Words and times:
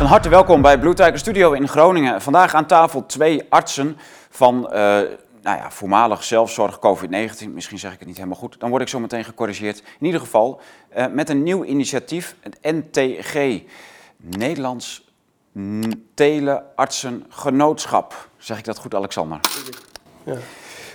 Van 0.00 0.08
harte 0.08 0.28
welkom 0.28 0.62
bij 0.62 0.78
Blue 0.78 0.94
Tiger 0.94 1.18
Studio 1.18 1.52
in 1.52 1.68
Groningen. 1.68 2.22
Vandaag 2.22 2.54
aan 2.54 2.66
tafel 2.66 3.06
twee 3.06 3.46
artsen 3.48 3.96
van 4.30 4.64
uh, 4.64 4.70
nou 5.42 5.42
ja, 5.42 5.70
voormalig 5.70 6.24
zelfzorg 6.24 6.78
COVID-19. 6.78 7.48
Misschien 7.48 7.78
zeg 7.78 7.92
ik 7.92 7.98
het 7.98 8.08
niet 8.08 8.16
helemaal 8.16 8.38
goed. 8.38 8.60
Dan 8.60 8.70
word 8.70 8.82
ik 8.82 8.88
zo 8.88 9.00
meteen 9.00 9.24
gecorrigeerd. 9.24 9.82
In 9.98 10.06
ieder 10.06 10.20
geval 10.20 10.60
uh, 10.96 11.06
met 11.06 11.28
een 11.28 11.42
nieuw 11.42 11.64
initiatief, 11.64 12.34
het 12.40 12.58
NTG, 12.62 13.62
Nederlands 14.16 15.12
Teleartsengenootschap. 16.14 18.28
Zeg 18.36 18.58
ik 18.58 18.64
dat 18.64 18.78
goed, 18.78 18.94
Alexander? 18.94 19.40
Ja. 20.24 20.36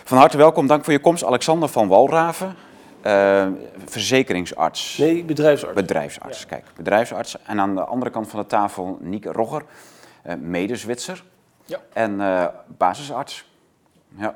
Van 0.04 0.18
harte 0.18 0.38
welkom, 0.38 0.68
dank 0.68 0.84
voor 0.84 0.94
je 0.94 1.00
komst. 1.00 1.24
Alexander 1.24 1.70
van 1.70 1.88
Walraven, 1.88 2.56
uh, 3.06 3.48
verzekeringsarts. 3.86 4.98
Nee, 4.98 5.24
bedrijfsarts. 5.24 5.76
Bedrijfsarts, 5.76 6.46
kijk, 6.46 6.66
bedrijfsarts. 6.76 7.38
En 7.44 7.60
aan 7.60 7.76
de 7.76 7.84
andere 7.84 8.12
kant 8.12 8.28
van 8.28 8.40
de 8.40 8.46
tafel 8.46 8.98
Niek 9.02 9.26
Rogger, 9.26 9.64
uh, 10.28 10.34
mede-Zwitser. 10.40 11.24
Ja. 11.66 11.80
En 11.94 12.20
uh, 12.20 12.46
basisarts. 12.68 13.50
Ja. 14.18 14.36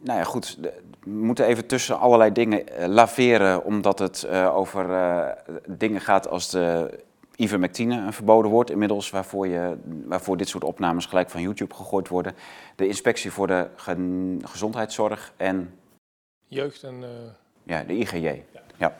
nou 0.00 0.18
ja, 0.18 0.24
goed. 0.24 0.58
We 1.00 1.10
moeten 1.10 1.46
even 1.46 1.66
tussen 1.66 1.98
allerlei 1.98 2.32
dingen 2.32 2.64
laveren, 2.86 3.64
omdat 3.64 3.98
het 3.98 4.28
over 4.28 4.86
dingen 5.66 6.00
gaat 6.00 6.28
als 6.28 6.50
de 6.50 6.98
ivermectine, 7.36 7.96
een 7.96 8.12
verboden 8.12 8.50
woord 8.50 8.70
inmiddels, 8.70 9.10
waarvoor, 9.10 9.48
je, 9.48 9.76
waarvoor 10.06 10.36
dit 10.36 10.48
soort 10.48 10.64
opnames 10.64 11.06
gelijk 11.06 11.30
van 11.30 11.40
YouTube 11.40 11.74
gegooid 11.74 12.08
worden. 12.08 12.34
De 12.76 12.86
inspectie 12.86 13.30
voor 13.30 13.46
de 13.46 13.68
gezondheidszorg 14.42 15.32
en 15.36 15.74
Jeugd 16.54 16.82
en... 16.82 17.02
Uh... 17.02 17.08
Ja, 17.62 17.82
de 17.82 17.92
IGJ. 17.92 18.42
Ja. 18.76 18.92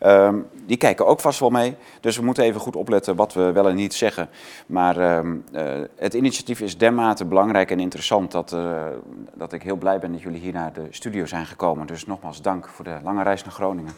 ja. 0.00 0.26
Um, 0.26 0.46
die 0.66 0.76
kijken 0.76 1.06
ook 1.06 1.20
vast 1.20 1.40
wel 1.40 1.50
mee. 1.50 1.76
Dus 2.00 2.16
we 2.16 2.24
moeten 2.24 2.44
even 2.44 2.60
goed 2.60 2.76
opletten 2.76 3.16
wat 3.16 3.32
we 3.32 3.52
wel 3.52 3.68
en 3.68 3.74
niet 3.74 3.94
zeggen. 3.94 4.28
Maar 4.66 5.16
um, 5.18 5.44
uh, 5.52 5.80
het 5.96 6.14
initiatief 6.14 6.60
is 6.60 6.78
dermate 6.78 7.24
belangrijk 7.24 7.70
en 7.70 7.80
interessant 7.80 8.32
dat, 8.32 8.52
uh, 8.52 8.86
dat 9.34 9.52
ik 9.52 9.62
heel 9.62 9.76
blij 9.76 9.98
ben 9.98 10.12
dat 10.12 10.20
jullie 10.20 10.40
hier 10.40 10.52
naar 10.52 10.72
de 10.72 10.86
studio 10.90 11.26
zijn 11.26 11.46
gekomen. 11.46 11.86
Dus 11.86 12.06
nogmaals 12.06 12.42
dank 12.42 12.68
voor 12.68 12.84
de 12.84 12.98
lange 13.02 13.22
reis 13.22 13.44
naar 13.44 13.52
Groningen. 13.52 13.92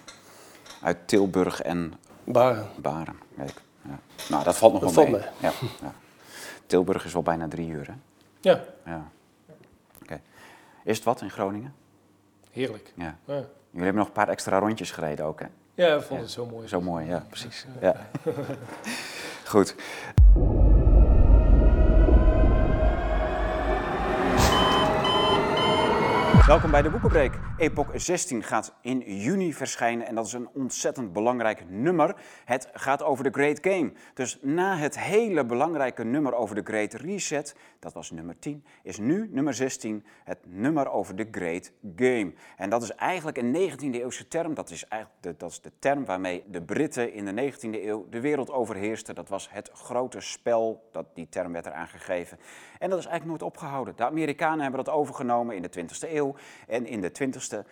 Uit 0.83 0.97
Tilburg 1.05 1.63
en 1.63 1.95
Baren. 2.25 2.67
Baren, 2.77 3.19
kijk. 3.37 3.63
Ja. 3.83 3.99
Nou, 4.29 4.45
dat 4.45 4.57
valt 4.57 4.73
nog 4.73 4.83
dat 4.83 4.95
wel 4.95 5.07
mee. 5.07 5.21
Ja, 5.41 5.53
ja. 5.81 5.93
Tilburg 6.67 7.05
is 7.05 7.13
wel 7.13 7.23
bijna 7.23 7.49
drie 7.49 7.69
uur, 7.69 7.87
hè? 7.87 7.95
Ja. 8.41 8.61
ja. 8.85 9.09
Okay. 10.03 10.21
Is 10.85 10.97
het 10.97 11.05
wat 11.05 11.21
in 11.21 11.31
Groningen? 11.31 11.75
Heerlijk. 12.57 12.93
Ja. 12.95 13.19
ja. 13.25 13.35
Jullie 13.35 13.49
hebben 13.71 13.95
nog 13.95 14.07
een 14.07 14.13
paar 14.13 14.29
extra 14.29 14.59
rondjes 14.59 14.91
gereden 14.91 15.25
ook, 15.25 15.41
hè? 15.41 15.47
Ja, 15.75 15.97
ik 15.97 16.03
vond 16.03 16.21
het 16.21 16.31
zo 16.31 16.47
mooi. 16.47 16.69
Zo 16.69 16.81
mooi, 16.81 17.07
ja, 17.07 17.27
precies. 17.29 17.67
Ja. 17.81 18.07
Goed. 19.45 19.75
Welkom 26.47 26.71
bij 26.71 26.83
de 26.83 26.91
Boekenbreek. 26.91 27.39
Epoch 27.57 27.91
16 27.95 28.43
gaat 28.43 28.75
in 28.81 28.99
juni 28.99 29.55
verschijnen 29.55 30.07
en 30.07 30.15
dat 30.15 30.27
is 30.27 30.33
een 30.33 30.49
ontzettend 30.55 31.13
belangrijk 31.13 31.71
nummer. 31.71 32.17
Het 32.45 32.69
gaat 32.73 33.03
over 33.03 33.25
de 33.25 33.31
Great 33.31 33.59
Game. 33.63 33.93
Dus 34.15 34.39
na 34.43 34.77
het 34.77 34.99
hele 34.99 35.45
belangrijke 35.45 36.05
nummer 36.05 36.35
over 36.35 36.55
de 36.55 36.61
Great 36.65 36.93
Reset, 36.93 37.57
dat 37.79 37.93
was 37.93 38.11
nummer 38.11 38.39
10, 38.39 38.65
is 38.83 38.99
nu 38.99 39.29
nummer 39.33 39.55
16 39.55 40.05
het 40.25 40.39
nummer 40.45 40.91
over 40.91 41.17
de 41.17 41.29
Great 41.31 41.73
Game. 41.97 42.33
En 42.57 42.71
dat 42.71 42.83
is 42.83 42.95
eigenlijk 42.95 43.37
een 43.37 43.71
19e 43.71 43.91
eeuwse 43.91 44.29
term. 44.29 44.55
Dat 44.55 44.71
is 44.71 44.89
eigenlijk 44.89 45.23
de, 45.23 45.35
dat 45.37 45.51
is 45.51 45.61
de 45.61 45.73
term 45.79 46.05
waarmee 46.05 46.45
de 46.51 46.63
Britten 46.63 47.13
in 47.13 47.25
de 47.25 47.53
19e 47.53 47.85
eeuw 47.85 48.07
de 48.11 48.21
wereld 48.21 48.51
overheersten. 48.51 49.15
Dat 49.15 49.29
was 49.29 49.49
het 49.51 49.71
grote 49.73 50.21
spel, 50.21 50.89
dat, 50.93 51.07
die 51.15 51.29
term 51.29 51.53
werd 51.53 51.67
eraan 51.67 51.89
gegeven. 51.89 52.39
En 52.79 52.91
dat 52.91 52.99
is 52.99 53.07
eigenlijk 53.07 53.41
nooit 53.41 53.53
opgehouden. 53.53 53.97
De 53.97 54.05
Amerikanen 54.05 54.61
hebben 54.61 54.85
dat 54.85 54.95
overgenomen 54.95 55.57
in 55.57 55.63
de 55.63 55.71
20e 55.79 56.13
eeuw. 56.13 56.35
En 56.67 56.87
in 56.87 57.01
de 57.01 57.11
20e 57.11 57.67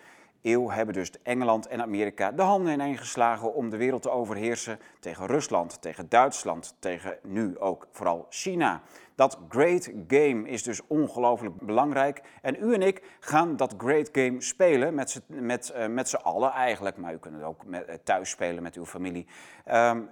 eeuw 0.45 0.69
hebben 0.69 0.93
dus 0.93 1.11
Engeland 1.23 1.67
en 1.67 1.81
Amerika 1.81 2.31
de 2.31 2.41
handen 2.41 2.73
ineen 2.73 2.97
geslagen 2.97 3.53
om 3.53 3.69
de 3.69 3.77
wereld 3.77 4.01
te 4.01 4.09
overheersen 4.09 4.79
tegen 4.99 5.25
Rusland, 5.25 5.81
tegen 5.81 6.09
Duitsland, 6.09 6.75
tegen 6.79 7.17
nu 7.23 7.59
ook 7.59 7.87
vooral 7.91 8.25
China. 8.29 8.81
Dat 9.15 9.39
great 9.49 9.91
game 10.07 10.49
is 10.49 10.63
dus 10.63 10.87
ongelooflijk 10.87 11.55
belangrijk. 11.61 12.21
En 12.41 12.55
u 12.59 12.73
en 12.73 12.81
ik 12.81 13.17
gaan 13.19 13.55
dat 13.55 13.73
great 13.77 14.09
game 14.11 14.41
spelen 14.41 14.93
met 14.93 15.09
z'n 15.09 15.23
met, 15.27 15.73
uh, 15.75 15.87
met 15.87 16.23
allen 16.23 16.51
eigenlijk. 16.51 16.97
Maar 16.97 17.13
u 17.13 17.17
kunt 17.17 17.35
het 17.35 17.43
ook 17.43 17.63
uh, 17.67 17.79
thuis 18.03 18.29
spelen 18.29 18.63
met 18.63 18.75
uw 18.75 18.85
familie. 18.85 19.27
Um, 19.71 20.09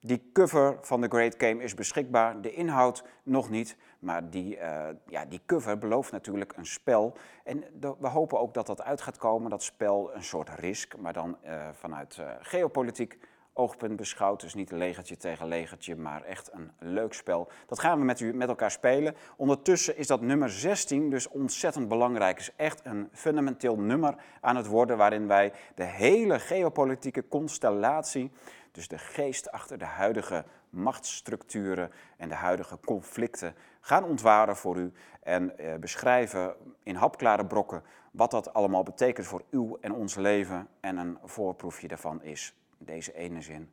die 0.00 0.30
cover 0.32 0.78
van 0.80 1.00
de 1.00 1.08
Great 1.08 1.34
Game 1.38 1.62
is 1.62 1.74
beschikbaar, 1.74 2.40
de 2.40 2.52
inhoud 2.52 3.04
nog 3.22 3.50
niet, 3.50 3.76
maar 3.98 4.30
die, 4.30 4.56
uh, 4.56 4.88
ja, 5.06 5.24
die 5.24 5.40
cover 5.46 5.78
belooft 5.78 6.12
natuurlijk 6.12 6.56
een 6.56 6.66
spel. 6.66 7.16
En 7.44 7.64
we 7.80 8.08
hopen 8.08 8.40
ook 8.40 8.54
dat 8.54 8.66
dat 8.66 8.82
uit 8.82 9.00
gaat 9.00 9.18
komen, 9.18 9.50
dat 9.50 9.62
spel 9.62 10.14
een 10.14 10.24
soort 10.24 10.48
risk, 10.48 10.96
maar 10.96 11.12
dan 11.12 11.36
uh, 11.44 11.68
vanuit 11.72 12.16
uh, 12.20 12.30
geopolitiek 12.40 13.18
oogpunt 13.58 13.96
beschouwd. 13.96 14.40
Dus 14.40 14.54
niet 14.54 14.70
legertje 14.70 15.16
tegen 15.16 15.48
legertje, 15.48 15.96
maar 15.96 16.22
echt 16.22 16.52
een 16.52 16.70
leuk 16.78 17.12
spel. 17.12 17.48
Dat 17.66 17.78
gaan 17.78 17.98
we 17.98 18.04
met 18.04 18.20
u 18.20 18.34
met 18.34 18.48
elkaar 18.48 18.70
spelen. 18.70 19.14
Ondertussen 19.36 19.96
is 19.96 20.06
dat 20.06 20.20
nummer 20.20 20.50
16 20.50 21.10
dus 21.10 21.28
ontzettend 21.28 21.88
belangrijk. 21.88 22.38
Is 22.38 22.52
echt 22.56 22.80
een 22.84 23.08
fundamenteel 23.12 23.78
nummer 23.78 24.14
aan 24.40 24.56
het 24.56 24.66
worden 24.66 24.96
waarin 24.96 25.26
wij 25.26 25.52
de 25.74 25.84
hele 25.84 26.38
geopolitieke 26.38 27.28
constellatie 27.28 28.30
dus 28.72 28.88
de 28.88 28.98
geest 28.98 29.50
achter 29.50 29.78
de 29.78 29.84
huidige 29.84 30.44
machtsstructuren 30.70 31.90
en 32.16 32.28
de 32.28 32.34
huidige 32.34 32.78
conflicten 32.84 33.54
gaan 33.80 34.04
ontwaren 34.04 34.56
voor 34.56 34.76
u 34.76 34.92
en 35.22 35.58
eh, 35.58 35.74
beschrijven 35.74 36.54
in 36.82 36.94
hapklare 36.94 37.46
brokken 37.46 37.82
wat 38.10 38.30
dat 38.30 38.54
allemaal 38.54 38.82
betekent 38.82 39.26
voor 39.26 39.42
uw 39.50 39.78
en 39.80 39.92
ons 39.92 40.14
leven. 40.14 40.68
En 40.80 40.96
een 40.96 41.18
voorproefje 41.24 41.88
daarvan 41.88 42.22
is 42.22 42.54
deze 42.78 43.14
ene 43.14 43.42
zin. 43.42 43.70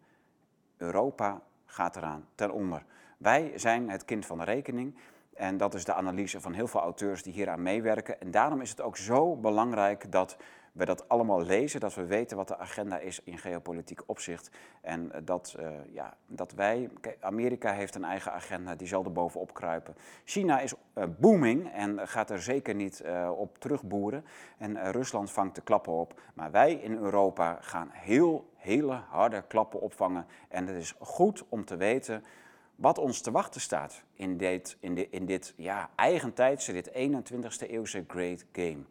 Europa 0.78 1.42
gaat 1.66 1.96
eraan 1.96 2.28
ten 2.36 2.52
onder. 2.52 2.86
Wij 3.18 3.52
zijn 3.56 3.90
het 3.90 4.06
kind 4.06 4.26
van 4.26 4.38
de 4.38 4.44
rekening. 4.44 4.96
En 5.34 5.58
dat 5.58 5.74
is 5.74 5.86
de 5.86 5.94
analyse 5.94 6.42
van 6.42 6.54
heel 6.54 6.68
veel 6.68 6.82
auteurs 6.82 7.24
die 7.24 7.34
hieraan 7.34 7.62
meewerken. 7.62 8.22
En 8.22 8.32
daarom 8.32 8.62
is 8.62 8.70
het 8.70 8.82
ook 8.82 8.98
zo 8.98 9.36
belangrijk 9.36 10.12
dat 10.12 10.38
we 10.76 10.86
dat 10.86 11.10
allemaal 11.10 11.42
lezen, 11.42 11.80
dat 11.80 11.94
we 11.94 12.06
weten 12.06 12.38
wat 12.38 12.48
de 12.48 12.58
agenda 12.58 12.98
is 12.98 13.22
in 13.24 13.38
geopolitiek 13.38 14.02
opzicht. 14.06 14.50
En 14.82 15.12
dat, 15.24 15.56
uh, 15.60 15.68
ja, 15.92 16.18
dat 16.28 16.52
wij, 16.52 16.90
Amerika 17.20 17.74
heeft 17.74 17.96
een 17.96 18.04
eigen 18.04 18.32
agenda, 18.32 18.76
die 18.76 18.88
zal 18.88 19.04
er 19.04 19.12
bovenop 19.12 19.54
kruipen. 19.54 19.96
China 20.24 20.60
is 20.60 20.74
uh, 20.74 21.04
booming 21.20 21.72
en 21.72 22.08
gaat 22.08 22.30
er 22.30 22.42
zeker 22.42 22.76
niet 22.76 23.04
op 23.36 23.58
terugboeren. 23.58 24.26
En 24.58 24.92
Rusland 24.92 25.32
vangt 25.32 25.56
de 25.56 25.62
klappen 25.62 25.94
op. 25.94 26.22
Maar 26.34 26.52
wij 26.52 26.74
in 26.74 26.98
Europa 26.98 27.58
gaan 27.62 27.90
heel, 27.92 28.50
hele 28.56 29.02
harde 29.10 29.44
klappen 29.48 29.82
opvangen. 29.82 30.26
En 30.48 30.68
het 30.68 30.78
is 30.78 30.96
goed 31.00 31.44
om 31.50 31.66
te 31.66 31.76
weten 31.76 32.24
wat 32.76 32.98
ons 32.98 33.22
te 33.22 33.32
wachten 33.32 33.62
staat 33.62 34.04
in 34.14 34.38
dit, 34.38 34.78
in 34.80 34.96
dit, 34.96 35.08
in 35.12 35.26
dit 35.26 35.54
ja, 35.58 35.90
dit 36.66 36.90
21ste 36.90 37.70
eeuwse 37.70 38.04
great 38.08 38.46
game. 38.52 38.84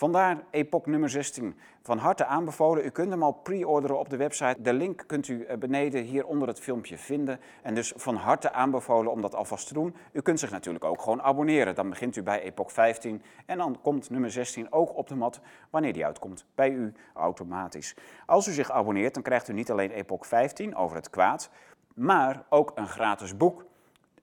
Vandaar 0.00 0.44
Epoch 0.50 0.86
nummer 0.86 1.10
16. 1.10 1.54
Van 1.82 1.98
harte 1.98 2.24
aanbevolen. 2.24 2.84
U 2.84 2.90
kunt 2.90 3.10
hem 3.10 3.22
al 3.22 3.32
pre-orderen 3.32 3.98
op 3.98 4.10
de 4.10 4.16
website. 4.16 4.62
De 4.62 4.72
link 4.72 5.04
kunt 5.06 5.28
u 5.28 5.44
eh, 5.44 5.58
beneden 5.58 6.02
hier 6.02 6.26
onder 6.26 6.48
het 6.48 6.60
filmpje 6.60 6.98
vinden. 6.98 7.40
En 7.62 7.74
dus 7.74 7.92
van 7.96 8.16
harte 8.16 8.52
aanbevolen 8.52 9.12
om 9.12 9.20
dat 9.20 9.34
alvast 9.34 9.66
te 9.66 9.74
doen. 9.74 9.94
U 10.12 10.20
kunt 10.20 10.40
zich 10.40 10.50
natuurlijk 10.50 10.84
ook 10.84 11.02
gewoon 11.02 11.22
abonneren. 11.22 11.74
Dan 11.74 11.90
begint 11.90 12.16
u 12.16 12.22
bij 12.22 12.42
Epoch 12.42 12.72
15 12.72 13.22
en 13.46 13.58
dan 13.58 13.80
komt 13.82 14.10
nummer 14.10 14.30
16 14.30 14.72
ook 14.72 14.96
op 14.96 15.08
de 15.08 15.14
mat 15.14 15.40
wanneer 15.70 15.92
die 15.92 16.04
uitkomt. 16.04 16.46
Bij 16.54 16.70
u 16.70 16.92
automatisch. 17.14 17.96
Als 18.26 18.46
u 18.48 18.52
zich 18.52 18.70
abonneert, 18.70 19.14
dan 19.14 19.22
krijgt 19.22 19.48
u 19.48 19.52
niet 19.52 19.70
alleen 19.70 19.90
Epoch 19.90 20.26
15 20.26 20.76
over 20.76 20.96
het 20.96 21.10
kwaad, 21.10 21.50
maar 21.94 22.44
ook 22.48 22.72
een 22.74 22.88
gratis 22.88 23.36
boek. 23.36 23.64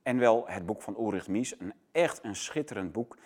En 0.03 0.19
wel 0.19 0.43
het 0.47 0.65
boek 0.65 0.81
van 0.81 0.95
Ulrich 0.99 1.27
Mies. 1.27 1.59
Een 1.59 1.73
echt 1.91 2.23
een 2.23 2.35
schitterend 2.35 2.91
boek. 2.91 3.17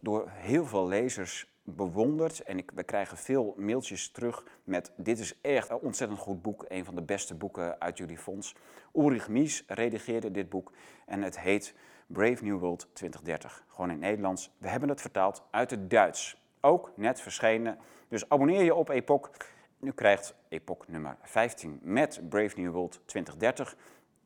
Door 0.00 0.28
heel 0.28 0.66
veel 0.66 0.86
lezers 0.86 1.57
bewonderd. 1.76 2.40
En 2.40 2.58
ik, 2.58 2.70
we 2.74 2.82
krijgen 2.82 3.16
veel 3.16 3.54
mailtjes 3.56 4.10
terug 4.10 4.44
met 4.64 4.92
dit 4.96 5.18
is 5.18 5.40
echt 5.40 5.70
een 5.70 5.78
ontzettend 5.78 6.20
goed 6.20 6.42
boek. 6.42 6.64
Een 6.68 6.84
van 6.84 6.94
de 6.94 7.02
beste 7.02 7.34
boeken 7.34 7.80
uit 7.80 7.98
jullie 7.98 8.18
fonds. 8.18 8.54
Ulrich 8.94 9.28
Mies 9.28 9.64
redigeerde 9.66 10.30
dit 10.30 10.48
boek 10.48 10.72
en 11.06 11.22
het 11.22 11.40
heet 11.40 11.74
Brave 12.06 12.44
New 12.44 12.58
World 12.58 12.88
2030. 12.92 13.64
Gewoon 13.68 13.90
in 13.90 13.98
Nederlands. 13.98 14.50
We 14.58 14.68
hebben 14.68 14.88
het 14.88 15.00
vertaald 15.00 15.42
uit 15.50 15.70
het 15.70 15.90
Duits. 15.90 16.42
Ook 16.60 16.92
net 16.96 17.20
verschenen. 17.20 17.78
Dus 18.08 18.28
abonneer 18.28 18.62
je 18.62 18.74
op 18.74 18.88
Epoch. 18.88 19.30
Nu 19.78 19.92
krijgt 19.92 20.34
Epoch 20.48 20.88
nummer 20.88 21.16
15 21.22 21.78
met 21.82 22.20
Brave 22.28 22.60
New 22.60 22.72
World 22.72 23.00
2030. 23.04 23.76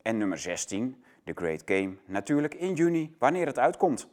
En 0.02 0.18
nummer 0.18 0.38
16, 0.38 1.04
The 1.24 1.32
Great 1.34 1.62
Game, 1.64 1.96
natuurlijk 2.04 2.54
in 2.54 2.74
juni, 2.74 3.16
wanneer 3.18 3.46
het 3.46 3.58
uitkomt. 3.58 4.08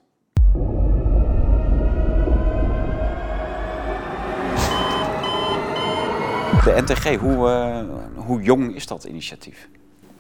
De 6.64 6.82
NTG, 6.82 7.16
hoe, 7.16 7.48
uh, 7.48 7.80
hoe 8.26 8.42
jong 8.42 8.76
is 8.76 8.88
dat 8.88 9.04
initiatief? 9.04 9.70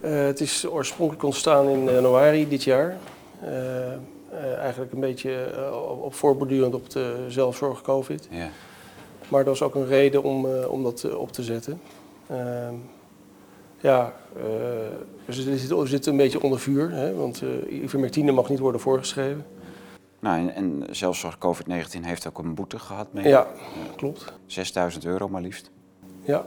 Uh, 0.02 0.26
het 0.26 0.40
is 0.40 0.68
oorspronkelijk 0.68 1.24
ontstaan 1.26 1.68
in 1.68 1.84
januari 1.84 2.48
dit 2.48 2.64
jaar. 2.64 2.98
Uh, 3.44 4.58
eigenlijk 4.60 4.92
een 4.92 5.00
beetje 5.00 5.54
op 6.02 6.14
voorbordurend 6.14 6.74
op 6.74 6.90
de 6.90 7.26
zelfzorg 7.28 7.82
COVID. 7.82 8.28
Ja. 8.32 8.50
Maar 9.28 9.44
dat 9.44 9.60
was 9.60 9.68
ook 9.68 9.76
een 9.76 9.88
reden 9.88 10.24
om, 10.24 10.46
om 10.46 10.84
dat 10.84 11.16
op 11.16 11.32
te 11.32 11.44
zetten. 11.44 11.82
Ehm, 12.28 12.74
ja, 13.80 14.14
we 15.26 15.34
zitten, 15.34 15.88
zitten 15.88 16.12
een 16.12 16.18
beetje 16.18 16.42
onder 16.42 16.60
vuur, 16.60 16.92
hè, 16.92 17.14
want 17.14 17.44
ivermectine 17.70 18.32
mag 18.32 18.50
niet 18.50 18.60
worden 18.60 18.82
voorgeschreven. 18.82 19.46
Nou, 20.20 20.40
en, 20.40 20.56
en 20.56 20.96
zelfzorg 20.96 21.38
COVID-19 21.38 22.02
heeft 22.02 22.28
ook 22.28 22.38
een 22.38 22.54
boete 22.54 22.80
gehad. 22.80 23.14
Mee. 23.14 23.28
Ja, 23.28 23.48
klopt. 23.96 24.34
6000 24.46 25.06
euro 25.06 25.30
maar 25.30 25.42
liefst. 25.42 25.72
Ja. 26.30 26.44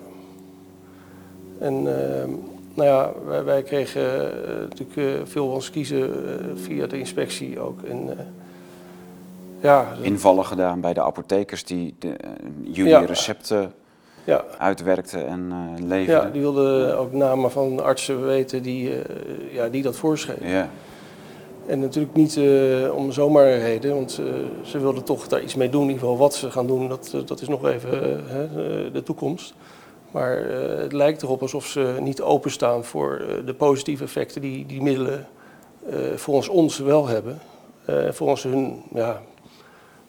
En 1.59 1.75
uh, 1.75 2.35
nou 2.75 2.89
ja, 2.89 3.13
wij, 3.27 3.45
wij 3.45 3.63
kregen 3.63 4.03
uh, 4.03 4.61
natuurlijk 4.69 4.97
uh, 4.97 5.05
veel 5.25 5.47
van 5.47 5.55
ons 5.55 5.71
kiezen 5.71 6.03
eh, 6.03 6.47
via 6.55 6.87
de 6.87 6.99
inspectie 6.99 7.61
ook. 7.61 7.83
En, 7.83 8.17
ja, 9.61 9.87
Invallen 10.01 10.45
gedaan 10.45 10.81
bij 10.81 10.93
de 10.93 11.03
apothekers 11.03 11.65
die 11.65 11.95
de, 11.99 12.17
jullie 12.63 13.07
recepten 13.07 13.73
ja. 14.25 14.45
uitwerkten 14.59 15.27
en 15.27 15.53
leverden. 15.87 16.27
Ja, 16.27 16.31
die 16.31 16.41
wilden 16.41 16.99
ook 16.99 17.13
namen 17.13 17.51
van 17.51 17.83
artsen 17.83 18.27
weten 18.27 18.63
die, 18.63 18.93
ja, 19.51 19.69
die 19.69 19.83
dat 19.83 19.97
voorschreven. 19.97 20.49
Ja. 20.49 20.69
En 21.67 21.81
natuurlijk 21.81 22.15
niet 22.15 22.37
uh, 22.37 22.95
om 22.95 23.13
zomaar 23.13 23.47
een 23.47 23.61
reden, 23.61 23.95
want 23.95 24.21
uh, 24.21 24.35
ze 24.63 24.79
wilden 24.79 25.05
toch 25.05 25.29
daar 25.29 25.43
iets 25.43 25.55
mee 25.55 25.69
doen. 25.69 25.83
In 25.83 25.89
ieder 25.89 26.03
geval 26.03 26.19
wat 26.19 26.35
ze 26.35 26.51
gaan 26.51 26.67
doen, 26.67 26.89
dat, 26.89 27.15
dat 27.27 27.41
is 27.41 27.49
nog 27.49 27.67
even 27.67 27.91
uh, 27.93 28.93
de 28.93 29.03
toekomst. 29.05 29.55
Maar 30.11 30.37
het 30.79 30.93
lijkt 30.93 31.23
erop 31.23 31.43
alsof 31.43 31.67
ze 31.67 31.97
niet 32.01 32.21
openstaan 32.21 32.85
voor 32.85 33.23
de 33.45 33.55
positieve 33.55 34.05
effecten 34.05 34.41
die 34.41 34.67
die 34.67 34.83
middelen 34.83 35.27
volgens 36.15 36.49
ons 36.49 36.79
wel 36.79 37.07
hebben. 37.07 37.39
volgens 38.11 38.43
hun, 38.43 38.83
ja, 38.95 39.23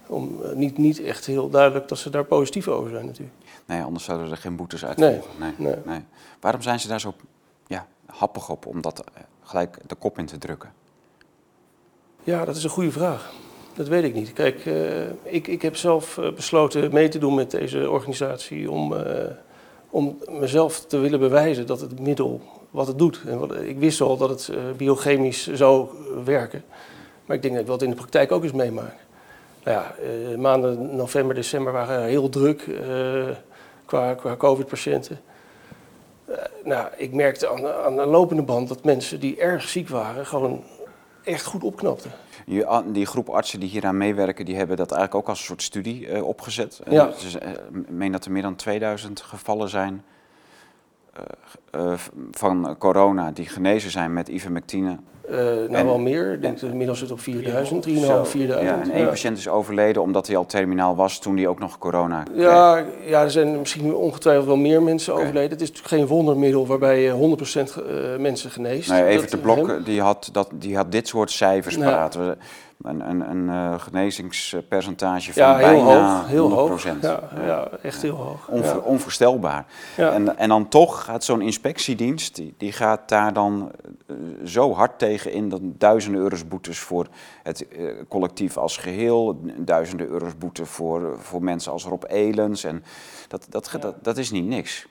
om, 0.08 0.42
niet, 0.54 0.78
niet 0.78 1.02
echt 1.02 1.26
heel 1.26 1.50
duidelijk 1.50 1.88
dat 1.88 1.98
ze 1.98 2.10
daar 2.10 2.26
positief 2.26 2.68
over 2.68 2.90
zijn 2.90 3.06
natuurlijk. 3.06 3.36
Nee, 3.66 3.82
anders 3.82 4.04
zouden 4.04 4.32
er 4.32 4.38
geen 4.38 4.56
boetes 4.56 4.86
uitvoeren. 4.86 5.22
Nee, 5.40 5.54
nee, 5.58 5.76
nee. 5.86 6.02
Waarom 6.40 6.62
zijn 6.62 6.80
ze 6.80 6.88
daar 6.88 7.00
zo 7.00 7.14
ja, 7.68 7.88
happig 8.06 8.50
op 8.50 8.66
om 8.66 8.82
dat 8.82 9.04
gelijk 9.42 9.78
de 9.88 9.96
kop 9.96 10.18
in 10.18 10.26
te 10.26 10.38
drukken? 10.38 10.74
Ja, 12.26 12.46
dat 12.46 12.56
is 12.56 12.64
een 12.64 12.70
goede 12.70 12.92
vraag. 12.92 13.32
Dat 13.74 13.88
weet 13.88 14.04
ik 14.04 14.14
niet. 14.14 14.34
Kijk, 14.34 14.66
uh, 14.66 14.76
ik, 15.24 15.48
ik 15.48 15.62
heb 15.62 15.76
zelf 15.76 16.18
eh, 16.18 16.32
besloten 16.32 16.94
mee 16.94 17.10
te 17.10 17.18
doen 17.18 17.36
met 17.36 17.52
deze 17.52 17.90
organisatie 17.90 18.72
om, 18.72 18.94
uh, 18.94 19.00
om 19.90 20.18
mezelf 20.30 20.80
te 20.80 20.98
willen 20.98 21.20
bewijzen 21.20 21.68
dat 21.68 21.82
het 21.82 22.00
middel 22.00 22.42
wat 22.70 22.88
het 22.88 22.98
doet. 22.98 23.22
En 23.28 23.68
ik 23.68 23.80
wist 23.80 24.02
al 24.02 24.18
dat 24.18 24.30
het 24.30 24.52
biochemisch 24.78 25.54
zou 25.54 25.88
werken. 26.26 26.64
Maar 27.26 27.36
ik 27.36 27.42
denk 27.42 27.54
dat 27.54 27.64
ik 27.64 27.70
dat 27.70 27.82
in 27.82 27.90
de 27.90 27.96
praktijk 27.96 28.32
ook 28.32 28.44
eens 28.44 28.52
meemaak. 28.52 28.96
Nou 29.64 29.78
ja, 29.78 29.96
maanden 30.38 30.96
november, 30.96 31.36
december 31.36 31.74
waren 31.74 32.04
heel 32.04 32.30
druk 32.30 32.66
qua, 33.86 34.14
qua 34.14 34.36
COVID-patiënten. 34.36 35.20
nou, 36.64 36.88
ik 36.98 37.14
merkte 37.14 37.50
aan, 37.50 37.68
aan 37.68 37.96
de 37.96 38.06
lopende 38.06 38.42
band 38.44 38.68
dat 38.68 38.84
mensen 38.84 39.20
die 39.20 39.38
erg 39.38 39.70
ziek 39.70 39.90
waren, 39.90 40.26
gewoon 40.26 40.64
echt 41.24 41.46
goed 41.46 41.64
opknapte. 41.64 42.08
Die 42.92 43.06
groep 43.06 43.30
artsen 43.30 43.60
die 43.60 43.70
hieraan 43.70 43.98
meewerken, 43.98 44.46
die 44.46 44.56
hebben 44.56 44.78
dat 44.78 44.92
eigenlijk 44.92 45.22
ook 45.24 45.30
als 45.30 45.40
een 45.40 45.46
soort 45.46 45.62
studie 45.62 46.08
uh, 46.08 46.28
opgezet. 46.28 46.82
Ja. 46.90 47.06
Dus, 47.06 47.36
uh, 47.36 47.50
ik 47.50 47.90
meen 47.90 48.12
dat 48.12 48.26
er 48.26 48.32
meer 48.32 48.42
dan 48.42 48.56
2000 48.56 49.22
gevallen 49.22 49.70
zijn 49.70 50.04
uh, 51.76 51.94
van 52.32 52.76
corona 52.78 53.32
die 53.32 53.46
genezen 53.46 53.92
zijn 53.92 54.14
met 54.14 54.28
ivermectine. 54.28 55.00
Uh, 55.30 55.38
nou, 55.38 55.74
en, 55.74 55.86
wel 55.86 56.00
meer. 56.00 56.34
Ik 56.34 56.42
denk 56.42 56.60
dat 56.60 56.70
inmiddels 56.70 57.00
zit 57.00 57.12
op 57.12 57.20
4000, 57.20 57.88
3,5, 57.88 57.94
4000. 58.24 58.50
Ja, 58.62 58.82
en 58.82 58.92
één 58.92 59.08
patiënt 59.08 59.38
is 59.38 59.48
overleden 59.48 60.02
omdat 60.02 60.28
hij 60.28 60.36
al 60.36 60.46
terminaal 60.46 60.96
was 60.96 61.20
toen 61.20 61.38
hij 61.38 61.48
ook 61.48 61.60
nog 61.60 61.78
corona 61.78 62.24
ja, 62.34 62.86
Ja, 63.06 63.22
er 63.22 63.32
zijn 63.32 63.60
misschien 63.60 63.96
ongetwijfeld 63.96 64.46
wel 64.46 64.56
meer 64.56 64.84
mensen 64.84 65.14
overleden. 65.14 65.50
Het 65.50 65.62
is 65.62 65.68
natuurlijk 65.68 65.96
geen 65.96 66.08
wondermiddel 66.08 66.68
waarbij 66.68 67.02
je 67.02 67.38
100% 68.18 68.20
mensen 68.20 68.50
geneest. 68.50 68.90
Nee, 68.90 69.06
even 69.06 69.30
de 69.30 69.38
Blok, 69.38 69.86
die 69.86 70.02
had, 70.02 70.30
dat, 70.32 70.50
die 70.54 70.76
had 70.76 70.92
dit 70.92 71.08
soort 71.08 71.32
cijfers 71.32 71.76
ja. 71.76 71.82
praten 71.82 72.38
een, 72.84 73.10
een, 73.10 73.30
een 73.30 73.48
uh, 73.48 73.80
genezingspercentage 73.80 75.34
van 75.34 75.42
ja, 75.42 75.58
heel 75.58 75.68
bijna 75.68 76.16
hoog, 76.18 76.28
heel 76.28 76.50
100%. 76.50 76.54
Hoog. 76.54 76.84
Ja, 77.02 77.20
ja, 77.46 77.68
echt 77.82 78.02
heel 78.02 78.16
hoog. 78.16 78.48
Onver, 78.48 78.82
onvoorstelbaar. 78.82 79.66
En, 79.96 80.38
en 80.38 80.50
dan 80.50 80.68
toch 80.68 81.04
gaat 81.04 81.24
zo'n 81.24 81.42
inspectiedienst, 81.42 82.36
die, 82.36 82.54
die 82.58 82.72
gaat 82.72 83.10
daar 83.10 83.34
dan 83.34 83.72
uh, 84.08 84.16
zo 84.46 84.74
hard 84.74 85.00
tegen 85.00 85.13
in 85.14 85.50
dat 85.50 85.62
duizenden 85.64 86.22
euro's 86.22 86.48
boetes 86.48 86.80
voor 86.80 87.08
het 87.44 87.66
uh, 87.70 87.92
collectief 88.08 88.58
als 88.58 88.78
geheel, 88.78 89.40
duizenden 89.58 90.08
euro's 90.08 90.38
boete 90.38 90.66
voor, 90.66 91.16
voor 91.20 91.44
mensen 91.44 91.72
als 91.72 91.86
Rob 91.86 92.04
Elens. 92.08 92.64
En 92.64 92.84
dat, 93.28 93.46
dat, 93.50 93.78
dat, 93.80 93.96
dat 94.02 94.18
is 94.18 94.32
niet 94.32 94.46
niks. 94.46 94.88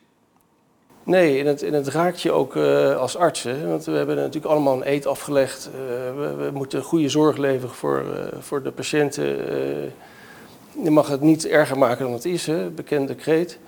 Nee, 1.04 1.40
en 1.40 1.46
het, 1.46 1.62
en 1.62 1.72
het 1.72 1.88
raakt 1.88 2.20
je 2.20 2.32
ook 2.32 2.54
uh, 2.54 2.96
als 2.96 3.16
arts. 3.16 3.42
Hè? 3.42 3.66
Want 3.66 3.84
we 3.84 3.92
hebben 3.92 4.16
natuurlijk 4.16 4.52
allemaal 4.52 4.76
een 4.76 4.88
eet 4.88 5.06
afgelegd. 5.06 5.70
Uh, 5.74 5.80
we, 6.20 6.34
we, 6.34 6.50
moeten 6.52 6.82
goede 6.82 7.08
zorg 7.08 7.36
leveren 7.36 7.74
voor, 7.74 8.04
uh, 8.04 8.40
voor 8.40 8.62
de 8.62 8.70
patiënten. 8.70 9.24
je 10.82 10.90
mag 10.90 11.08
het 11.08 11.20
niet 11.20 11.46
erger 11.46 11.78
maken 11.78 12.04
dan 12.04 12.12
het 12.12 12.24
is, 12.24 12.46
hè? 12.46 12.70
bekende 12.70 13.14
kreet. 13.14 13.58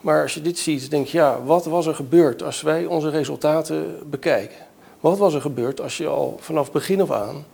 Maar 0.00 0.22
als 0.22 0.34
je 0.34 0.42
dit 0.42 0.58
ziet, 0.58 0.90
denk 0.90 1.06
je, 1.06 1.18
ja, 1.18 1.42
wat 1.44 1.64
was 1.64 1.86
er 1.86 1.94
gebeurd 1.94 2.42
als 2.42 2.62
wij 2.62 2.86
onze 2.86 3.10
resultaten 3.10 3.98
bekijken? 4.10 4.56
Wat 5.00 5.18
was 5.18 5.34
er 5.34 5.40
gebeurd 5.40 5.80
als 5.80 5.96
je 5.96 6.06
al 6.06 6.36
vanaf 6.40 6.72
begin 6.72 7.00
af 7.00 7.10
aan 7.10 7.44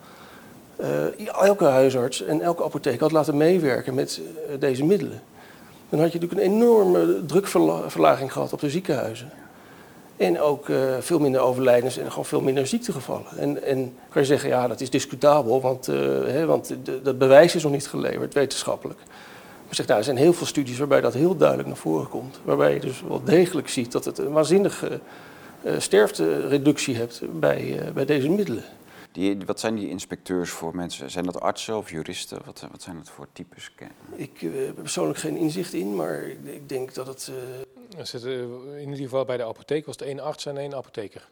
elke 1.40 1.64
huisarts 1.64 2.22
en 2.22 2.40
elke 2.40 2.64
apotheek 2.64 3.00
had 3.00 3.12
laten 3.12 3.36
meewerken 3.36 3.94
met 3.94 4.20
deze 4.58 4.84
middelen? 4.84 5.22
dan 5.88 6.00
had 6.00 6.12
je 6.12 6.18
natuurlijk 6.18 6.48
een 6.48 6.54
enorme 6.54 7.24
drukverlaging 7.26 8.32
gehad 8.32 8.52
op 8.52 8.60
de 8.60 8.70
ziekenhuizen. 8.70 9.30
En 10.16 10.40
ook 10.40 10.68
uh, 10.68 10.96
veel 11.00 11.18
minder 11.18 11.40
overlijdens 11.40 11.98
en 11.98 12.08
gewoon 12.08 12.24
veel 12.24 12.40
minder 12.40 12.66
ziektegevallen. 12.66 13.38
En, 13.38 13.62
en 13.62 13.94
kan 14.08 14.22
je 14.22 14.28
zeggen, 14.28 14.48
ja, 14.48 14.68
dat 14.68 14.80
is 14.80 14.90
discutabel, 14.90 15.60
want, 15.60 15.86
hè, 15.86 16.46
want 16.46 16.74
dat 17.02 17.18
bewijs 17.18 17.54
is 17.54 17.62
nog 17.62 17.72
niet 17.72 17.88
geleverd, 17.88 18.34
wetenschappelijk. 18.34 18.98
Maar 19.66 19.74
zeg, 19.74 19.86
nou, 19.86 19.98
er 19.98 20.04
zijn 20.04 20.16
heel 20.16 20.32
veel 20.32 20.46
studies 20.46 20.78
waarbij 20.78 21.00
dat 21.00 21.14
heel 21.14 21.36
duidelijk 21.36 21.68
naar 21.68 21.76
voren 21.76 22.08
komt. 22.08 22.40
Waarbij 22.44 22.74
je 22.74 22.80
dus 22.80 23.02
wel 23.08 23.20
degelijk 23.24 23.68
ziet 23.68 23.92
dat 23.92 24.04
het 24.04 24.18
een 24.18 24.32
waanzinnige 24.32 24.90
uh, 24.90 24.96
sterftereductie 25.78 26.96
hebt 26.96 27.40
bij, 27.40 27.92
bij 27.94 28.04
deze 28.04 28.28
middelen. 28.28 28.64
Die, 29.12 29.38
wat 29.46 29.60
zijn 29.60 29.74
die 29.74 29.88
inspecteurs 29.88 30.50
voor 30.50 30.76
mensen? 30.76 31.10
Zijn 31.10 31.24
dat 31.24 31.40
artsen 31.40 31.76
of 31.76 31.90
juristen? 31.90 32.38
Wat, 32.44 32.66
wat 32.70 32.82
zijn 32.82 32.96
dat 32.96 33.10
voor 33.10 33.26
types? 33.32 33.72
Ik 34.14 34.42
uh, 34.42 34.66
heb 34.66 34.74
persoonlijk 34.74 35.18
geen 35.18 35.36
inzicht 35.36 35.72
in, 35.72 35.96
maar 35.96 36.22
ik, 36.22 36.38
ik 36.44 36.68
denk 36.68 36.94
dat 36.94 37.06
het... 37.06 37.30
Uh... 37.30 38.04
Zit, 38.04 38.22
in 38.24 38.78
ieder 38.78 38.96
geval 38.96 39.24
bij 39.24 39.36
de 39.36 39.44
apotheek 39.44 39.86
was 39.86 39.96
het 39.98 40.08
één 40.08 40.20
arts 40.20 40.46
en 40.46 40.56
één 40.56 40.74
apotheker. 40.74 41.28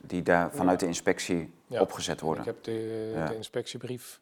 Die 0.00 0.22
daar 0.22 0.50
vanuit 0.50 0.80
ja. 0.80 0.86
de 0.86 0.92
inspectie 0.92 1.50
ja. 1.66 1.80
opgezet 1.80 2.20
worden? 2.20 2.44
Ik 2.44 2.50
heb 2.50 2.64
de, 2.64 3.10
ja. 3.14 3.26
de 3.26 3.36
inspectiebrief, 3.36 4.20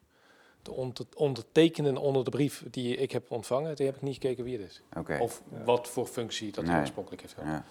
de 0.61 0.91
ondertekende 1.15 1.99
onder 1.99 2.23
de 2.23 2.29
brief 2.29 2.63
die 2.71 2.95
ik 2.95 3.11
heb 3.11 3.31
ontvangen, 3.31 3.75
die 3.75 3.85
heb 3.85 3.95
ik 3.95 4.01
niet 4.01 4.13
gekeken 4.13 4.43
wie 4.43 4.57
het 4.57 4.69
is. 4.69 4.81
Okay. 4.97 5.19
Of 5.19 5.41
wat 5.65 5.87
voor 5.87 6.05
functie 6.05 6.51
dat 6.51 6.65
hij 6.65 6.79
oorspronkelijk 6.79 7.21
heeft 7.21 7.33
gehad. 7.33 7.61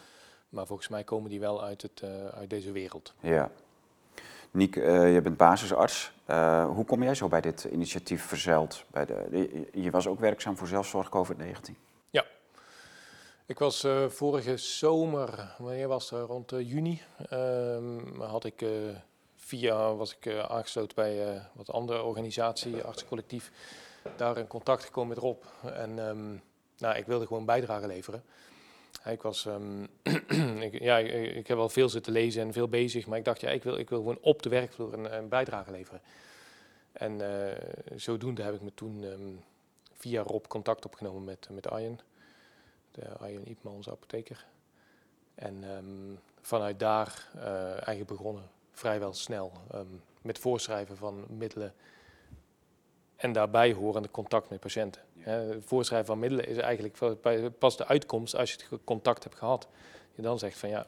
Maar 0.48 0.66
volgens 0.66 0.88
mij 0.88 1.04
komen 1.04 1.30
die 1.30 1.40
wel 1.40 1.62
uit, 1.62 1.82
het, 1.82 2.02
uit 2.34 2.50
deze 2.50 2.72
wereld. 2.72 3.14
Ja. 3.20 3.50
Niek, 4.50 4.76
uh, 4.76 5.14
je 5.14 5.20
bent 5.20 5.36
basisarts. 5.36 6.12
Uh, 6.30 6.68
hoe 6.74 6.84
kom 6.84 7.02
jij 7.02 7.14
zo 7.14 7.28
bij 7.28 7.40
dit 7.40 7.64
initiatief 7.64 8.22
verzeild? 8.22 8.84
Bij 8.90 9.04
de, 9.06 9.68
je 9.72 9.90
was 9.90 10.06
ook 10.06 10.20
werkzaam 10.20 10.56
voor 10.56 10.66
zelfzorg 10.66 11.08
COVID-19. 11.08 11.72
Ja, 12.10 12.24
ik 13.46 13.58
was 13.58 13.84
uh, 13.84 14.08
vorige 14.08 14.56
zomer, 14.56 15.54
wanneer 15.58 15.88
was 15.88 16.10
het? 16.10 16.26
Rond 16.26 16.50
juni, 16.50 17.02
ehm, 17.28 18.20
had 18.20 18.44
ik 18.44 18.64
via, 19.36 19.94
was 19.94 20.16
ik 20.16 20.38
aangesloten 20.48 20.94
bij 20.94 21.42
wat 21.52 21.70
andere 21.70 22.02
organisatie, 22.02 22.82
artsencollectief, 22.82 23.50
daar 24.16 24.38
in 24.38 24.46
contact 24.46 24.84
gekomen 24.84 25.08
met 25.08 25.18
Rob. 25.18 25.42
En 25.62 25.98
um, 25.98 26.42
nou, 26.78 26.96
ik 26.96 27.06
wilde 27.06 27.26
gewoon 27.26 27.44
bijdrage 27.44 27.86
leveren. 27.86 28.22
Ik 29.04 29.22
was, 29.22 29.44
um, 29.44 29.88
ik, 30.68 30.80
ja, 30.80 30.98
ik, 30.98 31.34
ik, 31.34 31.46
heb 31.46 31.56
wel 31.56 31.68
veel 31.68 31.88
zitten 31.88 32.12
lezen 32.12 32.42
en 32.42 32.52
veel 32.52 32.68
bezig, 32.68 33.06
maar 33.06 33.18
ik 33.18 33.24
dacht, 33.24 33.40
ja, 33.40 33.50
ik 33.50 33.62
wil, 33.62 33.76
ik 33.76 33.88
wil 33.88 33.98
gewoon 33.98 34.18
op 34.20 34.42
de 34.42 34.48
werkvloer 34.48 34.92
een, 34.92 35.16
een 35.16 35.28
bijdrage 35.28 35.70
leveren. 35.70 36.00
En 36.92 37.20
uh, 37.20 37.96
zodoende 37.96 38.42
heb 38.42 38.54
ik 38.54 38.60
me 38.60 38.74
toen 38.74 39.02
um, 39.02 39.44
via 39.92 40.22
Rob 40.22 40.46
contact 40.46 40.84
opgenomen 40.84 41.24
met, 41.24 41.48
met 41.50 41.68
Arjen, 41.68 42.00
de 42.90 43.08
Arjen 43.08 43.48
Iepman, 43.48 43.74
onze 43.74 43.90
apotheker. 43.90 44.46
En 45.34 45.64
um, 45.64 46.18
vanuit 46.40 46.78
daar 46.78 47.28
uh, 47.36 47.70
eigenlijk 47.70 48.06
begonnen, 48.06 48.50
vrijwel 48.72 49.14
snel, 49.14 49.52
met 50.22 50.38
voorschrijven 50.38 50.96
van 50.96 51.24
middelen 51.28 51.74
en 53.18 53.32
daarbij 53.32 53.72
horende 53.72 54.10
contact 54.10 54.50
met 54.50 54.60
patiënten. 54.60 55.02
Ja. 55.14 55.42
voorschrijven 55.60 56.06
van 56.06 56.18
middelen 56.18 56.48
is 56.48 56.56
eigenlijk 56.56 56.98
pas 57.58 57.76
de 57.76 57.86
uitkomst 57.86 58.36
als 58.36 58.52
je 58.52 58.58
het 58.70 58.80
contact 58.84 59.24
hebt 59.24 59.36
gehad. 59.36 59.68
Je 60.14 60.22
dan 60.22 60.38
zegt 60.38 60.58
van 60.58 60.68
ja, 60.68 60.86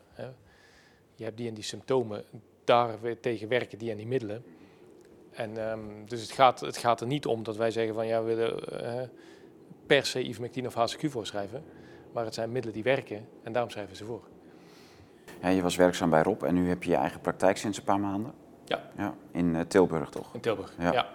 je 1.14 1.24
hebt 1.24 1.36
die 1.36 1.48
en 1.48 1.54
die 1.54 1.64
symptomen, 1.64 2.24
daar 2.64 3.00
weer 3.00 3.20
tegen 3.20 3.48
werken 3.48 3.78
die 3.78 3.90
en 3.90 3.96
die 3.96 4.06
middelen. 4.06 4.44
En 5.30 5.68
ehm, 5.68 5.80
dus 6.04 6.22
het 6.22 6.30
gaat, 6.30 6.60
het 6.60 6.76
gaat 6.76 7.00
er 7.00 7.06
niet 7.06 7.26
om 7.26 7.42
dat 7.42 7.56
wij 7.56 7.70
zeggen 7.70 7.94
van 7.94 8.06
ja, 8.06 8.22
we 8.22 8.34
willen 8.34 8.82
eh, 8.84 9.08
per 9.86 10.06
se 10.06 10.22
ivermectine 10.22 10.66
of 10.66 10.74
HCQ 10.74 11.10
voorschrijven. 11.10 11.64
Maar 12.12 12.24
het 12.24 12.34
zijn 12.34 12.52
middelen 12.52 12.74
die 12.74 12.84
werken 12.84 13.28
en 13.42 13.52
daarom 13.52 13.70
schrijven 13.70 13.96
ze 13.96 14.04
voor. 14.04 14.22
Ja, 15.42 15.48
je 15.48 15.62
was 15.62 15.76
werkzaam 15.76 16.10
bij 16.10 16.22
Rob 16.22 16.42
en 16.42 16.54
nu 16.54 16.68
heb 16.68 16.82
je 16.82 16.90
je 16.90 16.96
eigen 16.96 17.20
praktijk 17.20 17.56
sinds 17.56 17.78
een 17.78 17.84
paar 17.84 18.00
maanden. 18.00 18.32
Ja. 18.64 18.90
ja 18.96 19.14
in 19.32 19.54
uh, 19.54 19.60
Tilburg 19.60 20.10
toch? 20.10 20.34
In 20.34 20.40
Tilburg, 20.40 20.74
Ja. 20.78 20.92
ja. 20.92 21.08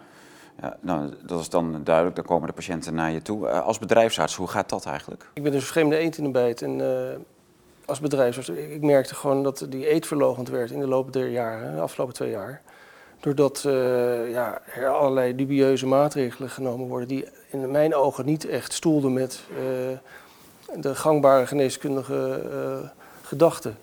Ja, 0.62 0.78
nou, 0.80 1.14
dat 1.26 1.40
is 1.40 1.50
dan 1.50 1.82
duidelijk, 1.84 2.16
dan 2.16 2.26
komen 2.26 2.48
de 2.48 2.54
patiënten 2.54 2.94
naar 2.94 3.12
je 3.12 3.22
toe. 3.22 3.48
Eh, 3.48 3.66
als 3.66 3.80
bedrijfsarts, 3.80 4.36
hoe 4.36 4.48
gaat 4.48 4.70
dat 4.70 4.86
eigenlijk? 4.86 5.30
Ik 5.34 5.44
ben 5.44 5.52
dus 5.52 5.68
vreemde 5.68 5.98
eend 5.98 6.18
in 6.18 6.24
de 6.24 6.30
bijt. 6.30 6.62
En 6.62 6.82
eh, 6.82 7.18
als 7.86 8.00
bedrijfsarts, 8.00 8.50
ik, 8.50 8.82
merkte 8.82 9.16
gewoon 9.16 9.44
dat 9.44 9.66
die 9.70 9.92
eet 9.92 10.08
verlogend 10.08 10.50
werd 10.50 10.72
in 10.72 10.80
de 10.80 10.88
loop 10.88 11.14
der 11.14 11.30
jaren, 11.30 11.76
de 11.76 11.82
afgelopen 11.82 12.14
twee 12.14 12.30
jaar. 12.30 12.62
Doordat 13.20 13.64
eh, 13.66 14.32
ja, 14.32 14.62
er 14.76 14.88
allerlei 14.88 15.36
dubieuze 15.36 15.88
maatregelen 15.88 16.50
genomen 16.50 16.88
worden 16.88 17.08
die 17.08 17.28
in 17.50 17.72
mijn 17.72 17.96
ogen 17.96 18.26
niet 18.26 18.46
echt 18.46 18.74
stoelden 18.74 19.14
met 19.14 19.40
de 20.76 20.96
gangbare 20.96 21.48
geneeskundige 21.48 22.42
gedachten. 23.22 23.78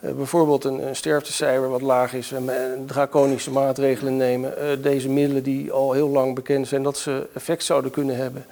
Eh, 0.00 0.12
bijvoorbeeld 0.12 0.64
een, 0.64 0.96
sterftecijfer 0.96 1.68
wat 1.68 1.82
laag 1.82 2.14
is 2.14 2.32
en, 2.32 2.84
draconische 2.86 3.50
maatregelen 3.50 4.16
nemen. 4.16 4.56
Eh, 4.56 4.82
deze 4.82 5.08
middelen 5.08 5.42
die 5.42 5.72
al 5.72 5.92
heel 5.92 6.08
lang 6.08 6.34
bekend 6.34 6.68
zijn 6.68 6.82
dat 6.82 6.98
ze 6.98 7.28
effect 7.34 7.64
zouden 7.64 7.90
kunnen 7.90 8.16
hebben 8.16 8.44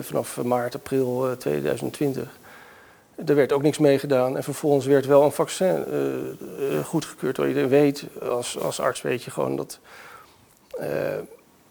vanaf 0.00 0.42
maart, 0.42 0.74
april 0.74 1.30
eh, 1.30 1.32
2020. 1.36 2.38
Er 3.24 3.34
werd 3.34 3.52
ook 3.52 3.62
niks 3.62 3.78
mee 3.78 3.98
gedaan 3.98 4.36
en 4.36 4.42
vervolgens 4.42 4.86
werd 4.86 5.06
wel 5.06 5.22
een 5.22 5.32
vaccin 5.32 5.84
eh, 5.84 6.78
eh, 6.78 6.84
goedgekeurd. 6.84 7.34
Terwijl 7.34 7.56
je 7.56 7.66
weet, 7.66 8.04
als, 8.30 8.58
als 8.58 8.80
arts 8.80 9.02
weet 9.02 9.22
je 9.22 9.30
gewoon 9.30 9.56
dat 9.56 9.78
eh, 10.78 10.88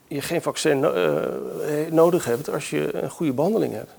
je 0.07 0.21
geen 0.21 0.41
vaccin 0.41 0.79
no- 0.79 0.93
eh, 0.93 1.91
nodig 1.91 2.25
hebt 2.25 2.49
als 2.49 2.69
je 2.69 2.95
een 2.95 3.09
goede 3.09 3.33
behandeling 3.33 3.73
hebt. 3.73 3.91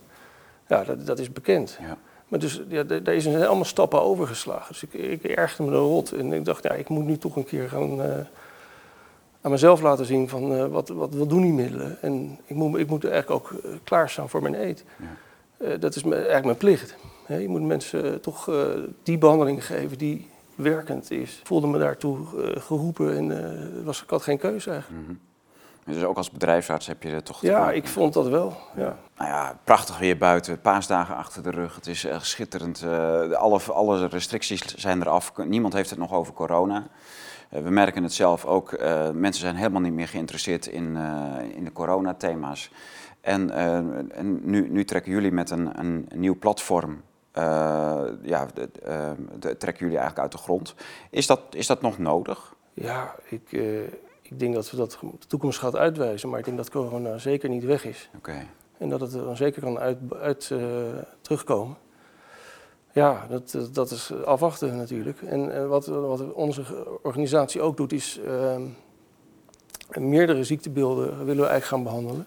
Ja, 0.66 0.85
dat, 0.85 1.06
dat 1.06 1.18
is 1.18 1.33
bekend. 1.33 1.78
Ja. 1.80 1.99
Maar 2.28 2.38
dus 2.38 2.61
ja, 2.68 2.83
daar 2.83 3.21
zijn 3.21 3.47
allemaal 3.47 3.64
stappen 3.64 4.02
overgeslagen. 4.02 4.68
Dus 4.68 4.83
ik, 4.83 4.92
ik 4.92 5.25
ergerde 5.25 5.62
me 5.62 5.71
de 5.71 5.85
rot 5.85 6.12
en 6.12 6.33
ik 6.33 6.45
dacht, 6.45 6.62
ja, 6.62 6.71
ik 6.71 6.88
moet 6.88 7.04
nu 7.04 7.18
toch 7.18 7.37
een 7.37 7.45
keer 7.45 7.68
gaan 7.68 8.02
eh, 8.02 8.18
aan 9.40 9.50
mezelf 9.50 9.80
laten 9.80 10.06
zien 10.06 10.28
van 10.28 10.54
eh, 10.54 10.66
wat, 10.66 10.88
wat, 10.88 11.14
wat 11.14 11.28
doen 11.28 11.42
die 11.42 11.52
middelen. 11.52 12.02
En 12.02 12.38
ik 12.47 12.56
moet, 12.56 12.78
ik 12.78 12.88
moet 12.88 13.04
eigenlijk 13.04 13.45
ook 13.45 13.61
eh, 13.61 13.71
klaarstaan 13.85 14.28
voor 14.28 14.42
mijn 14.42 14.54
eet. 14.54 14.85
Ja. 14.97 15.76
Dat 15.76 15.97
is 15.97 16.02
eigenlijk 16.02 16.45
mijn 16.45 16.56
plicht. 16.56 16.97
Hè, 17.25 17.37
je 17.37 17.49
moet 17.49 17.62
mensen 17.62 18.21
toch 18.21 18.50
die 19.02 19.18
behandeling 19.18 19.66
geven 19.66 19.99
die 19.99 20.26
werkend 20.54 21.11
is. 21.11 21.38
Ik 21.38 21.47
voelde 21.47 21.66
me 21.66 21.78
daartoe 21.78 22.18
geroepen 22.59 23.16
en 23.16 23.85
was, 23.85 24.02
ik 24.02 24.11
had 24.11 24.23
geen 24.23 24.38
keuze 24.38 24.71
eigenlijk. 24.71 25.02
Mhm. 25.02 25.16
Dus 25.87 26.05
ook 26.05 26.16
als 26.16 26.31
bedrijfsarts 26.31 26.87
heb 26.87 27.02
je 27.02 27.11
er 27.11 27.23
toch... 27.23 27.40
Ja, 27.40 27.73
ik 27.73 27.87
vond 27.87 28.12
dat 28.14 28.28
wel. 28.28 28.57
Ja. 28.76 28.97
Nou 29.16 29.31
ja, 29.31 29.59
prachtig 29.64 29.99
weer 29.99 30.19
buiten, 30.19 30.61
paasdagen 30.61 31.16
achter 31.16 31.43
de 31.43 31.50
rug. 31.50 31.75
Het 31.75 31.87
is 31.87 32.05
echt 32.05 32.26
schitterend. 32.26 32.83
Eh, 32.83 33.31
alle, 33.31 33.61
alle 33.73 34.07
restricties 34.07 34.75
zijn 34.76 35.00
eraf. 35.00 35.33
Niemand 35.37 35.73
heeft 35.73 35.90
het 35.90 35.99
nog 35.99 36.12
over 36.12 36.33
corona. 36.33 36.87
Eh, 37.50 37.62
we 37.62 37.71
merken 37.71 38.02
het 38.02 38.12
zelf 38.12 38.45
ook. 38.45 38.73
eh, 38.73 39.11
mensen 39.11 39.40
zijn 39.43 39.57
helemaal 39.57 39.81
niet 39.81 39.93
meer 39.93 40.09
geïnteresseerd 40.09 40.66
in, 40.66 40.97
in 41.55 41.64
de 41.64 41.73
coronathema's. 41.73 42.71
En, 43.21 43.50
en 44.14 44.40
nu, 44.43 44.69
nu 44.71 44.85
trekken 44.85 45.12
jullie 45.12 45.33
met 45.33 45.50
een, 45.50 45.78
een, 45.78 46.09
nieuw 46.14 46.38
platform. 46.38 47.02
ja, 48.23 48.47
de, 48.55 48.71
de- 49.38 49.57
trekken 49.57 49.85
jullie 49.85 49.99
eigenlijk 49.99 50.19
uit 50.19 50.33
de 50.33 50.38
grond. 50.38 50.75
Is 51.11 51.26
dat, 51.26 51.40
is 51.50 51.66
dat 51.66 51.81
nog 51.81 51.99
nodig? 51.99 52.55
Ja, 52.75 53.14
ik, 53.28 53.61
ik 54.30 54.38
denk 54.40 54.54
dat 54.54 54.71
we 54.71 54.76
dat 54.76 54.99
de 55.00 55.26
toekomst 55.26 55.59
gaat 55.59 55.76
uitwijzen. 55.76 56.28
Maar 56.28 56.38
ik 56.38 56.45
denk 56.45 56.56
dat 56.56 56.71
corona 56.71 57.18
zeker 57.18 57.49
niet 57.49 57.64
weg 57.64 57.85
is. 57.85 58.11
Oké. 58.16 58.47
En 58.78 58.88
dat 58.88 59.00
het 59.00 59.14
er 59.14 59.25
dan 59.25 59.37
zeker 59.37 59.62
kan 59.62 59.78
uit, 59.78 59.99
uit 60.21 60.50
eh, 60.52 60.59
terugkomen. 61.21 61.76
Ja, 62.92 63.26
dat, 63.28 63.50
dat- 63.50 63.75
dat 63.75 63.90
is 63.90 64.12
afwachten 64.25 64.76
natuurlijk. 64.76 65.23
En 65.23 65.56
eh, 65.56 65.66
wat, 65.66 65.87
wat 65.87 66.33
onze 66.33 66.62
organisatie 67.02 67.61
ook 67.61 67.76
doet, 67.76 67.92
is 67.92 68.21
ehm, 68.26 68.62
meerdere 69.90 70.45
ziektebeelden 70.45 71.06
willen 71.06 71.42
we 71.45 71.49
eigenlijk 71.49 71.64
gaan 71.64 71.83
behandelen. 71.83 72.26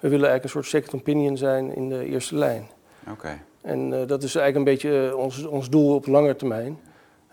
We 0.00 0.08
willen 0.08 0.28
eigenlijk 0.28 0.44
een 0.44 0.50
soort 0.62 0.66
second 0.82 1.00
opinion 1.00 1.36
zijn 1.36 1.74
in 1.74 1.88
de 1.88 2.04
eerste 2.04 2.34
lijn. 2.36 2.66
Oké. 3.10 3.38
En 3.60 4.00
eh, 4.00 4.06
dat 4.06 4.22
is 4.22 4.34
eigenlijk 4.34 4.56
een 4.56 4.72
beetje 4.74 5.08
eh, 5.08 5.16
ons, 5.18 5.44
ons 5.44 5.70
doel 5.70 5.94
op 5.94 6.06
lange 6.06 6.36
termijn. 6.36 6.78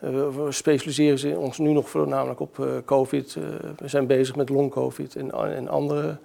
Eh, 0.02 0.10
we, 0.10 0.52
specialiseren 0.52 1.40
ons 1.40 1.58
nu 1.58 1.72
nog 1.72 1.90
voornamelijk 1.90 2.40
op 2.40 2.60
eh, 2.60 2.68
COVID. 2.86 3.36
Eh, 3.36 3.44
we 3.78 3.88
zijn 3.88 4.08
bezig 4.08 4.36
met 4.36 4.50
long-COVID 4.50 5.16
en, 5.16 5.68
andere 5.68 6.18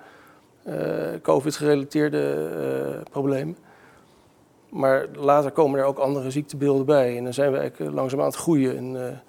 COVID-gerelateerde 1.22 3.02
problemen. 3.10 3.56
Maar 4.68 5.06
later 5.14 5.50
komen 5.50 5.80
er 5.80 5.84
ook 5.86 5.98
andere 5.98 6.30
ziektebeelden 6.30 6.86
bij. 6.86 7.16
En 7.16 7.24
dan 7.24 7.32
zijn 7.32 7.52
we 7.52 7.58
eigenlijk 7.58 7.94
langzaam 7.94 8.20
aan 8.20 8.26
het 8.26 8.34
groeien. 8.34 8.76
En 8.76 9.20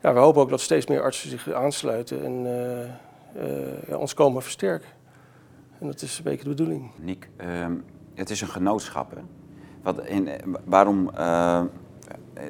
ja, 0.00 0.12
we 0.12 0.18
hopen 0.18 0.42
ook 0.42 0.50
dat 0.50 0.60
steeds 0.60 0.86
meer 0.86 1.02
artsen 1.02 1.30
zich 1.30 1.52
aansluiten 1.52 2.24
en 3.86 3.96
ons 3.96 4.14
komen 4.14 4.42
versterken. 4.42 4.88
En 5.78 5.86
dat 5.86 6.02
is 6.02 6.18
een 6.18 6.24
beetje 6.24 6.42
de 6.42 6.48
bedoeling. 6.48 6.90
Niek, 7.00 7.28
ehm, 7.36 7.72
het 8.14 8.30
is 8.30 8.40
een 8.40 8.48
genootschap. 8.48 9.12
Wat 9.82 10.06
in, 10.06 10.28
waarom, 10.64 11.10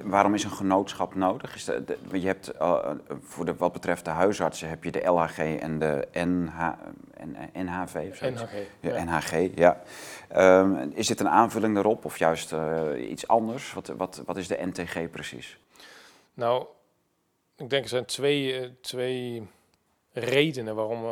waarom 0.05 0.35
is 0.35 0.45
een 0.45 0.51
genootschap 0.51 1.15
nodig? 1.15 1.55
Is 1.55 1.65
je 2.13 2.27
hebt, 2.27 2.49
eh, 2.49 2.91
voor 3.21 3.45
de, 3.45 3.55
wat 3.55 3.73
betreft 3.73 4.05
de 4.05 4.11
huisartsen 4.11 4.69
heb 4.69 4.85
je 4.85 4.91
de 4.91 5.05
LHG 5.05 5.39
en 5.39 5.79
de 5.79 6.09
NH, 6.13 6.61
eh, 6.61 7.63
NHV 7.63 8.09
of 8.11 8.17
zoiets? 8.17 8.43
NHG. 8.43 8.53
Ja, 8.81 8.95
ja. 8.95 9.05
NHG, 9.05 9.51
ja. 9.55 9.83
Ehm, 10.29 10.91
is 10.95 11.07
dit 11.07 11.21
een 11.21 11.29
aanvulling 11.29 11.75
daarop 11.75 12.05
of 12.05 12.19
juist 12.19 12.53
eh, 12.53 13.11
iets 13.11 13.29
anders? 13.29 13.73
Wat, 13.73 13.87
wat, 13.87 14.23
wat 14.27 14.37
is 14.37 14.49
de 14.49 14.59
NTG 14.61 15.11
precies? 15.11 15.59
Nou, 16.35 16.67
ik 17.57 17.71
denk 17.71 17.83
er 17.83 17.89
zijn 17.89 18.05
twee, 18.05 18.71
twee 18.81 19.47
redenen 20.13 20.75
waarom 20.75 21.03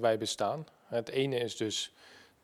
wij 0.00 0.18
bestaan. 0.18 0.66
Het 0.86 1.08
ene 1.08 1.36
is 1.36 1.56
dus, 1.56 1.94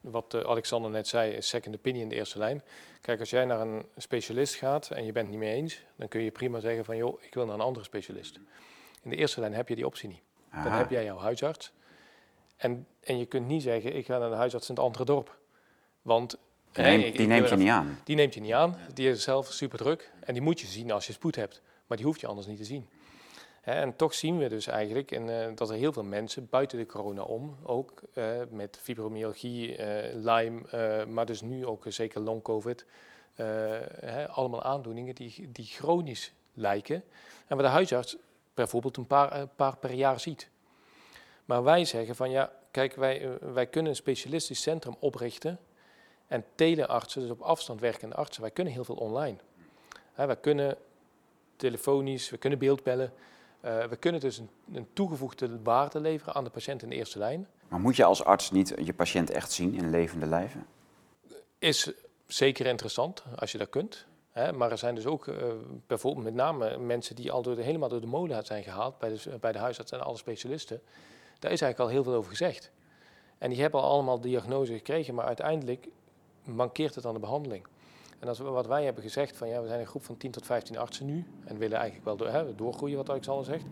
wat 0.01 0.45
Alexander 0.45 0.91
net 0.91 1.07
zei, 1.07 1.41
second 1.41 1.75
opinion 1.75 2.09
de 2.09 2.15
eerste 2.15 2.37
lijn. 2.37 2.63
Kijk, 3.05 3.19
als 3.19 3.29
jij 3.29 3.45
naar 3.45 3.61
een 3.61 3.85
specialist 3.97 4.55
gaat 4.55 4.89
en 4.89 5.05
je 5.05 5.11
bent 5.11 5.27
het 5.27 5.35
niet 5.35 5.45
mee 5.45 5.55
eens, 5.55 5.83
dan 5.95 6.07
kun 6.07 6.21
je 6.21 6.31
prima 6.31 6.59
zeggen 6.59 6.85
van, 6.85 6.97
joh, 6.97 7.21
ik 7.23 7.33
wil 7.33 7.45
naar 7.45 7.55
een 7.55 7.61
andere 7.61 7.85
specialist. 7.85 8.39
In 9.01 9.09
de 9.09 9.15
eerste 9.15 9.39
lijn 9.39 9.53
heb 9.53 9.69
je 9.69 9.75
die 9.75 9.85
optie 9.85 10.09
niet. 10.09 10.21
Dan 10.63 10.71
heb 10.71 10.89
jij 10.89 11.03
jouw 11.03 11.17
huisarts. 11.17 11.71
En, 12.57 12.87
en 13.03 13.17
je 13.17 13.25
kunt 13.25 13.47
niet 13.47 13.61
zeggen, 13.61 13.95
ik 13.95 14.05
ga 14.05 14.17
naar 14.17 14.29
de 14.29 14.35
huisarts 14.35 14.69
in 14.69 14.75
het 14.75 14.83
andere 14.83 15.05
dorp. 15.05 15.37
Want 16.01 16.37
Die, 16.71 16.83
neemt- 16.83 17.01
die 17.17 17.21
je 17.21 17.55
niet 17.57 17.69
aan. 17.69 17.99
die 18.03 18.15
neemt 18.15 18.33
je 18.33 18.41
niet 18.41 18.53
aan, 18.53 18.77
die 18.93 19.09
is 19.09 19.23
zelf 19.23 19.51
super 19.51 19.77
druk 19.77 20.11
en 20.19 20.33
die 20.33 20.41
moet 20.43 20.59
je 20.59 20.67
zien 20.67 20.91
als 20.91 21.07
je 21.07 21.13
spoed 21.13 21.35
hebt. 21.35 21.61
Maar 21.87 21.97
die 21.97 22.05
hoeft 22.05 22.21
je 22.21 22.27
anders 22.27 22.47
niet 22.47 22.57
te 22.57 22.63
zien. 22.65 22.87
En 23.65 23.95
toch 23.95 24.13
zien 24.13 24.37
we 24.37 24.49
dus 24.49 24.67
eigenlijk 24.67 25.11
en, 25.11 25.41
eh, 25.41 25.55
dat 25.55 25.69
er 25.69 25.75
heel 25.75 25.93
veel 25.93 26.03
mensen 26.03 26.47
buiten 26.49 26.77
de 26.77 26.85
corona 26.85 27.21
om, 27.21 27.55
ook 27.63 28.01
eh, 28.13 28.25
met 28.49 28.79
fibromyalgie, 28.81 29.75
eh, 29.75 30.13
Lyme, 30.13 31.05
maar 31.05 31.25
dus 31.25 31.41
nu 31.41 31.65
ook 31.65 31.83
zeker 31.87 32.21
long-covid, 32.21 32.85
eh, 33.35 33.45
hè, 33.99 34.29
allemaal 34.29 34.63
aandoeningen 34.63 35.15
die, 35.15 35.49
die 35.51 35.65
chronisch 35.65 36.33
lijken. 36.53 37.03
En 37.47 37.57
waar 37.57 37.65
de 37.65 37.71
huisarts 37.71 38.17
bijvoorbeeld 38.53 38.97
een 38.97 39.07
paar, 39.07 39.47
paar 39.47 39.77
per 39.77 39.93
jaar 39.93 40.19
ziet. 40.19 40.49
Maar 41.45 41.63
wij 41.63 41.85
zeggen 41.85 42.15
van 42.15 42.29
ja, 42.29 42.51
kijk, 42.71 42.95
wij, 42.95 43.37
wij 43.39 43.67
kunnen 43.67 43.91
een 43.91 43.97
specialistisch 43.97 44.61
centrum 44.61 44.95
oprichten 44.99 45.59
en 46.27 46.45
teleartsen, 46.55 47.21
dus 47.21 47.29
op 47.29 47.41
afstand 47.41 47.79
werkende 47.79 48.15
artsen, 48.15 48.41
wij 48.41 48.51
kunnen 48.51 48.73
heel 48.73 48.83
veel 48.83 48.95
online. 48.95 49.37
Hè, 50.13 50.25
wij 50.25 50.37
kunnen 50.37 50.77
telefonisch, 51.55 52.29
we 52.29 52.37
kunnen 52.37 52.59
beeldbellen. 52.59 53.13
Eh, 53.65 53.83
we 53.83 53.95
kunnen 53.95 54.21
dus 54.21 54.37
een, 54.37 54.49
een 54.73 54.87
toegevoegde 54.93 55.61
waarde 55.63 55.99
leveren 55.99 56.33
aan 56.33 56.43
de 56.43 56.49
patiënt 56.49 56.83
in 56.83 56.89
de 56.89 56.95
eerste 56.95 57.19
lijn. 57.19 57.47
Maar 57.67 57.79
moet 57.79 57.95
je 57.95 58.03
als 58.03 58.23
arts 58.23 58.51
niet 58.51 58.73
je 58.83 58.93
patiënt 58.93 59.29
echt 59.29 59.51
zien 59.51 59.73
in 59.73 59.89
levende 59.89 60.25
lijven? 60.25 60.65
Is 61.59 61.91
zeker 62.27 62.65
interessant 62.65 63.23
als 63.35 63.51
je 63.51 63.57
dat 63.57 63.69
kunt. 63.69 64.05
Hè, 64.31 64.53
maar 64.53 64.71
er 64.71 64.77
zijn 64.77 64.95
dus 64.95 65.05
ook 65.05 65.27
eh, 65.27 65.35
bijvoorbeeld 65.87 66.25
met 66.25 66.33
name 66.33 66.77
mensen 66.77 67.15
die 67.15 67.31
al 67.31 67.41
door 67.41 67.55
de, 67.55 67.61
helemaal 67.61 67.89
door 67.89 68.01
de 68.01 68.07
molen 68.07 68.45
zijn 68.45 68.63
gehaald 68.63 68.97
bij 68.97 69.09
de, 69.09 69.37
bij 69.39 69.51
de 69.51 69.59
huisarts 69.59 69.91
en 69.91 70.01
alle 70.01 70.17
specialisten. 70.17 70.81
Daar 71.39 71.51
is 71.51 71.61
eigenlijk 71.61 71.79
al 71.79 71.87
heel 71.87 72.03
veel 72.03 72.19
over 72.19 72.29
gezegd. 72.29 72.71
En 73.37 73.49
die 73.49 73.61
hebben 73.61 73.81
al 73.81 73.89
allemaal 73.89 74.21
diagnose 74.21 74.73
gekregen, 74.73 75.13
maar 75.15 75.25
uiteindelijk 75.25 75.87
mankeert 76.43 76.95
het 76.95 77.05
aan 77.05 77.13
de 77.13 77.19
behandeling. 77.19 77.65
En 78.19 78.27
dat 78.27 78.35
is 78.35 78.41
wat 78.41 78.67
wij 78.67 78.83
hebben 78.83 79.03
gezegd, 79.03 79.37
van 79.37 79.47
ja, 79.47 79.61
we 79.61 79.67
zijn 79.67 79.79
een 79.79 79.85
groep 79.85 80.03
van 80.03 80.17
10 80.17 80.31
tot 80.31 80.45
15 80.45 80.77
artsen 80.77 81.05
nu 81.05 81.25
en 81.45 81.57
willen 81.57 81.77
eigenlijk 81.77 82.05
wel 82.05 82.17
door, 82.17 82.27
hè, 82.27 82.55
doorgroeien, 82.55 82.97
wat 82.97 83.09
Alexander 83.09 83.45
zegt. 83.45 83.65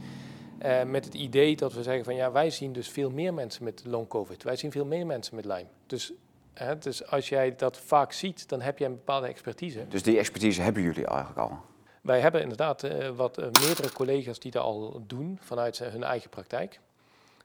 Eh, 0.57 0.83
met 0.83 1.05
het 1.05 1.13
idee 1.13 1.55
dat 1.55 1.73
we 1.73 1.83
zeggen 1.83 2.03
van 2.03 2.15
ja, 2.15 2.31
wij 2.31 2.49
zien 2.49 2.73
dus 2.73 2.89
veel 2.89 3.09
meer 3.09 3.33
mensen 3.33 3.63
met 3.63 3.83
long 3.85 4.07
covid. 4.07 4.43
Wij 4.43 4.55
zien 4.55 4.71
veel 4.71 4.85
meer 4.85 5.05
mensen 5.05 5.35
met 5.35 5.45
Lyme. 5.45 5.67
Dus, 5.85 6.13
hè, 6.53 6.77
dus 6.77 7.07
als 7.07 7.29
jij 7.29 7.55
dat 7.55 7.77
vaak 7.77 8.11
ziet, 8.11 8.49
dan 8.49 8.61
heb 8.61 8.77
jij 8.77 8.87
een 8.87 8.95
bepaalde 8.95 9.27
expertise. 9.27 9.87
Dus 9.87 10.03
die 10.03 10.17
expertise 10.17 10.61
hebben 10.61 10.83
jullie 10.83 11.05
eigenlijk 11.05 11.39
al. 11.39 11.57
Wij 12.01 12.19
hebben 12.19 12.41
inderdaad 12.41 12.83
uh, 12.83 13.09
wat 13.09 13.39
uh, 13.39 13.45
meerdere 13.61 13.91
collega's 13.91 14.39
die 14.39 14.51
dat 14.51 14.63
al 14.63 15.03
doen 15.07 15.37
vanuit 15.41 15.79
hun 15.79 16.03
eigen 16.03 16.29
praktijk. 16.29 16.79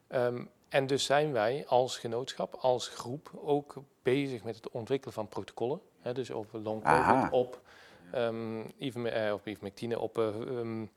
Um, 0.09 0.49
en 0.69 0.87
dus 0.87 1.05
zijn 1.05 1.31
wij 1.31 1.65
als 1.67 1.97
genootschap, 1.97 2.55
als 2.55 2.87
groep 2.87 3.31
ook 3.41 3.75
bezig 4.01 4.43
met 4.43 4.55
het 4.55 4.69
ontwikkelen 4.69 5.13
van 5.13 5.27
protocollen. 5.27 5.81
Hè, 6.01 6.13
dus 6.13 6.31
over 6.31 6.59
long 6.59 6.83
COVID, 6.83 7.31
op, 7.31 7.61
um, 8.15 8.61
op 9.31 9.47
ivermectine, 9.47 9.99
op, 9.99 10.17
um, 10.17 10.89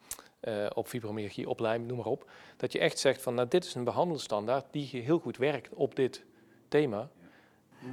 op 0.75 0.89
fibromyalgie, 0.89 1.49
op 1.49 1.61
Lyme, 1.61 1.85
noem 1.85 1.97
maar 1.97 2.07
op. 2.07 2.31
Dat 2.57 2.73
je 2.73 2.79
echt 2.79 2.99
zegt 2.99 3.23
van 3.23 3.35
nou, 3.35 3.49
dit 3.49 3.65
is 3.65 3.75
een 3.75 3.85
behandelstandaard 3.85 4.65
die 4.71 5.03
heel 5.03 5.19
goed 5.19 5.37
werkt 5.37 5.75
op 5.75 5.97
dit 5.97 6.25
thema. 6.69 7.09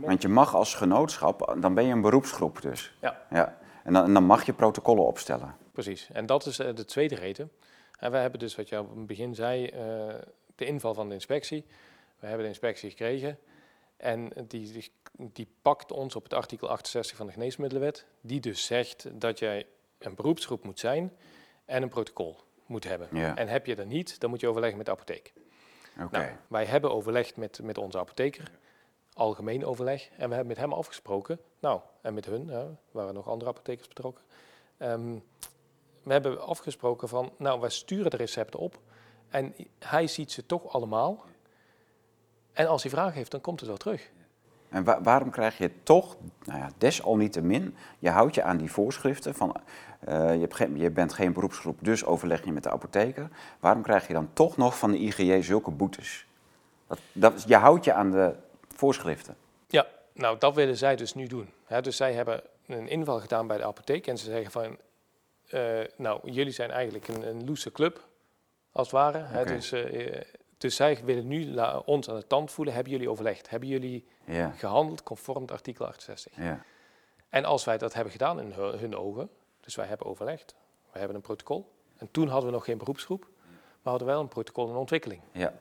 Want 0.01 0.21
je 0.21 0.27
mag 0.27 0.55
als 0.55 0.75
genootschap, 0.75 1.57
dan 1.59 1.73
ben 1.73 1.85
je 1.85 1.91
een 1.91 2.01
beroepsgroep 2.01 2.61
dus. 2.61 2.95
Ja. 3.01 3.21
ja. 3.29 3.57
En, 3.83 3.93
dan, 3.93 4.03
en 4.03 4.13
dan 4.13 4.23
mag 4.23 4.45
je 4.45 4.53
protocollen 4.53 5.05
opstellen. 5.05 5.55
Precies. 5.71 6.09
En 6.13 6.25
dat 6.25 6.45
is 6.45 6.55
de 6.55 6.85
tweede 6.85 7.15
reden. 7.15 7.51
En 7.99 8.11
wij 8.11 8.21
hebben 8.21 8.39
dus, 8.39 8.55
wat 8.55 8.69
je 8.69 8.79
op 8.79 8.95
het 8.95 9.07
begin 9.07 9.35
zei, 9.35 9.71
de 10.55 10.65
inval 10.65 10.93
van 10.93 11.07
de 11.07 11.13
inspectie. 11.13 11.65
We 12.19 12.27
hebben 12.27 12.43
de 12.43 12.51
inspectie 12.51 12.89
gekregen 12.89 13.37
en 13.99 14.31
die, 14.47 14.91
die, 15.17 15.47
pakt 15.61 15.91
ons 15.91 16.15
op 16.15 16.23
het 16.23 16.33
artikel 16.33 16.69
68 16.69 17.17
van 17.17 17.25
de 17.25 17.31
geneesmiddelenwet, 17.31 18.05
die 18.21 18.39
dus 18.39 18.65
zegt 18.65 19.21
dat 19.21 19.39
jij 19.39 19.65
een 19.97 20.15
beroepsgroep 20.15 20.63
moet 20.63 20.79
zijn 20.79 21.13
en 21.65 21.81
een 21.81 21.89
protocol 21.89 22.37
moet 22.65 22.83
hebben. 22.83 23.35
En 23.35 23.47
heb 23.47 23.65
je 23.65 23.75
dat 23.75 23.85
niet, 23.85 24.19
dan 24.19 24.29
moet 24.29 24.39
je 24.39 24.47
overleggen 24.47 24.77
met 24.77 24.85
de 24.85 24.91
apotheek. 24.91 25.33
Okay. 26.01 26.25
Nou, 26.25 26.37
wij 26.47 26.65
hebben 26.65 26.91
overlegd 26.91 27.37
met, 27.37 27.59
met 27.63 27.77
onze 27.77 27.97
apotheker, 27.97 28.51
algemeen 29.13 29.65
overleg, 29.65 30.09
en 30.09 30.29
we 30.29 30.35
hebben 30.35 30.47
met 30.47 30.57
hem 30.57 30.73
afgesproken, 30.73 31.39
nou, 31.59 31.81
en 32.01 32.13
met 32.13 32.25
hun, 32.25 32.49
er 32.49 32.77
waren 32.91 33.13
nog 33.13 33.27
andere 33.27 33.49
apothekers 33.49 33.87
betrokken, 33.87 34.23
ehm, 34.77 35.17
we 36.03 36.11
hebben 36.11 36.41
afgesproken 36.41 37.07
van, 37.07 37.33
nou, 37.37 37.59
wij 37.59 37.69
sturen 37.69 38.11
de 38.11 38.17
recepten 38.17 38.59
op 38.59 38.79
en 39.29 39.55
hij 39.79 40.07
ziet 40.07 40.31
ze 40.31 40.45
toch 40.45 40.67
allemaal. 40.73 41.25
En 42.59 42.67
als 42.67 42.81
hij 42.81 42.91
vragen 42.91 43.13
heeft, 43.13 43.31
dan 43.31 43.41
komt 43.41 43.59
het 43.59 43.69
wel 43.69 43.77
terug. 43.77 44.09
En 44.69 45.03
waarom 45.03 45.29
krijg 45.29 45.57
je 45.57 45.71
toch, 45.83 46.15
nou 46.43 46.59
ja, 46.59 46.69
desalniettemin, 46.77 47.75
je 47.99 48.09
houdt 48.09 48.35
je 48.35 48.43
aan 48.43 48.57
die 48.57 48.71
voorschriften 48.71 49.35
van 49.35 49.55
uh, 50.09 50.41
je, 50.41 50.47
geen, 50.49 50.77
je, 50.77 50.91
bent 50.91 51.13
geen 51.13 51.33
beroepsgroep, 51.33 51.77
dus 51.81 52.05
overleg 52.05 52.45
je 52.45 52.51
met 52.51 52.63
de 52.63 52.69
apotheker. 52.69 53.29
Waarom 53.59 53.81
krijg 53.81 54.07
je 54.07 54.13
dan 54.13 54.29
toch 54.33 54.57
nog 54.57 54.77
van 54.77 54.91
de 54.91 54.97
IGJ 54.97 55.41
zulke 55.41 55.71
boetes? 55.71 56.25
Dat, 56.87 56.99
dat, 57.11 57.43
je 57.47 57.55
houdt 57.55 57.85
je 57.85 57.93
aan 57.93 58.11
de 58.11 58.35
voorschriften. 58.75 59.35
Ja, 59.67 59.87
nou 60.13 60.37
dat 60.37 60.55
willen 60.55 60.77
zij 60.77 60.95
dus 60.95 61.13
nu 61.13 61.27
doen. 61.27 61.49
dus 61.81 61.97
zij 61.97 62.13
hebben 62.13 62.41
een 62.65 62.87
inval 62.87 63.19
gedaan 63.19 63.47
bij 63.47 63.57
de 63.57 63.65
apotheek 63.65 64.07
en 64.07 64.17
ze 64.17 64.25
zeggen 64.25 64.51
van, 64.51 64.77
uh, 65.49 65.79
nou 65.95 66.31
jullie 66.31 66.53
zijn 66.53 66.71
eigenlijk 66.71 67.07
een, 67.07 67.27
een 67.27 67.45
loose 67.45 67.71
club, 67.71 68.07
als 68.71 68.91
het 68.91 68.95
ware. 68.95 69.45
dus, 69.45 69.73
uh, 69.73 70.21
dus 70.59 70.75
zij 70.75 70.99
willen 71.03 71.27
nu 71.27 71.57
ons 71.85 72.09
aan 72.09 72.15
de 72.15 72.27
tand 72.27 72.51
voelen. 72.51 72.73
Hebben 72.73 72.91
jullie 72.91 73.09
overlegd? 73.09 73.49
Hebben 73.49 73.69
jullie 73.69 74.05
ja. 74.25 74.49
gehandeld 74.49 75.03
conform 75.03 75.41
het 75.41 75.51
artikel 75.51 75.85
68? 75.85 76.35
Ja. 76.35 76.63
En 77.29 77.45
als 77.45 77.63
wij 77.63 77.77
dat 77.77 77.93
hebben 77.93 78.11
gedaan 78.11 78.39
in 78.39 78.51
hun, 78.53 78.95
ogen, 78.95 79.29
dus 79.59 79.75
wij 79.75 79.85
hebben 79.85 80.07
overlegd, 80.07 80.55
wij 80.91 80.99
hebben 80.99 81.15
een 81.15 81.21
protocol. 81.21 81.71
En 81.97 82.11
toen 82.11 82.27
hadden 82.27 82.49
we 82.49 82.55
nog 82.55 82.65
geen 82.65 82.77
beroepsgroep, 82.77 83.27
maar 83.81 83.91
hadden 83.91 84.07
wel 84.07 84.19
een 84.19 84.27
protocol 84.27 84.69
in 84.69 84.75
ontwikkeling. 84.75 85.21
Ja. 85.31 85.53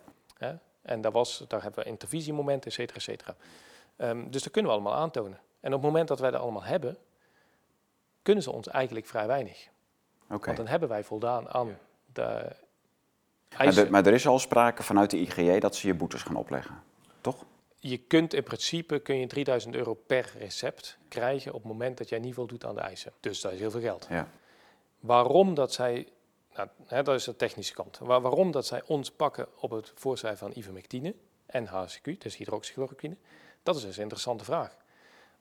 En 0.83 1.01
daar, 1.01 1.13
was, 1.13 1.45
daar 1.49 1.63
hebben 1.63 1.85
we 1.85 1.91
intervisiemomenten, 1.91 2.71
et 2.71 2.77
cetera, 2.77 2.97
et 2.97 3.03
cetera. 3.03 3.37
Um, 3.97 4.31
dus 4.31 4.43
dat 4.43 4.53
kunnen 4.53 4.71
we 4.71 4.77
allemaal 4.77 4.99
aantonen. 4.99 5.41
En 5.61 5.75
op 5.75 5.83
het 5.83 5.91
moment 5.91 6.09
dat 6.09 6.19
wij 6.19 6.31
dat 6.31 6.41
allemaal 6.41 6.63
hebben, 6.65 6.97
kunnen 8.23 8.43
ze 8.43 8.53
ons 8.53 8.69
eigenlijk 8.69 9.07
vrij 9.07 9.27
weinig. 9.27 9.69
Okay. 10.25 10.39
Want 10.39 10.57
dan 10.57 10.67
hebben 10.67 10.89
wij 10.89 11.05
voldaan 11.05 11.49
aan 11.49 11.79
de 12.13 12.57
maar, 13.57 13.91
maar, 13.91 14.07
er 14.07 14.13
is 14.13 14.27
al 14.27 14.39
sprake 14.39 14.83
vanuit 14.83 15.11
de 15.11 15.19
IGJ 15.19 15.59
dat 15.59 15.77
ze 15.77 15.87
je 15.87 15.95
boetes 15.95 16.23
gaan 16.23 16.37
opleggen, 16.37 16.83
toch? 17.21 17.45
Je 17.81 17.99
kunt 17.99 18.35
in 18.35 18.43
principe 18.43 18.99
kun 18.99 19.19
je 19.19 19.27
3000 19.27 19.75
euro 19.75 19.95
per 19.95 20.33
recept 20.39 20.99
krijgen 21.09 21.53
op 21.53 21.63
het 21.63 21.73
moment 21.73 21.99
dat 21.99 22.09
jij 22.09 22.19
niet 22.19 22.35
voldoet 22.35 22.65
aan 22.65 22.75
de 22.75 22.81
eisen. 22.81 23.13
Dus 23.21 23.41
dat 23.41 23.53
is 23.53 23.59
heel 23.59 23.71
veel 23.71 23.81
geld. 23.81 24.07
Ja. 24.11 24.29
Waarom 25.01 25.55
dat 25.55 25.73
zij, 25.73 26.09
nou, 26.55 26.69
hè, 26.87 27.03
dat 27.03 27.15
is 27.15 27.25
de 27.25 27.37
technische 27.37 27.75
kant. 27.75 27.99
Waar, 27.99 28.21
waarom 28.21 28.51
dat 28.51 28.67
zij 28.67 28.83
ons 28.87 29.11
pakken 29.11 29.47
op 29.61 29.71
het 29.71 29.93
voorschrijven 29.95 30.47
van 30.47 30.57
ivermectine 30.57 31.15
en 31.47 31.67
HCQ, 31.67 32.19
dus 32.19 32.37
hydroxychloroquine, 32.37 33.17
dat 33.63 33.77
is 33.77 33.83
dus 33.83 33.97
een 33.97 34.03
interessante 34.03 34.45
vraag. 34.45 34.77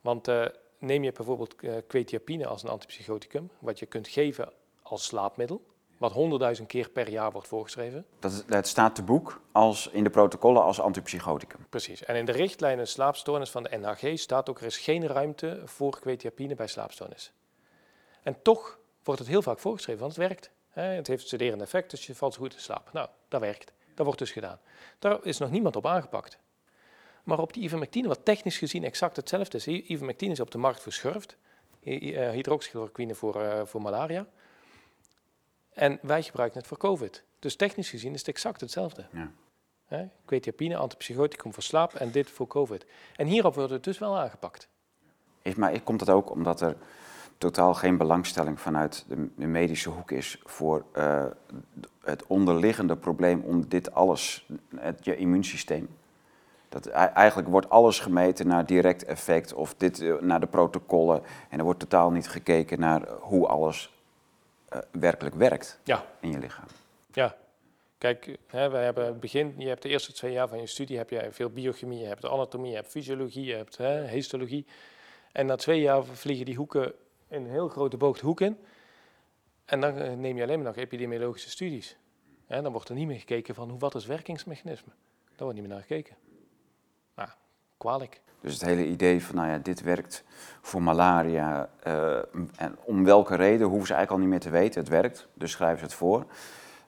Want 0.02 0.28
uh, 0.28 0.46
neem 0.78 1.04
je 1.04 1.12
bijvoorbeeld 1.12 1.56
uh, 1.63 1.76
quetiapine 1.88 2.48
als 2.48 2.63
een 2.63 2.70
antipsychoticum, 2.70 3.50
wat 3.60 3.80
je 3.80 3.86
kunt 3.86 4.08
geven 4.08 4.54
als 4.82 5.06
slaapmiddel, 5.06 5.65
wat 5.98 6.12
honderdduizend 6.12 6.68
keer 6.68 6.90
per 6.90 7.10
jaar 7.10 7.32
wordt 7.32 7.48
voorgeschreven. 7.48 8.06
Dat, 8.20 8.44
het 8.48 8.68
staat 8.68 8.96
te 8.96 9.04
boek 9.04 9.42
als 9.52 9.88
in 9.88 10.04
de 10.04 10.10
protocollen 10.10 10.64
als 10.64 10.80
antipsychoticum. 10.80 11.66
Precies. 11.70 12.04
En 12.04 12.16
in 12.16 12.26
de 12.26 12.32
richtlijnen 12.32 12.88
slaapstoornis 12.88 13.50
van 13.50 13.64
de 13.64 13.78
NHG 13.78 14.20
staat 14.20 14.50
ook 14.50 14.60
er 14.60 14.66
is 14.66 14.78
geen 14.78 15.08
ruimte 15.08 15.62
voor 15.66 16.00
quetiapine 16.00 16.56
bij 16.56 16.68
slaapstoornis. 16.68 17.34
En 18.24 18.42
toch 18.42 18.80
wordt 19.04 19.20
het 19.20 19.30
heel 19.30 19.42
vaak 19.42 19.60
voorgeschreven, 19.60 20.02
want 20.02 20.16
het 20.16 20.28
werkt. 20.28 20.52
Het 20.70 21.08
heeft 21.08 21.26
studerende 21.26 21.64
effect, 21.64 21.92
dus 21.92 22.06
je 22.06 22.16
valt 22.16 22.36
goed 22.36 22.54
in 22.54 22.60
slaap. 22.60 22.90
Nou, 22.94 23.10
dat 23.28 23.42
werkt. 23.42 23.74
Dat 23.96 24.06
wordt 24.06 24.20
dus 24.20 24.32
gedaan. 24.32 24.60
Daar 25.00 25.26
is 25.26 25.38
nog 25.38 25.52
niemand 25.52 25.76
op 25.76 25.86
aangepakt. 25.86 26.38
Maar 27.24 27.40
op 27.40 27.54
die 27.54 27.64
ivermectine, 27.64 28.08
wat 28.08 28.26
technisch 28.26 28.58
gezien 28.58 28.84
exact 28.84 29.16
hetzelfde 29.16 29.58
is. 29.58 29.68
Ivermectine 29.68 30.32
is 30.32 30.40
op 30.40 30.52
de 30.52 30.58
markt 30.58 30.82
voor 30.82 30.92
schurft. 30.92 31.38
Eh, 31.84 32.30
hydroxychloroquine 32.30 33.16
voor, 33.16 33.42
uh, 33.42 33.62
voor 33.66 33.82
malaria. 33.82 34.28
En 35.78 36.00
wij 36.02 36.24
gebruiken 36.24 36.60
het 36.60 36.68
voor 36.68 36.78
COVID. 36.78 37.24
Dus 37.40 37.56
technisch 37.56 37.90
gezien 37.90 38.13
is 38.13 38.20
het 38.20 38.28
exact 38.28 38.62
hetzelfde. 38.62 39.06
Ja. 39.12 39.32
He? 39.86 40.06
Quetiapine, 40.26 40.78
antipsychoticum 40.78 41.54
voor 41.54 41.63
slaap 41.63 41.94
en 41.94 42.12
dit 42.12 42.30
voor 42.30 42.48
COVID. 42.48 42.86
En 43.16 43.28
hierop 43.28 43.56
wordt 43.56 43.72
het 43.72 43.84
dus 43.84 43.98
wel 43.98 44.18
aangepakt. 44.18 44.68
Is, 45.42 45.56
maar 45.56 45.82
komt 45.82 46.00
dat 46.00 46.10
ook 46.10 46.30
omdat 46.30 46.62
er 46.62 46.76
totaal 47.38 47.74
geen 47.74 47.98
belangstelling 47.98 48.60
vanuit 48.60 49.06
de, 49.08 49.30
de 49.36 49.48
medische 49.48 49.90
hoek 49.90 50.12
is 50.12 50.42
voor 50.44 50.86
uh, 50.94 51.26
het 52.02 52.28
onderliggende 52.28 52.98
probleem 52.98 53.42
om 53.42 53.68
dit 53.68 53.94
alles, 53.94 54.50
het, 54.76 55.06
je 55.06 55.16
immuunsysteem? 55.16 55.90
Dat, 56.70 56.88
eigenlijk 56.88 57.48
wordt 57.48 57.70
alles 57.70 58.00
gemeten 58.00 58.48
naar 58.48 58.66
direct 58.66 59.06
effect 59.06 59.54
of 59.54 59.74
dit, 59.74 60.02
uh, 60.02 60.22
naar 60.22 60.40
de 60.40 60.48
protocollen. 60.48 61.22
En 61.50 61.58
er 61.58 61.63
wordt 61.63 61.80
totaal 61.80 62.12
niet 62.12 62.30
gekeken 62.30 62.80
naar 62.80 63.08
hoe 63.20 63.48
alles 63.48 63.97
uh, 64.73 64.80
werkelijk 64.91 65.36
werkt 65.36 65.80
ja. 65.84 66.06
in 66.19 66.32
je 66.32 66.39
lichaam. 66.39 66.67
Ja, 67.12 67.38
kijk, 67.97 68.38
hè, 68.47 68.69
we 68.69 68.77
hebben 68.77 69.06
het 69.06 69.19
begin, 69.19 69.53
je 69.58 69.67
hebt 69.67 69.82
de 69.82 69.89
eerste 69.89 70.13
twee 70.13 70.32
jaar 70.32 70.47
van 70.47 70.60
je 70.60 70.67
studie 70.67 70.97
heb 70.97 71.10
je 71.10 71.27
veel 71.32 71.49
biochemie, 71.49 71.99
je 71.99 72.06
hebt 72.06 72.25
anatomie, 72.25 72.69
je 72.69 72.75
hebt 72.75 72.88
fysiologie, 72.88 73.45
je 73.45 73.56
hebt 73.56 73.77
hè, 73.77 74.08
histologie. 74.08 74.65
En 75.32 75.45
na 75.45 75.56
twee 75.56 75.82
jaar 75.82 76.06
vliegen 76.06 76.45
die 76.45 76.56
hoeken 76.56 76.93
in 77.27 77.43
een 77.43 77.49
heel 77.49 77.67
grote 77.67 77.97
boog 77.97 78.19
de 78.19 78.25
hoek 78.25 78.41
in. 78.41 78.58
En 79.65 79.82
dan 79.82 79.97
eh, 79.97 80.13
neem 80.13 80.38
je 80.38 80.43
alleen 80.43 80.58
maar 80.58 80.67
nog 80.67 80.75
epidemiologische 80.75 81.49
studies. 81.49 81.97
En 82.47 82.63
dan 82.63 82.71
wordt 82.71 82.89
er 82.89 82.95
niet 82.95 83.08
meer 83.08 83.19
gekeken 83.19 83.56
van 83.56 83.69
hoe, 83.69 83.80
wat 83.80 83.95
is 83.95 84.06
werkingsmechanisme. 84.06 84.91
Daar 85.25 85.38
wordt 85.38 85.53
niet 85.53 85.67
meer 85.67 85.77
naar 85.77 85.86
gekeken. 85.86 86.15
Nou, 87.15 87.30
kwalijk. 87.78 88.22
Dus 88.42 88.54
het 88.54 88.62
hele 88.62 88.88
idee 88.88 89.24
van, 89.24 89.36
nou 89.36 89.48
ja, 89.48 89.58
dit 89.58 89.82
werkt 89.82 90.24
voor 90.62 90.82
malaria. 90.82 91.70
Uh, 91.88 92.18
en 92.56 92.78
om 92.84 93.04
welke 93.04 93.36
reden 93.36 93.68
hoeven 93.68 93.88
ze 93.88 93.94
eigenlijk 93.94 94.12
al 94.12 94.18
niet 94.18 94.28
meer 94.28 94.52
te 94.52 94.60
weten. 94.60 94.82
Het 94.82 94.90
werkt, 94.90 95.28
dus 95.34 95.52
schrijven 95.52 95.80
ze 95.80 95.86
het 95.86 95.94
voor. 95.94 96.26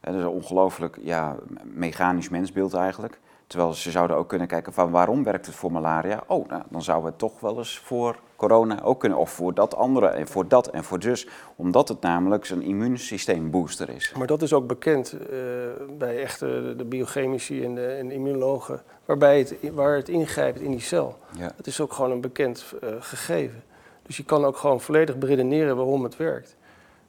dat 0.01 0.13
is 0.13 0.21
een 0.21 0.27
ongelooflijk 0.27 0.97
ja, 1.01 1.35
mechanisch 1.63 2.29
mensbeeld 2.29 2.73
eigenlijk. 2.73 3.19
Terwijl 3.47 3.73
ze 3.73 3.91
zouden 3.91 4.17
ook 4.17 4.29
kunnen 4.29 4.47
kijken 4.47 4.73
van 4.73 4.91
waarom 4.91 5.23
werkt 5.23 5.45
het 5.45 5.55
voor 5.55 5.71
malaria? 5.71 6.23
Oh, 6.27 6.47
nou, 6.47 6.63
dan 6.69 6.81
zouden 6.81 7.05
we 7.05 7.11
het 7.11 7.19
toch 7.19 7.39
wel 7.39 7.57
eens 7.57 7.79
voor 7.79 8.19
corona 8.39 8.83
ook 8.83 8.99
kunnen. 8.99 9.17
Of 9.17 9.29
voor 9.31 9.53
dat 9.53 9.75
andere 9.75 10.07
en 10.07 10.27
voor 10.27 10.47
dat 10.47 10.67
en 10.67 10.83
voor 10.83 10.99
dus. 10.99 11.27
Omdat 11.55 11.87
het 11.87 12.01
namelijk 12.01 12.45
zijn 12.45 12.61
immuunsysteembooster 12.61 13.89
is. 13.89 14.13
Maar 14.17 14.27
dat 14.27 14.41
is 14.41 14.53
ook 14.53 14.67
bekend 14.67 15.13
uh, 15.13 15.39
bij 15.97 16.21
echte 16.21 16.73
de 16.77 16.85
biochemici 16.85 17.63
en 17.63 17.75
de, 17.75 17.85
en 17.85 18.11
immunologen. 18.11 18.81
Waarbij 19.05 19.37
het, 19.37 19.55
waar 19.73 19.95
het 19.95 20.09
ingrijpt 20.09 20.59
in 20.59 20.71
die 20.71 20.79
cel. 20.79 21.17
Ja. 21.37 21.51
Dat 21.55 21.67
is 21.67 21.81
ook 21.81 21.93
gewoon 21.93 22.11
een 22.11 22.21
bekend 22.21 22.65
uh, 22.83 22.89
gegeven. 22.99 23.63
Dus 24.01 24.17
je 24.17 24.23
kan 24.23 24.45
ook 24.45 24.57
gewoon 24.57 24.81
volledig 24.81 25.17
beredeneren 25.17 25.75
waarom 25.75 26.03
het 26.03 26.17
werkt. 26.17 26.55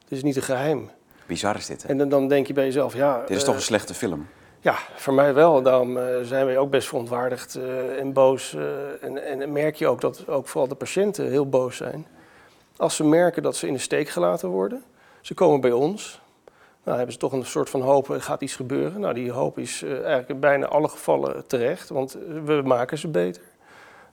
Het 0.01 0.11
is 0.11 0.23
niet 0.23 0.35
een 0.35 0.41
geheim. 0.41 0.89
Bizar 1.25 1.55
is 1.55 1.65
dit, 1.65 1.83
hè? 1.83 1.89
En 1.89 1.97
dan, 1.97 2.09
dan 2.09 2.27
denk 2.27 2.47
je 2.47 2.53
bij 2.53 2.65
jezelf, 2.65 2.93
ja... 2.93 3.19
Dit 3.19 3.29
is 3.29 3.37
uh, 3.37 3.43
toch 3.43 3.55
een 3.55 3.61
slechte 3.61 3.93
film? 3.93 4.27
Ja, 4.63 4.75
voor 4.95 5.13
mij 5.13 5.33
wel. 5.33 5.61
Daarom 5.61 5.97
uh, 5.97 6.03
zijn 6.21 6.45
wij 6.45 6.57
ook 6.57 6.69
best 6.69 6.87
verontwaardigd 6.87 7.57
uh, 7.57 7.99
en 7.99 8.13
boos. 8.13 8.53
Uh, 8.53 9.03
en, 9.03 9.41
en 9.41 9.51
merk 9.51 9.75
je 9.75 9.87
ook 9.87 10.01
dat 10.01 10.27
ook 10.27 10.47
vooral 10.47 10.67
de 10.67 10.75
patiënten 10.75 11.29
heel 11.29 11.49
boos 11.49 11.77
zijn. 11.77 12.07
Als 12.77 12.95
ze 12.95 13.03
merken 13.03 13.43
dat 13.43 13.55
ze 13.55 13.67
in 13.67 13.73
de 13.73 13.79
steek 13.79 14.09
gelaten 14.09 14.49
worden. 14.49 14.83
Ze 15.21 15.33
komen 15.33 15.61
bij 15.61 15.71
ons. 15.71 16.21
Nou 16.83 16.95
hebben 16.95 17.13
ze 17.13 17.19
toch 17.19 17.31
een 17.31 17.45
soort 17.45 17.69
van 17.69 17.81
hoop, 17.81 18.09
er 18.09 18.21
gaat 18.21 18.41
iets 18.41 18.55
gebeuren. 18.55 19.01
Nou, 19.01 19.13
die 19.13 19.31
hoop 19.31 19.57
is 19.57 19.83
eigenlijk 19.83 20.29
in 20.29 20.39
bijna 20.39 20.65
alle 20.65 20.89
gevallen 20.89 21.47
terecht, 21.47 21.89
want 21.89 22.17
we 22.45 22.61
maken 22.65 22.97
ze 22.97 23.07
beter. 23.07 23.43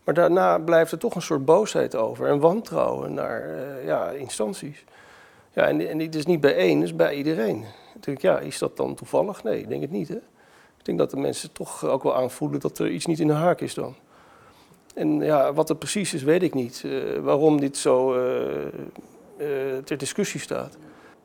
Maar 0.04 0.14
daarna 0.14 0.58
blijft 0.58 0.92
er 0.92 0.98
toch 0.98 1.14
een 1.14 1.22
soort 1.22 1.44
boosheid 1.44 1.96
over 1.96 2.26
en 2.26 2.40
wantrouwen 2.40 3.14
naar 3.14 3.58
ja, 3.84 4.10
instanties. 4.10 4.84
Ja, 5.52 5.66
en, 5.66 5.88
en 5.88 5.98
het 5.98 6.14
is 6.14 6.26
niet 6.26 6.40
bij 6.40 6.56
één, 6.56 6.76
het 6.76 6.88
is 6.88 6.96
bij 6.96 7.14
iedereen. 7.14 7.64
Denk, 8.00 8.20
ja, 8.20 8.38
is 8.38 8.58
dat 8.58 8.76
dan 8.76 8.94
toevallig? 8.94 9.42
Nee, 9.42 9.60
ik 9.60 9.68
denk 9.68 9.82
het 9.82 9.90
niet. 9.90 10.08
Hè? 10.08 10.18
Ik 10.88 10.96
denk 10.96 11.10
dat 11.10 11.18
de 11.18 11.26
mensen 11.26 11.52
toch 11.52 11.84
ook 11.84 12.02
wel 12.02 12.16
aanvoelen 12.16 12.60
dat 12.60 12.78
er 12.78 12.90
iets 12.90 13.06
niet 13.06 13.20
in 13.20 13.26
de 13.26 13.32
haak 13.32 13.60
is 13.60 13.74
dan. 13.74 13.94
En 14.94 15.20
ja, 15.20 15.52
wat 15.52 15.68
het 15.68 15.78
precies 15.78 16.14
is, 16.14 16.22
weet 16.22 16.42
ik 16.42 16.54
niet. 16.54 16.82
Uh, 16.86 17.18
waarom 17.18 17.60
dit 17.60 17.76
zo 17.76 18.14
uh, 18.14 18.20
uh, 19.38 19.78
ter 19.84 19.98
discussie 19.98 20.40
staat. 20.40 20.76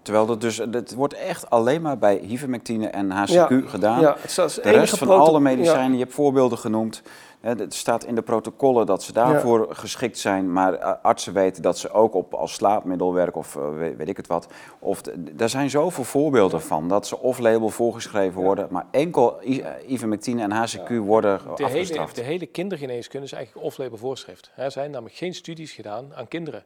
Terwijl 0.03 0.29
het 0.29 0.41
dus, 0.41 0.57
het 0.57 0.93
wordt 0.93 1.13
echt 1.13 1.49
alleen 1.49 1.81
maar 1.81 1.97
bij 1.97 2.19
ivermectine 2.19 2.87
en 2.87 3.11
HCQ 3.11 3.67
gedaan. 3.69 3.99
Ja, 3.99 4.15
het 4.19 4.31
staat 4.31 4.63
de 4.63 4.69
rest 4.69 4.97
van 4.97 5.09
alle 5.09 5.39
medicijnen, 5.39 5.97
je 5.97 6.03
hebt 6.03 6.13
voorbeelden 6.13 6.57
genoemd. 6.57 7.01
Het 7.41 7.73
staat 7.73 8.05
in 8.05 8.15
de 8.15 8.21
protocollen 8.21 8.85
dat 8.85 9.03
ze 9.03 9.13
daarvoor 9.13 9.67
geschikt 9.69 10.17
zijn, 10.17 10.53
maar 10.53 10.77
artsen 10.85 11.33
weten 11.33 11.61
dat 11.61 11.77
ze 11.77 11.91
ook 11.91 12.13
op 12.13 12.33
als 12.33 12.53
slaapmiddel 12.53 13.13
werken 13.13 13.39
of 13.39 13.53
weet, 13.53 13.97
weet 13.97 14.09
ik 14.09 14.17
het 14.17 14.27
wat. 14.27 14.47
Of 14.79 15.01
er 15.37 15.49
zijn 15.49 15.69
zoveel 15.69 16.03
voorbeelden 16.03 16.61
van 16.61 16.87
dat 16.87 17.07
ze 17.07 17.19
off-label 17.19 17.69
voorgeschreven 17.69 18.41
worden, 18.41 18.67
maar 18.69 18.85
enkel 18.91 19.39
ivermectine 19.87 20.41
en 20.41 20.51
HCQ 20.51 20.97
worden 20.97 21.39
de 21.55 21.63
afgestraft. 21.63 22.15
Hele, 22.15 22.27
de 22.27 22.33
hele 22.33 22.45
kindergeneeskunde 22.45 23.25
is 23.25 23.31
eigenlijk 23.31 23.65
off-label 23.65 23.97
voorschrift. 23.97 24.51
Er 24.55 24.71
zijn 24.71 24.91
namelijk 24.91 25.15
geen 25.15 25.33
studies 25.33 25.71
gedaan 25.71 26.15
aan 26.15 26.27
kinderen. 26.27 26.63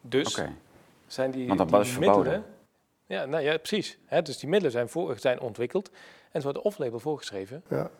Dus 0.00 0.38
Oké. 0.38 0.52
Zijn 1.06 1.30
die, 1.30 1.46
Want 1.46 1.58
dat 1.58 1.68
die 1.68 1.78
is 1.80 1.88
verboden. 1.90 2.16
middelen... 2.16 2.44
Ja, 3.06 3.24
nou 3.24 3.42
ja, 3.42 3.56
precies. 3.58 3.98
Hè, 4.06 4.22
dus 4.22 4.38
die 4.38 4.48
middelen 4.48 4.72
zijn, 4.72 4.88
voor, 4.88 5.18
zijn 5.18 5.40
ontwikkeld 5.40 5.90
en 6.30 6.40
ze 6.40 6.42
worden 6.46 6.62
off-label 6.64 6.98
voorgeschreven 7.00 7.62
Ja. 7.68 7.90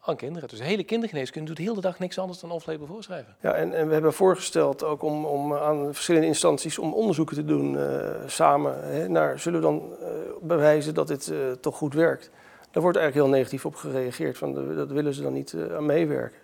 aan 0.00 0.16
kinderen. 0.16 0.48
Dus 0.48 0.58
de 0.58 0.64
hele 0.64 0.84
kindergeneeskunde 0.84 1.46
doet 1.46 1.56
de 1.56 1.62
hele 1.62 1.80
dag 1.80 1.98
niks 1.98 2.18
anders 2.18 2.40
dan 2.40 2.50
off-label 2.50 2.86
voorschrijven. 2.86 3.36
Ja, 3.40 3.52
en, 3.52 3.72
en 3.74 3.86
we 3.86 3.92
hebben 3.92 4.12
voorgesteld 4.12 4.84
ook 4.84 5.02
om, 5.02 5.24
om 5.24 5.54
aan 5.54 5.84
verschillende 5.94 6.26
instanties 6.26 6.78
om 6.78 6.92
onderzoeken 6.94 7.36
te 7.36 7.44
doen 7.44 7.78
eh, 7.78 8.10
samen. 8.26 8.84
Hè, 8.84 9.08
naar, 9.08 9.38
zullen 9.38 9.60
we 9.60 9.66
dan 9.66 9.96
eh, 10.00 10.08
bewijzen 10.42 10.94
dat 10.94 11.08
dit 11.08 11.28
eh, 11.30 11.52
toch 11.52 11.76
goed 11.76 11.94
werkt? 11.94 12.30
Daar 12.70 12.82
wordt 12.82 12.98
eigenlijk 12.98 13.28
heel 13.28 13.38
negatief 13.38 13.66
op 13.66 13.74
gereageerd. 13.74 14.38
Van, 14.38 14.52
de- 14.54 14.74
dat 14.74 14.90
willen 14.90 15.14
ze 15.14 15.22
dan 15.22 15.32
niet 15.32 15.52
eh, 15.52 15.74
aan 15.76 15.86
meewerken. 15.86 16.38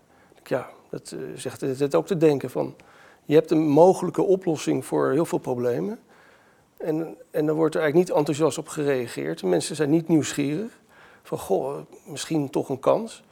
Ja, 0.45 0.69
dat 0.91 1.17
zegt 1.35 1.61
het, 1.61 1.79
het 1.79 1.95
ook 1.95 2.07
te 2.07 2.17
denken 2.17 2.51
van... 2.51 2.75
Je 3.25 3.35
hebt 3.35 3.51
een 3.51 3.67
mogelijke 3.69 4.23
oplossing 4.23 4.85
voor 4.85 5.11
heel 5.11 5.25
veel 5.27 5.39
problemen. 5.39 5.99
En, 6.77 7.17
en 7.31 7.47
dan 7.47 7.57
wordt 7.57 7.75
er 7.75 7.81
eigenlijk 7.81 8.09
niet 8.09 8.19
enthousiast 8.19 8.59
op 8.59 8.69
gereageerd. 8.69 9.43
Mensen 9.43 9.77
zijn 9.77 9.91
niet 9.91 10.09
nieuwsgierig. 10.09 10.73
Van, 11.23 11.39
goh, 11.39 11.77
misschien 12.07 12.51
toch 12.51 12.69
een 12.69 12.81
kans. 12.81 13.23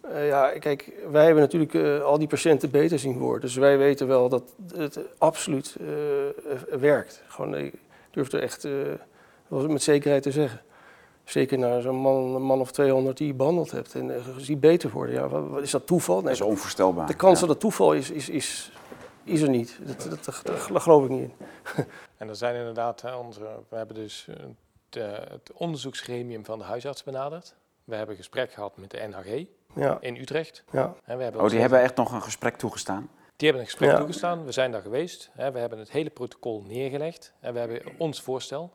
Eh, 0.00 0.26
ja, 0.28 0.50
kijk, 0.58 0.92
wij 1.10 1.24
hebben 1.24 1.42
natuurlijk 1.42 1.74
eh, 1.74 2.00
al 2.02 2.18
die 2.18 2.28
patiënten 2.28 2.70
beter 2.70 2.98
zien 2.98 3.18
worden. 3.18 3.40
Dus 3.40 3.54
wij 3.56 3.78
weten 3.78 4.06
wel 4.06 4.28
dat 4.28 4.42
het 4.76 4.98
absoluut 5.18 5.76
eh, 5.80 6.78
werkt. 6.78 7.22
Gewoon, 7.28 7.54
ik 7.56 7.74
durf 8.10 8.32
er 8.32 8.42
echt 8.42 8.66
met 9.48 9.82
zekerheid 9.82 10.22
te 10.22 10.30
zeggen. 10.30 10.60
Zeker 11.24 11.58
naar 11.58 11.80
zo'n 11.82 11.96
man, 11.96 12.42
man 12.42 12.60
of 12.60 12.70
200 12.72 13.16
die 13.16 13.26
je 13.26 13.34
behandeld 13.34 13.70
hebt 13.70 13.94
en 13.94 14.12
ziet 14.38 14.60
beter 14.60 14.90
worden. 14.90 15.14
Ja, 15.14 15.28
wat, 15.28 15.48
wat- 15.48 15.62
is 15.62 15.70
dat 15.70 15.86
toeval? 15.86 16.14
Dat 16.14 16.24
Nee, 16.24 16.32
is 16.32 16.40
onvoorstelbaar. 16.40 17.06
de 17.06 17.14
kans 17.14 17.34
Ja. 17.34 17.40
dat 17.40 17.48
het 17.48 17.60
toeval 17.60 17.92
is, 17.94 18.10
is, 18.10 18.28
is, 18.28 18.72
is 19.24 19.40
er 19.42 19.48
niet. 19.48 19.78
Dat, 19.86 20.24
dat, 20.24 20.82
geloof 20.82 21.04
ik 21.04 21.10
niet 21.10 21.20
in. 21.30 21.34
En 22.16 22.28
er 22.28 22.36
zijn 22.36 22.54
inderdaad, 22.56 23.00
hè, 23.00 23.14
onze, 23.16 23.40
we 23.68 23.76
hebben 23.76 23.94
dus 23.96 24.26
eh, 24.28 24.34
de, 24.88 25.00
het 25.30 25.52
onderzoeksgremium 25.52 26.44
van 26.44 26.58
de 26.58 26.64
huisarts 26.64 27.02
benaderd. 27.02 27.54
We 27.84 27.94
hebben 27.94 28.16
gesprek 28.16 28.52
gehad 28.52 28.76
met 28.76 28.90
de 28.90 29.06
NHG 29.08 29.46
Ja, 29.80 29.98
in 30.00 30.16
Utrecht. 30.16 30.64
ja, 30.72 30.94
En 31.04 31.16
we 31.16 31.22
hebben 31.22 31.40
Oh, 31.42 31.48
die 31.48 31.60
hebben 31.60 31.80
echt 31.80 31.96
nog 31.96 32.12
een 32.12 32.22
gesprek 32.22 32.56
toegestaan? 32.56 33.10
Die 33.36 33.48
hebben 33.48 33.60
een 33.60 33.70
gesprek 33.70 33.90
Ja. 33.90 33.96
toegestaan. 33.96 34.44
We 34.44 34.52
zijn 34.52 34.72
daar 34.72 34.82
geweest. 34.82 35.30
Hè. 35.32 35.52
We 35.52 35.58
hebben 35.58 35.78
het 35.78 35.90
hele 35.90 36.10
protocol 36.10 36.62
neergelegd. 36.62 37.32
En 37.40 37.52
we 37.52 37.58
hebben 37.58 37.82
ons 37.98 38.20
voorstel, 38.22 38.72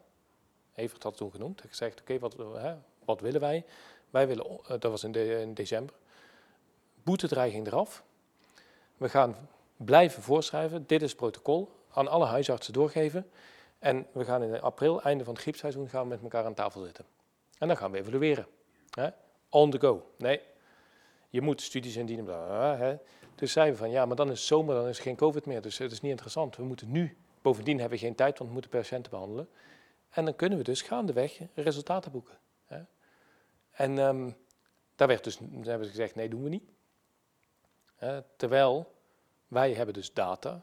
Evert 0.75 1.03
had 1.03 1.11
het 1.11 1.21
toen 1.21 1.31
genoemd, 1.31 1.63
gezegd, 1.67 2.01
oké, 2.01 2.19
wat, 2.19 2.35
hè, 2.55 2.73
wat 3.05 3.21
willen 3.21 3.41
wij? 3.41 3.65
Wij 4.09 4.27
willen, 4.27 4.45
eh, 4.45 4.59
dat 4.67 4.83
was 4.91 5.03
in, 5.03 5.11
de, 5.11 5.39
in 5.41 5.53
december, 5.53 5.95
boetedreiging 7.03 7.67
eraf. 7.67 8.03
We 8.97 9.09
gaan 9.09 9.35
blijven 9.85 10.23
voorschrijven, 10.23 10.87
dit 10.87 11.01
is 11.01 11.09
het 11.09 11.19
protocol, 11.19 11.71
aan 11.91 12.07
alle 12.07 12.25
huisartsen 12.25 12.73
doorgeven. 12.73 13.29
En 13.79 14.07
we 14.11 14.25
gaan 14.25 14.43
in 14.43 14.61
april, 14.61 15.01
einde 15.01 15.23
van 15.23 15.33
het 15.33 15.41
griepseizoen, 15.41 15.89
gaan 15.89 16.03
we 16.03 16.09
met 16.09 16.21
elkaar 16.21 16.45
aan 16.45 16.53
tafel 16.53 16.83
zitten. 16.83 17.05
En 17.57 17.67
dan 17.67 17.77
gaan 17.77 17.91
we 17.91 17.97
evalueren. 17.97 18.47
On 19.49 19.71
the 19.71 19.79
go. 19.79 20.11
Nee, 20.17 20.41
je 21.29 21.41
moet 21.41 21.61
studies 21.61 21.95
indienen. 21.95 22.25
Bla, 22.25 22.77
hè. 22.77 22.97
Dus 23.35 23.51
zeiden 23.51 23.75
we 23.75 23.81
van 23.81 23.91
ja, 23.91 24.05
maar 24.05 24.15
dan 24.15 24.31
is 24.31 24.47
zomer, 24.47 24.75
dan 24.75 24.87
is 24.87 24.97
er 24.97 25.03
geen 25.03 25.15
COVID 25.15 25.45
meer. 25.45 25.61
Dus 25.61 25.77
het 25.77 25.91
is 25.91 26.01
niet 26.01 26.11
interessant. 26.11 26.55
We 26.55 26.63
moeten 26.63 26.91
nu, 26.91 27.17
bovendien 27.41 27.79
hebben 27.79 27.99
we 27.99 28.05
geen 28.05 28.15
tijd, 28.15 28.37
want 28.37 28.49
we 28.49 28.53
moeten 28.53 28.71
patiënten 28.71 29.11
behandelen. 29.11 29.49
En 30.09 30.25
dan 30.25 30.35
kunnen 30.35 30.57
we 30.57 30.63
dus 30.63 30.81
gaandeweg 30.81 31.39
resultaten 31.53 32.11
boeken. 32.11 32.37
En 33.71 33.99
ehm, 33.99 34.31
daar 34.95 35.07
werd 35.07 35.23
dus, 35.23 35.39
hebben 35.39 35.85
ze 35.85 35.91
gezegd, 35.91 36.15
nee, 36.15 36.29
doen 36.29 36.43
we 36.43 36.49
niet. 36.49 36.69
Terwijl 38.35 38.91
wij 39.49 39.73
hebben 39.73 39.93
dus 39.93 40.13
data. 40.13 40.61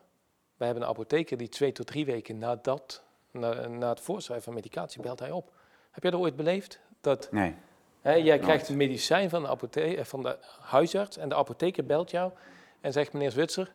Wij 0.56 0.66
hebben 0.66 0.84
een 0.84 0.90
apotheker 0.90 1.36
die 1.36 1.48
twee 1.48 1.72
tot 1.72 1.86
drie 1.86 2.04
weken 2.06 2.38
nadat, 2.38 3.02
na, 3.30 3.66
na 3.66 3.88
het 3.88 4.00
voorschrijven 4.00 4.44
van 4.44 4.54
medicatie, 4.54 5.02
belt 5.02 5.18
hij 5.18 5.30
op. 5.30 5.52
Heb 5.90 6.02
jij 6.02 6.10
dat 6.12 6.20
ooit 6.20 6.36
beleefd? 6.36 6.80
Dat 7.00 7.28
Nee. 7.30 7.54
Hè, 8.00 8.12
jij 8.12 8.38
krijgt 8.38 8.68
een 8.68 8.76
medicijn 8.76 9.30
van 9.30 9.42
de, 9.42 9.48
apothe- 9.48 9.94
eh, 9.94 10.04
van 10.04 10.22
de 10.22 10.38
huisarts 10.60 11.16
en 11.16 11.28
de 11.28 11.34
apotheker 11.34 11.86
belt 11.86 12.10
jou 12.10 12.32
en 12.80 12.92
zegt 12.92 13.12
meneer 13.12 13.30
Zwitser, 13.30 13.72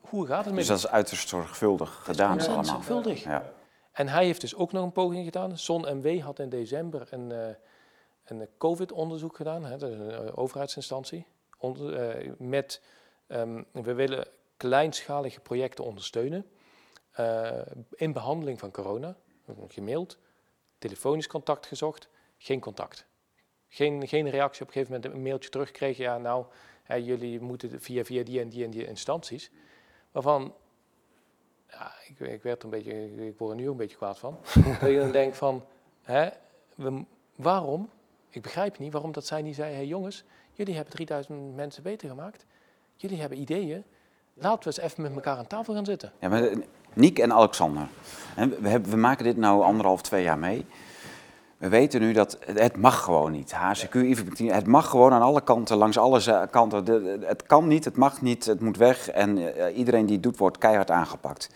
hoe 0.00 0.26
gaat 0.26 0.44
het 0.44 0.54
met 0.54 0.56
Dus 0.56 0.66
dat 0.66 0.78
is 0.78 0.88
uiterst 0.88 1.28
zorgvuldig 1.28 2.00
gedaan 2.04 2.32
ontzettend 2.32 2.66
allemaal. 2.68 2.82
zorgvuldig. 2.82 3.24
Ja. 3.24 3.52
En 3.92 4.08
hij 4.08 4.24
heeft 4.24 4.40
dus 4.40 4.54
ook 4.54 4.72
nog 4.72 4.84
een 4.84 4.92
poging 4.92 5.24
gedaan. 5.24 5.58
Zon 5.58 5.98
MW 5.98 6.20
had 6.20 6.38
in 6.38 6.48
december 6.48 7.06
een, 7.10 7.32
eh, 7.32 7.54
een 8.24 8.48
COVID-onderzoek 8.58 9.36
gedaan, 9.36 9.64
hè, 9.64 9.76
dat 9.76 9.90
is 9.90 9.96
een 9.98 10.10
eh, 10.10 10.38
overheidsinstantie, 10.38 11.26
onder, 11.58 12.16
met 12.38 12.82
ehm, 13.26 13.62
we 13.72 13.94
willen 13.94 14.28
kleinschalige 14.56 15.40
projecten 15.40 15.84
ondersteunen 15.84 16.46
eh, 17.12 17.60
in 17.90 18.12
behandeling 18.12 18.58
van 18.58 18.70
corona. 18.70 19.16
Gemaild, 19.68 20.18
telefonisch 20.78 21.26
contact 21.26 21.66
gezocht, 21.66 22.08
geen 22.38 22.60
contact. 22.60 23.06
Geen, 23.68 24.08
geen 24.08 24.30
reactie 24.30 24.62
op 24.62 24.66
een 24.66 24.72
gegeven 24.72 24.94
moment 24.94 25.14
een 25.14 25.22
mailtje 25.22 25.50
terugkregen. 25.50 26.04
Ja, 26.04 26.18
nou, 26.18 26.46
hè, 26.82 26.94
jullie 26.94 27.40
moeten 27.40 27.80
via, 27.80 28.04
via 28.04 28.22
die 28.22 28.40
en 28.40 28.48
die 28.48 28.64
en 28.64 28.70
die 28.70 28.86
instanties. 28.86 29.50
Waarvan, 30.10 30.54
ja, 31.68 31.92
ik, 32.08 32.20
ik 32.20 32.42
werd 32.42 32.58
er 32.58 32.64
een 32.64 32.70
beetje, 32.70 33.26
ik 33.26 33.38
word 33.38 33.50
er 33.50 33.56
nu 33.56 33.68
een 33.68 33.76
beetje 33.76 33.96
kwaad 33.96 34.18
van. 34.18 34.38
dat 34.80 34.90
je 34.90 34.98
dan 34.98 35.12
denkt 35.12 35.36
van, 35.36 35.64
hè, 36.02 36.28
we, 36.74 37.04
waarom? 37.34 37.90
Ik 38.28 38.42
begrijp 38.42 38.78
niet 38.78 38.92
waarom 38.92 39.12
dat 39.12 39.26
zij 39.26 39.42
niet 39.42 39.54
zei, 39.54 39.74
hey 39.74 39.86
jongens, 39.86 40.24
jullie 40.52 40.74
hebben 40.74 40.94
3000 40.94 41.54
mensen 41.54 41.82
beter 41.82 42.08
gemaakt. 42.08 42.46
Jullie 42.96 43.20
hebben 43.20 43.40
ideeën. 43.40 43.84
Laten 44.34 44.58
we 44.58 44.64
eens 44.66 44.90
even 44.90 45.02
met 45.02 45.14
elkaar 45.14 45.36
aan 45.36 45.46
tafel 45.46 45.74
gaan 45.74 45.84
zitten. 45.84 46.12
Ja, 46.18 46.28
maar, 46.28 46.44
eh, 46.44 46.56
Niek 46.94 47.18
en 47.18 47.32
Alexander, 47.32 47.86
we, 48.82 48.96
maken 48.96 49.24
dit 49.24 49.36
nou 49.36 49.62
anderhalf, 49.62 50.02
twee 50.02 50.22
jaar 50.22 50.38
mee. 50.38 50.66
We 51.58 51.68
weten 51.68 52.00
nu 52.00 52.12
dat 52.12 52.38
het, 52.44 52.76
mag 52.76 53.02
gewoon 53.02 53.32
niet. 53.32 53.52
HCQ, 53.52 53.94
het 54.46 54.66
mag 54.66 54.88
gewoon 54.88 55.12
aan 55.12 55.22
alle 55.22 55.42
kanten, 55.42 55.76
langs 55.76 55.98
alle 55.98 56.48
kanten. 56.50 56.84
Het 57.26 57.42
kan 57.42 57.66
niet, 57.66 57.84
het 57.84 57.96
mag 57.96 58.22
niet, 58.22 58.44
het 58.44 58.60
moet 58.60 58.76
weg. 58.76 59.08
En 59.08 59.56
eh, 59.56 59.76
iedereen 59.76 60.06
die 60.06 60.14
het 60.14 60.22
doet, 60.22 60.36
wordt 60.36 60.58
keihard 60.58 60.90
aangepakt. 60.90 61.50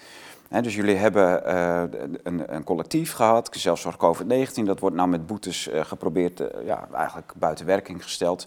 Dus 0.62 0.74
jullie 0.74 0.96
hebben 0.96 1.44
eh, 1.44 1.82
een, 2.22 2.64
collectief 2.64 3.12
gehad, 3.12 3.48
zelfzorg 3.52 3.96
COVID-19. 3.96 4.62
Dat 4.64 4.80
wordt 4.80 4.96
nou 4.96 5.08
met 5.08 5.26
boetes 5.26 5.68
geprobeerd, 5.72 6.42
ja, 6.64 6.88
eigenlijk 6.92 7.32
buiten 7.36 7.66
werking 7.66 8.02
gesteld. 8.02 8.46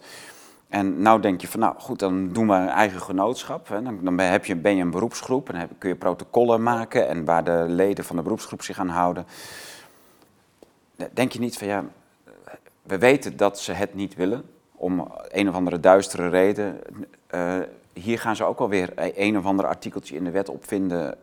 En 0.69 1.01
nou 1.01 1.21
denk 1.21 1.41
je 1.41 1.47
van, 1.47 1.59
nou 1.59 1.75
goed, 1.79 1.99
dan 1.99 2.33
doen 2.33 2.47
we 2.47 2.53
een 2.53 2.67
eigen 2.67 3.01
genootschap. 3.01 3.67
Hè. 3.67 3.81
Dan, 3.81 4.19
heb 4.19 4.45
je, 4.45 4.55
ben 4.55 4.75
je 4.75 4.81
een 4.81 4.91
beroepsgroep 4.91 5.49
en 5.49 5.55
heb- 5.55 5.71
kun 5.77 5.89
je 5.89 5.95
protocollen 5.95 6.63
maken 6.63 7.07
en 7.07 7.25
waar 7.25 7.43
de 7.43 7.65
leden 7.67 8.03
van 8.03 8.15
de 8.15 8.21
beroepsgroep 8.21 8.61
zich 8.61 8.79
aan 8.79 8.89
houden. 8.89 9.25
Denk 11.13 11.31
je 11.31 11.39
niet 11.39 11.57
van, 11.57 11.67
ja, 11.67 11.85
we 12.83 12.97
weten 12.97 13.37
dat 13.37 13.59
ze 13.59 13.71
het 13.71 13.93
niet 13.93 14.15
willen, 14.15 14.43
om 14.75 15.11
een 15.27 15.49
of 15.49 15.55
andere 15.55 15.79
duistere 15.79 16.29
reden. 16.29 16.79
Eh, 17.27 17.57
hier 17.93 18.19
gaan 18.19 18.35
ze 18.35 18.43
ook 18.43 18.59
alweer 18.59 18.91
een 18.95 19.37
of 19.37 19.45
ander 19.45 19.65
artikeltje 19.67 20.15
in 20.15 20.23
de 20.23 20.31
wet 20.31 20.49
opvinden 20.49 21.17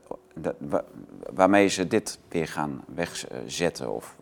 waarmee 1.35 1.69
ze 1.69 1.87
dit 1.87 2.19
weer 2.29 2.49
gaan 2.49 2.85
wegzetten 2.95 3.95
of 3.95 4.17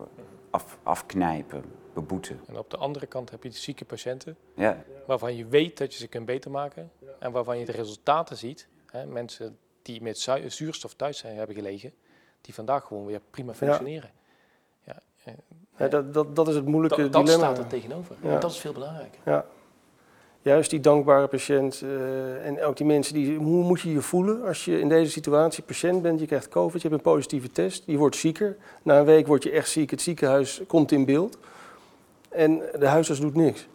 af, 0.49 0.77
afknijpen, 0.83 1.63
beboeten. 1.95 2.39
En 2.47 2.57
op 2.57 2.69
de 2.69 2.77
andere 2.77 3.05
kant 3.05 3.31
heb 3.31 3.43
je 3.43 3.49
de 3.49 3.55
zieke 3.55 3.85
patiënten, 3.85 4.37
Ja, 4.55 4.83
waarvan 5.05 5.35
je 5.35 5.45
weet 5.45 5.77
dat 5.77 5.93
je 5.93 5.99
ze 5.99 6.07
kunt 6.07 6.25
beter 6.25 6.51
maken. 6.51 6.91
En 7.19 7.31
waarvan 7.31 7.59
je 7.59 7.65
de 7.65 7.71
resultaten 7.71 8.37
ziet. 8.37 8.67
Hè, 8.91 9.05
mensen 9.05 9.57
die 9.81 10.01
met 10.01 10.19
zu- 10.19 10.49
zuurstof 10.49 10.93
thuis 10.93 11.17
zijn 11.17 11.37
hebben 11.37 11.55
gelegen, 11.55 11.93
die 12.41 12.53
vandaag 12.53 12.83
gewoon 12.83 13.05
weer 13.05 13.21
prima 13.31 13.53
functioneren. 13.53 14.09
Ja. 14.83 15.01
Ja, 15.77 15.87
dat, 15.87 16.13
dat, 16.13 16.35
dat 16.35 16.47
is 16.47 16.55
het 16.55 16.65
moeilijke 16.65 17.01
dat, 17.01 17.11
dat 17.13 17.25
dilemma. 17.25 17.45
staat 17.53 17.57
er 17.63 17.69
tegenover. 17.69 18.15
Ja. 18.21 18.33
En 18.33 18.39
dat 18.39 18.51
is 18.51 18.57
veel 18.57 18.73
belangrijker. 18.73 19.19
Ja. 19.25 19.45
juist 20.41 20.69
die 20.69 20.79
dankbare 20.79 21.27
patiënt 21.27 21.81
eh, 21.81 22.45
en 22.45 22.63
ook 22.63 22.77
die 22.77 22.85
mensen 22.85 23.13
die, 23.13 23.37
hoe 23.37 23.63
moet 23.63 23.81
je 23.81 23.91
je 23.91 24.01
voelen 24.01 24.43
als 24.43 24.65
je 24.65 24.79
in 24.79 24.89
deze 24.89 25.11
situatie 25.11 25.63
patiënt 25.63 26.01
bent, 26.01 26.19
je 26.19 26.25
krijgt 26.25 26.47
COVID, 26.49 26.81
je 26.81 26.87
hebt 26.87 26.99
een 26.99 27.11
positieve 27.11 27.51
test, 27.51 27.83
je 27.85 27.97
wordt 27.97 28.15
zieker. 28.15 28.57
Na 28.83 28.99
een 28.99 29.05
week 29.05 29.27
word 29.27 29.43
je 29.43 29.51
echt 29.51 29.69
ziek, 29.69 29.91
het 29.91 30.01
ziekenhuis 30.01 30.61
komt 30.67 30.91
in 30.91 31.05
beeld 31.05 31.37
en 32.35 32.61
de 32.79 32.87
huisarts 32.87 33.21
doet 33.21 33.35
niks. 33.35 33.67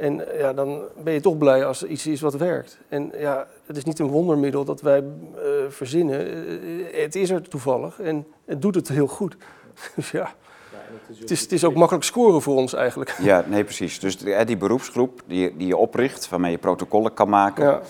En 0.00 0.24
ja, 0.38 0.52
dan 0.52 0.82
ben 1.04 1.12
je 1.12 1.20
toch 1.20 1.38
blij 1.38 1.64
als 1.64 1.82
er 1.82 1.88
iets 1.88 2.06
is 2.06 2.20
wat 2.20 2.34
werkt. 2.34 2.78
En 2.88 3.12
ja, 3.18 3.46
het 3.66 3.76
is 3.76 3.84
niet 3.84 3.98
een 3.98 4.06
wondermiddel 4.06 4.64
dat 4.64 4.80
wij 4.80 5.00
uh, 5.00 5.42
verzinnen. 5.68 6.26
Uh, 6.60 7.02
het 7.02 7.14
is 7.14 7.30
er 7.30 7.48
toevallig 7.48 8.00
en 8.00 8.26
het 8.44 8.62
doet 8.62 8.74
het 8.74 8.88
heel 8.88 9.06
goed. 9.06 9.36
dus 9.96 10.10
ja, 10.10 10.34
het 11.18 11.30
is, 11.30 11.40
het 11.40 11.52
is 11.52 11.64
ook 11.64 11.74
makkelijk 11.74 12.04
scoren 12.04 12.42
voor 12.42 12.56
ons 12.56 12.74
eigenlijk. 12.74 13.16
Ja, 13.22 13.44
nee, 13.48 13.64
precies. 13.64 14.00
Dus 14.00 14.18
die, 14.18 14.44
die 14.44 14.56
beroepsgroep 14.56 15.22
die, 15.26 15.56
die 15.56 15.66
je 15.66 15.76
opricht, 15.76 16.28
waarmee 16.28 16.50
je 16.50 16.58
protocollen 16.58 17.14
kan 17.14 17.28
maken... 17.28 17.64
Ja. 17.64 17.80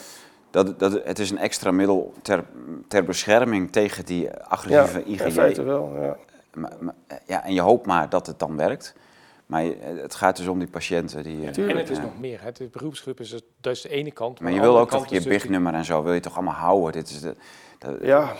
Dat, 0.51 0.79
dat, 0.79 1.01
het 1.05 1.19
is 1.19 1.31
een 1.31 1.39
extra 1.39 1.71
middel 1.71 2.13
ter, 2.23 2.45
ter 2.89 3.05
bescherming 3.05 3.73
tegen 3.73 4.05
die 4.05 4.31
agressieve 4.33 4.99
ja, 4.99 5.15
IgG. 5.15 5.25
in 5.25 5.33
feite 5.33 5.63
wel, 5.63 5.93
ja. 6.01 6.17
Maar, 6.55 6.73
maar, 6.81 6.95
ja. 7.27 7.45
En 7.45 7.55
je 7.55 7.61
hoopt 7.61 7.87
maar 7.87 8.09
dat 8.09 8.27
het 8.27 8.39
dan 8.39 8.57
werkt. 8.57 8.95
Maar 9.51 9.65
het 9.83 10.15
gaat 10.15 10.37
dus 10.37 10.47
om 10.47 10.59
die 10.59 10.69
patiënten. 10.69 11.23
Die, 11.23 11.41
ja, 11.41 11.53
en 11.53 11.77
het 11.77 11.91
is 11.91 11.99
nog 11.99 12.19
meer. 12.19 12.43
Het 12.43 12.57
de 12.57 12.69
beroepsgroep 12.73 13.21
is, 13.21 13.31
het, 13.31 13.43
dat 13.61 13.73
is 13.73 13.81
de 13.81 13.89
ene 13.89 14.11
kant. 14.11 14.41
Maar, 14.41 14.51
maar 14.51 14.61
je 14.61 14.67
wil 14.67 14.79
ook 14.79 14.91
toch 14.91 15.07
je 15.07 15.23
bignummer 15.23 15.75
en 15.75 15.85
zo, 15.85 16.03
wil 16.03 16.13
je 16.13 16.21
toch 16.21 16.35
allemaal 16.35 16.55
houden? 16.55 16.93
Dit 16.93 17.11
is 17.11 17.21
de, 17.21 17.35
ja, 18.03 18.33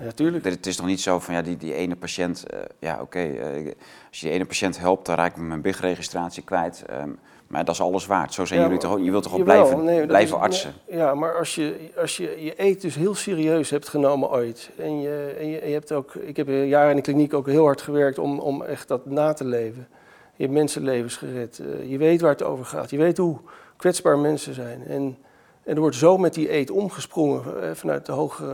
ja, 0.00 0.10
tuurlijk. 0.10 0.44
Het 0.44 0.66
is 0.66 0.76
toch 0.76 0.86
niet 0.86 1.00
zo 1.00 1.18
van 1.18 1.34
ja, 1.34 1.42
die, 1.42 1.56
die 1.56 1.74
ene 1.74 1.96
patiënt, 1.96 2.44
uh, 2.54 2.60
ja 2.78 2.92
oké, 2.92 3.02
okay, 3.02 3.56
uh, 3.64 3.72
als 4.08 4.20
je 4.20 4.26
die 4.26 4.34
ene 4.34 4.44
patiënt 4.44 4.78
helpt, 4.78 5.06
dan 5.06 5.16
raak 5.16 5.36
ik 5.36 5.42
mijn 5.42 5.60
BIG-registratie 5.60 6.42
kwijt. 6.42 6.84
Um, 6.90 7.18
maar 7.46 7.64
dat 7.64 7.74
is 7.74 7.80
alles 7.80 8.06
waard. 8.06 8.34
Zo 8.34 8.44
zijn 8.44 8.60
ja, 8.60 8.66
jullie 8.66 8.80
toch 8.80 8.98
Je 8.98 9.10
wilt 9.10 9.22
toch 9.22 9.32
wel 9.32 9.42
blijven, 9.42 9.84
nee, 9.84 10.06
blijven 10.06 10.36
is, 10.36 10.42
artsen? 10.42 10.74
Nee, 10.88 10.98
ja, 10.98 11.14
maar 11.14 11.38
als 11.38 11.54
je, 11.54 11.90
als 11.96 12.16
je 12.16 12.42
je 12.44 12.54
eet 12.56 12.80
dus 12.80 12.94
heel 12.94 13.14
serieus 13.14 13.70
hebt 13.70 13.88
genomen 13.88 14.30
ooit. 14.30 14.70
En 14.78 15.00
je, 15.00 15.36
en 15.38 15.48
je, 15.48 15.58
en 15.58 15.68
je 15.68 15.74
hebt 15.74 15.92
ook, 15.92 16.14
ik 16.14 16.36
heb 16.36 16.48
een 16.48 16.66
jaar 16.66 16.90
in 16.90 16.96
de 16.96 17.02
kliniek 17.02 17.34
ook 17.34 17.46
heel 17.46 17.64
hard 17.64 17.82
gewerkt 17.82 18.18
om, 18.18 18.38
om 18.38 18.62
echt 18.62 18.88
dat 18.88 19.06
na 19.06 19.32
te 19.32 19.44
leven. 19.44 19.88
Je 20.36 20.42
hebt 20.42 20.54
mensenlevens 20.54 21.16
gered. 21.16 21.58
Uh, 21.58 21.90
je 21.90 21.98
weet 21.98 22.20
waar 22.20 22.30
het 22.30 22.42
over 22.42 22.64
gaat. 22.64 22.90
Je 22.90 22.96
weet 22.96 23.16
hoe 23.16 23.38
kwetsbaar 23.76 24.18
mensen 24.18 24.54
zijn. 24.54 24.86
En, 24.86 25.16
er 25.64 25.80
wordt 25.80 25.96
zo 25.96 26.18
met 26.18 26.34
die 26.34 26.52
eet 26.52 26.70
omgesprongen 26.70 27.76
vanuit 27.76 28.06
de 28.06 28.12
hoge 28.12 28.44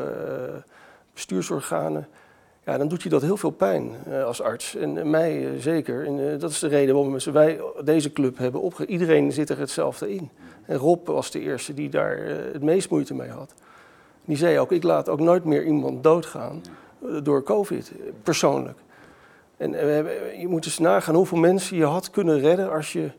bestuursorganen, 1.13 2.09
ja, 2.65 2.79
dan 2.79 2.89
doet 2.89 3.03
je 3.03 3.09
dat 3.09 3.23
heel 3.23 3.37
veel 3.37 3.51
pijn 3.51 3.93
als 4.25 4.43
arts. 4.43 4.77
En 4.77 5.11
mij 5.11 5.59
zeker. 5.59 6.09
Dat 6.39 6.51
is 6.51 6.59
de 6.59 6.69
reden 6.69 6.95
waarom 6.95 7.19
wij 7.33 7.61
deze 7.85 8.13
club 8.13 8.39
hebben 8.39 8.61
opge... 8.61 8.87
Iedereen 8.87 9.33
zit 9.33 9.51
er 9.51 9.59
hetzelfde 9.59 10.15
in. 10.15 10.31
En 10.67 10.77
Rob 10.77 11.07
was 11.07 11.31
de 11.31 11.41
eerste 11.41 11.75
die 11.75 11.89
daar 11.89 12.19
het 12.53 12.63
meest 12.63 12.91
moeite 12.91 13.15
mee 13.15 13.31
had. 13.31 13.55
Die 14.25 14.37
zei 14.37 14.59
ook, 14.59 14.73
ik 14.73 14.83
laat 14.83 15.09
ook 15.09 15.21
nooit 15.21 15.45
meer 15.45 15.65
iemand 15.65 16.03
doodgaan 16.03 16.63
door 17.23 17.43
COVID, 17.43 17.93
persoonlijk. 18.23 18.79
En 19.61 19.71
je 20.41 20.47
moet 20.49 20.65
eens 20.65 20.79
nagaan 20.79 21.15
hoeveel 21.15 21.39
mensen 21.39 21.77
je 21.77 21.85
had 21.85 22.11
kunnen 22.11 22.41
redden 22.41 22.73
als 22.73 22.93
je 22.93 23.11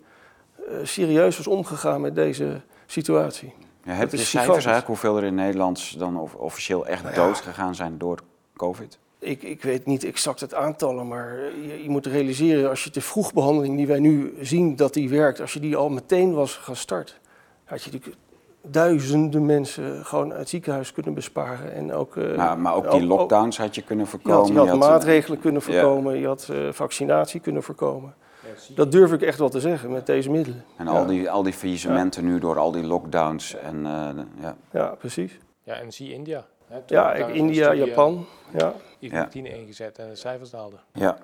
serieus 0.83 1.37
was 1.37 1.47
omgegaan 1.47 2.01
met 2.01 2.15
deze 2.15 2.61
situatie. 2.85 3.53
Ja, 3.83 3.93
heb 3.93 4.11
je 4.11 4.17
cijfers 4.17 4.65
eigenlijk 4.65 4.87
hoeveel 4.87 5.17
er 5.17 5.23
in 5.23 5.35
Nederland 5.35 5.99
dan 5.99 6.29
officieel 6.37 6.87
echt 6.87 7.03
nou 7.03 7.15
ja. 7.15 7.25
dood 7.25 7.37
gegaan 7.37 7.75
zijn 7.75 7.97
door 7.97 8.19
COVID? 8.55 8.99
Ik, 9.19 9.43
ik 9.43 9.61
weet 9.61 9.85
niet 9.85 10.03
exact 10.03 10.39
het 10.39 10.53
aantallen, 10.53 11.07
maar 11.07 11.35
je, 11.61 11.83
je, 11.83 11.89
moet 11.89 12.05
realiseren 12.05 12.69
als 12.69 12.83
je 12.83 12.89
de 12.89 13.01
vroegbehandeling 13.01 13.77
die 13.77 13.87
wij 13.87 13.99
nu 13.99 14.33
zien 14.41 14.75
dat 14.75 14.93
die 14.93 15.09
werkt, 15.09 15.41
als 15.41 15.53
je 15.53 15.59
die 15.59 15.75
al 15.75 15.89
meteen 15.89 16.33
was 16.33 16.55
gestart, 16.55 17.19
had 17.63 17.83
je 17.83 17.91
natuurlijk 17.91 18.17
duizenden 18.61 19.45
mensen 19.45 20.05
gewoon 20.05 20.31
uit 20.31 20.39
het 20.39 20.49
ziekenhuis 20.49 20.91
kunnen 20.91 21.13
besparen. 21.13 21.73
En 21.73 21.93
ook, 21.93 22.15
uh, 22.15 22.37
maar, 22.37 22.59
maar 22.59 22.75
ook 22.75 22.91
die 22.91 23.05
lockdowns 23.05 23.57
had 23.57 23.75
je 23.75 23.81
kunnen 23.81 24.07
voorkomen. 24.07 24.53
Je 24.53 24.57
had, 24.57 24.65
je 24.65 24.71
had, 24.71 24.79
maatregelen 24.89 25.39
kunnen 25.39 25.61
voorkomen, 25.61 26.13
ja. 26.13 26.19
je 26.19 26.27
had 26.27 26.47
uh, 26.51 26.71
vaccinatie 26.71 27.39
kunnen 27.39 27.63
voorkomen. 27.63 28.13
Dat 28.75 28.91
durf 28.91 29.13
ik 29.13 29.21
echt 29.21 29.39
wel 29.39 29.49
te 29.49 29.59
zeggen 29.59 29.91
met 29.91 30.05
deze 30.05 30.29
middelen. 30.29 30.63
En 30.77 30.87
al, 30.87 31.05
die, 31.05 31.31
al 31.31 31.43
die 31.43 31.53
faillissementen 31.53 32.25
nu 32.25 32.39
door 32.39 32.57
al 32.57 32.71
die 32.71 32.83
lockdowns. 32.83 33.55
En, 33.55 33.75
uh, 33.75 34.09
ja. 34.41 34.55
ja, 34.71 34.87
precies. 34.87 35.39
Ja, 35.63 35.73
en 35.73 35.91
zie 35.91 36.13
India. 36.13 36.45
Hè, 36.67 36.77
ja, 36.85 37.13
India, 37.13 37.73
Japan. 37.73 38.25
Ja. 38.57 38.73
Ivermectine 38.99 39.49
ja. 39.49 39.55
ingezet 39.55 39.99
en 39.99 40.09
de 40.09 40.15
cijfers 40.15 40.49
daalden. 40.49 40.79
Ja. 40.93 41.17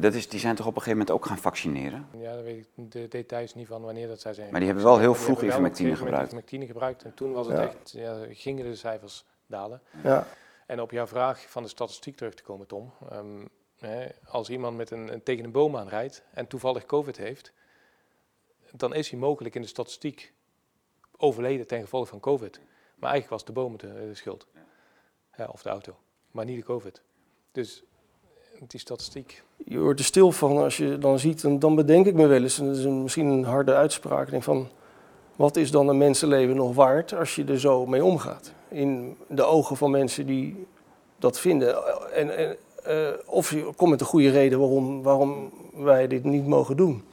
Dat 0.00 0.14
is, 0.14 0.28
die 0.28 0.40
zijn 0.40 0.54
toch 0.54 0.66
op 0.66 0.76
een 0.76 0.82
gegeven 0.82 0.98
moment 0.98 1.16
ook 1.16 1.26
gaan 1.26 1.38
vaccineren? 1.38 2.08
Ja, 2.12 2.34
daar 2.34 2.42
weet 2.42 2.58
ik 2.58 2.92
de 2.92 3.08
details 3.08 3.54
niet 3.54 3.66
van 3.66 3.82
wanneer 3.82 4.08
dat 4.08 4.20
zij 4.20 4.34
zijn. 4.34 4.50
Maar 4.50 4.60
die 4.60 4.68
hebben 4.68 4.86
wel 4.86 4.98
heel 4.98 5.14
vroeg 5.14 5.42
ivermectine 5.42 5.96
gebruikt. 5.96 6.24
Ivermectine 6.24 6.66
gebruikt 6.66 7.02
en 7.04 7.14
toen 7.14 7.32
was 7.32 7.46
het 7.46 7.56
ja. 7.56 7.62
echt, 7.62 7.90
ja, 7.90 8.26
gingen 8.30 8.64
de 8.64 8.74
cijfers 8.74 9.24
dalen. 9.46 9.82
Ja. 10.02 10.26
En 10.66 10.80
op 10.80 10.90
jouw 10.90 11.06
vraag 11.06 11.50
van 11.50 11.62
de 11.62 11.68
statistiek 11.68 12.16
terug 12.16 12.34
te 12.34 12.42
komen, 12.42 12.66
Tom. 12.66 12.92
Um, 13.12 13.48
als 14.24 14.50
iemand 14.50 14.76
met 14.76 14.90
een, 14.90 15.12
een, 15.12 15.22
tegen 15.22 15.44
een 15.44 15.52
boom 15.52 15.76
aanrijdt 15.76 16.22
en 16.30 16.46
toevallig 16.46 16.86
COVID 16.86 17.16
heeft, 17.16 17.52
dan 18.70 18.94
is 18.94 19.10
hij 19.10 19.18
mogelijk 19.18 19.54
in 19.54 19.62
de 19.62 19.68
statistiek 19.68 20.32
overleden 21.16 21.66
ten 21.66 21.80
gevolge 21.80 22.06
van 22.06 22.20
COVID. 22.20 22.60
Maar 22.94 23.10
eigenlijk 23.10 23.30
was 23.30 23.44
de 23.44 23.52
boom 23.52 23.76
de, 23.76 23.92
de 23.92 24.14
schuld. 24.14 24.46
Ja, 25.36 25.46
of 25.46 25.62
de 25.62 25.68
auto, 25.68 25.98
maar 26.30 26.44
niet 26.44 26.56
de 26.56 26.64
COVID. 26.64 27.02
Dus 27.52 27.84
die 28.66 28.80
statistiek. 28.80 29.42
Je 29.56 29.78
wordt 29.78 29.98
er 29.98 30.04
stil 30.04 30.32
van 30.32 30.56
als 30.56 30.76
je 30.76 30.98
dan 30.98 31.18
ziet, 31.18 31.44
en 31.44 31.58
dan 31.58 31.74
bedenk 31.74 32.06
ik 32.06 32.14
me 32.14 32.26
wel 32.26 32.42
eens, 32.42 32.58
en 32.58 32.66
dat 32.66 32.76
is 32.76 32.84
een, 32.84 33.02
misschien 33.02 33.26
een 33.26 33.44
harde 33.44 33.74
uitspraak, 33.74 34.30
denk 34.30 34.42
van, 34.42 34.68
wat 35.36 35.56
is 35.56 35.70
dan 35.70 35.88
een 35.88 35.98
mensenleven 35.98 36.56
nog 36.56 36.74
waard 36.74 37.14
als 37.14 37.34
je 37.34 37.44
er 37.44 37.60
zo 37.60 37.86
mee 37.86 38.04
omgaat? 38.04 38.52
In 38.68 39.16
de 39.28 39.42
ogen 39.42 39.76
van 39.76 39.90
mensen 39.90 40.26
die 40.26 40.66
dat 41.18 41.40
vinden. 41.40 41.76
En, 42.12 42.36
en 42.36 42.56
uh, 42.86 43.08
of 43.26 43.50
je 43.50 43.72
komt 43.76 43.90
met 43.90 44.00
een 44.00 44.06
goede 44.06 44.30
reden 44.30 44.58
waarom, 44.58 45.02
waarom 45.02 45.52
wij 45.74 46.06
dit 46.06 46.24
niet 46.24 46.46
mogen 46.46 46.76
doen. 46.76 47.04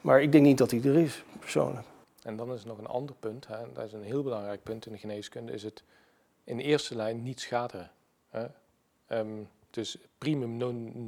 Maar 0.00 0.22
ik 0.22 0.32
denk 0.32 0.44
niet 0.44 0.58
dat 0.58 0.70
die 0.70 0.88
er 0.88 0.96
is, 0.96 1.24
persoonlijk. 1.40 1.86
En 2.22 2.36
dan 2.36 2.52
is 2.52 2.62
er 2.62 2.68
nog 2.68 2.78
een 2.78 2.86
ander 2.86 3.14
punt, 3.20 3.46
hè. 3.46 3.56
dat 3.72 3.84
is 3.84 3.92
een 3.92 4.02
heel 4.02 4.22
belangrijk 4.22 4.62
punt 4.62 4.86
in 4.86 4.92
de 4.92 4.98
geneeskunde, 4.98 5.52
is 5.52 5.62
het 5.62 5.82
in 6.44 6.58
eerste 6.58 6.96
lijn 6.96 7.22
niet 7.22 7.40
schaderen. 7.40 7.90
Hè. 8.28 8.46
Um, 9.08 9.48
dus 9.70 9.96
primum 10.18 10.56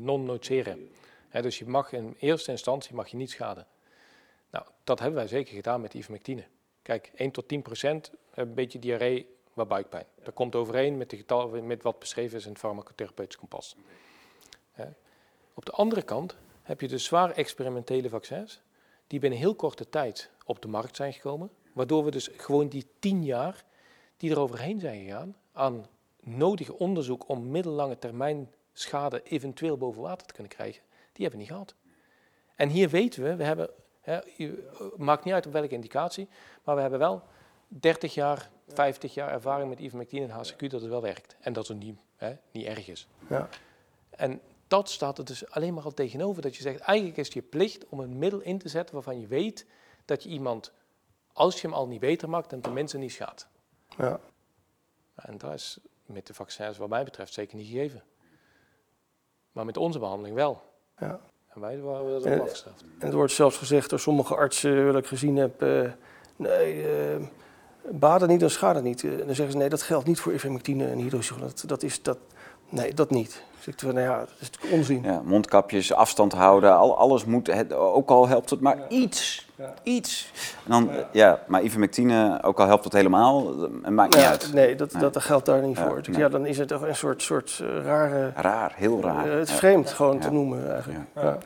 non 0.02 0.24
nocere. 0.24 0.78
Hè, 1.28 1.42
dus 1.42 1.58
je 1.58 1.66
mag 1.66 1.92
in 1.92 2.16
eerste 2.18 2.50
instantie 2.50 2.94
mag 2.94 3.08
je 3.08 3.16
niet 3.16 3.30
schaden. 3.30 3.66
Nou, 4.50 4.64
dat 4.84 4.98
hebben 4.98 5.18
wij 5.18 5.28
zeker 5.28 5.54
gedaan 5.54 5.80
met 5.80 5.94
ivermectine. 5.94 6.44
Kijk, 6.82 7.10
1 7.14 7.30
tot 7.30 7.48
10 7.48 7.62
procent, 7.62 8.10
een 8.34 8.54
beetje 8.54 8.78
diarree, 8.78 9.34
wat 9.52 9.68
buikpijn. 9.68 10.06
Dat 10.22 10.34
komt 10.34 10.54
overeen 10.54 10.96
met, 10.96 11.10
de 11.10 11.16
getal, 11.16 11.48
met 11.48 11.82
wat 11.82 11.98
beschreven 11.98 12.38
is 12.38 12.44
in 12.44 12.50
het 12.50 12.60
farmacotherapeutisch 12.60 13.36
kompas. 13.36 13.76
Op 15.54 15.64
de 15.64 15.72
andere 15.72 16.02
kant 16.02 16.36
heb 16.62 16.80
je 16.80 16.88
de 16.88 16.98
zwaar 16.98 17.30
experimentele 17.30 18.08
vaccins, 18.08 18.60
die 19.06 19.18
binnen 19.18 19.38
heel 19.38 19.54
korte 19.54 19.88
tijd 19.88 20.30
op 20.44 20.62
de 20.62 20.68
markt 20.68 20.96
zijn 20.96 21.12
gekomen, 21.12 21.50
waardoor 21.72 22.04
we 22.04 22.10
dus 22.10 22.30
gewoon 22.36 22.68
die 22.68 22.86
tien 22.98 23.24
jaar 23.24 23.64
die 24.16 24.30
er 24.30 24.38
overheen 24.38 24.80
zijn 24.80 25.04
gegaan 25.04 25.36
aan 25.52 25.86
nodig 26.20 26.70
onderzoek 26.70 27.28
om 27.28 27.50
middellange 27.50 27.98
termijn 27.98 28.50
schade 28.72 29.22
eventueel 29.22 29.76
boven 29.76 30.02
water 30.02 30.26
te 30.26 30.32
kunnen 30.32 30.52
krijgen, 30.52 30.82
die 31.12 31.26
hebben 31.26 31.30
we 31.30 31.36
niet 31.36 31.48
gehad. 31.48 31.74
En 32.56 32.68
hier 32.68 32.88
weten 32.88 33.22
we, 33.22 33.36
we 33.36 33.44
hebben, 33.44 33.70
hè, 34.00 34.18
maakt 34.96 35.24
niet 35.24 35.34
uit 35.34 35.46
op 35.46 35.52
welke 35.52 35.74
indicatie, 35.74 36.28
maar 36.64 36.74
we 36.74 36.80
hebben 36.80 36.98
wel 36.98 37.22
30 37.68 38.14
jaar, 38.14 38.50
50 38.68 39.14
jaar 39.14 39.32
ervaring 39.32 39.68
met 39.68 39.78
ivermectine 39.78 40.26
en 40.26 40.30
HCQ 40.30 40.58
dat 40.58 40.80
het 40.80 40.90
wel 40.90 41.02
werkt. 41.02 41.36
En 41.40 41.52
dat 41.52 41.68
het 41.68 41.78
niet, 41.78 42.00
hè, 42.16 42.36
niet 42.50 42.66
erg 42.66 42.88
is. 42.88 43.08
Ja. 43.28 43.48
En 44.10 44.40
dat 44.68 44.90
staat 44.90 45.18
er 45.18 45.24
dus 45.24 45.50
alleen 45.50 45.74
maar 45.74 45.84
al 45.84 45.94
tegenover. 45.94 46.42
Dat 46.42 46.56
je 46.56 46.62
zegt, 46.62 46.80
eigenlijk 46.80 47.18
is 47.18 47.24
het 47.24 47.34
je 47.34 47.42
plicht 47.42 47.88
om 47.88 48.00
een 48.00 48.18
middel 48.18 48.40
in 48.40 48.58
te 48.58 48.68
zetten 48.68 48.94
waarvan 48.94 49.20
je 49.20 49.26
weet 49.26 49.66
dat 50.04 50.22
je 50.22 50.28
iemand, 50.28 50.72
als 51.32 51.60
je 51.60 51.66
hem 51.66 51.76
al 51.76 51.86
niet 51.86 52.00
beter 52.00 52.28
maakt, 52.28 52.50
dan 52.50 52.60
tenminste 52.60 52.98
niet 52.98 53.12
schaadt. 53.12 53.48
Ja. 53.98 54.20
En 55.14 55.38
dat 55.38 55.52
is 55.52 55.78
met 56.12 56.26
de 56.26 56.34
vaccins 56.34 56.78
wat 56.78 56.88
mij 56.88 57.04
betreft 57.04 57.32
zeker 57.32 57.56
niet 57.56 57.66
gegeven. 57.66 58.02
Maar 59.52 59.64
met 59.64 59.76
onze 59.76 59.98
behandeling 59.98 60.34
wel. 60.34 60.62
Ja. 60.98 61.20
En 61.48 61.60
wij 61.60 61.80
waren 61.80 62.10
dat 62.10 62.26
ook 62.26 62.40
afgestraft. 62.40 62.82
En 62.82 63.06
het 63.06 63.14
wordt 63.14 63.32
zelfs 63.32 63.56
gezegd 63.56 63.90
door 63.90 64.00
sommige 64.00 64.34
artsen, 64.34 64.86
wat 64.86 64.96
ik 64.96 65.06
gezien 65.06 65.36
heb, 65.36 65.62
uh, 65.62 65.90
nee, 66.36 66.82
uh, 67.16 67.26
baden 67.90 68.28
niet, 68.28 68.40
dan 68.40 68.50
schade 68.50 68.82
niet. 68.82 69.04
En 69.04 69.26
dan 69.26 69.34
zeggen 69.34 69.50
ze, 69.50 69.56
nee, 69.56 69.68
dat 69.68 69.82
geldt 69.82 70.06
niet 70.06 70.20
voor 70.20 70.32
ivermectine 70.32 70.86
en 70.86 70.98
hydroxychloroquine. 70.98 71.60
Dat, 71.60 71.68
dat 71.68 71.82
is, 71.82 72.02
dat, 72.02 72.18
nee, 72.70 72.94
dat 72.94 73.10
niet. 73.10 73.42
Dus 73.56 73.74
ik 73.74 73.80
dacht, 73.80 73.94
nou 73.94 74.06
ja, 74.06 74.18
dat 74.18 74.28
is 74.40 74.50
natuurlijk 74.50 74.72
onzin. 74.72 75.02
Ja, 75.02 75.20
mondkapjes, 75.24 75.92
afstand 75.92 76.32
houden, 76.32 76.76
al, 76.76 76.98
alles 76.98 77.24
moet, 77.24 77.46
het, 77.46 77.72
ook 77.72 78.10
al 78.10 78.28
helpt 78.28 78.50
het 78.50 78.60
maar 78.60 78.76
ja. 78.76 78.88
iets. 78.88 79.48
Ja. 79.56 79.74
Iets. 79.82 80.32
En 80.64 80.70
dan, 80.70 80.90
ja. 81.12 81.40
maar 81.46 81.62
ivermectine, 81.62 82.42
ook 82.42 82.60
al 82.60 82.66
helpt 82.66 82.84
het 82.84 82.92
helemaal, 82.92 83.60
het 83.60 83.90
maakt 83.90 84.14
niet 84.14 84.24
uit. 84.24 84.52
Nee, 84.52 84.74
dat, 84.74 84.92
nee. 84.92 85.10
dat 85.10 85.22
geldt 85.22 85.46
daar 85.46 85.62
niet 85.62 85.78
voor. 85.78 86.02
Dus 86.02 86.16
ja, 86.16 86.28
dan 86.28 86.46
is 86.46 86.58
het 86.58 86.68
toch 86.68 86.82
een 86.82 86.96
soort, 86.96 87.22
soort 87.22 87.60
uh, 87.62 87.84
rare... 87.84 88.32
Raar, 88.34 88.72
heel 88.76 89.00
raar. 89.02 89.26
Uh, 89.26 89.38
het 89.38 89.48
is 89.48 89.54
vreemd 89.54 89.90
gewoon 89.90 90.18
te 90.18 90.30
noemen 90.30 90.72
eigenlijk. 90.72 91.04
Ja. 91.14 91.38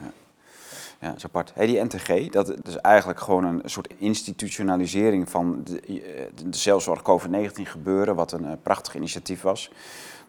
Ja, 1.05 1.11
dat 1.11 1.19
is 1.19 1.25
apart. 1.25 1.53
Hey, 1.55 1.67
die 1.67 1.85
NTG, 1.85 2.31
dat 2.31 2.55
is 2.67 2.77
eigenlijk 2.77 3.21
gewoon 3.21 3.45
een 3.45 3.63
soort 3.65 3.95
institutionalisering 3.99 5.31
van 5.31 5.61
de, 5.65 5.81
eh, 5.81 6.25
de 6.51 6.57
zelfzorg 6.57 7.03
COVID-19 7.03 7.67
gebeuren, 7.67 8.15
wat 8.15 8.33
een 8.33 8.45
uh, 8.45 8.53
prachtig 8.63 8.95
initiatief 8.95 9.43
was. 9.43 9.71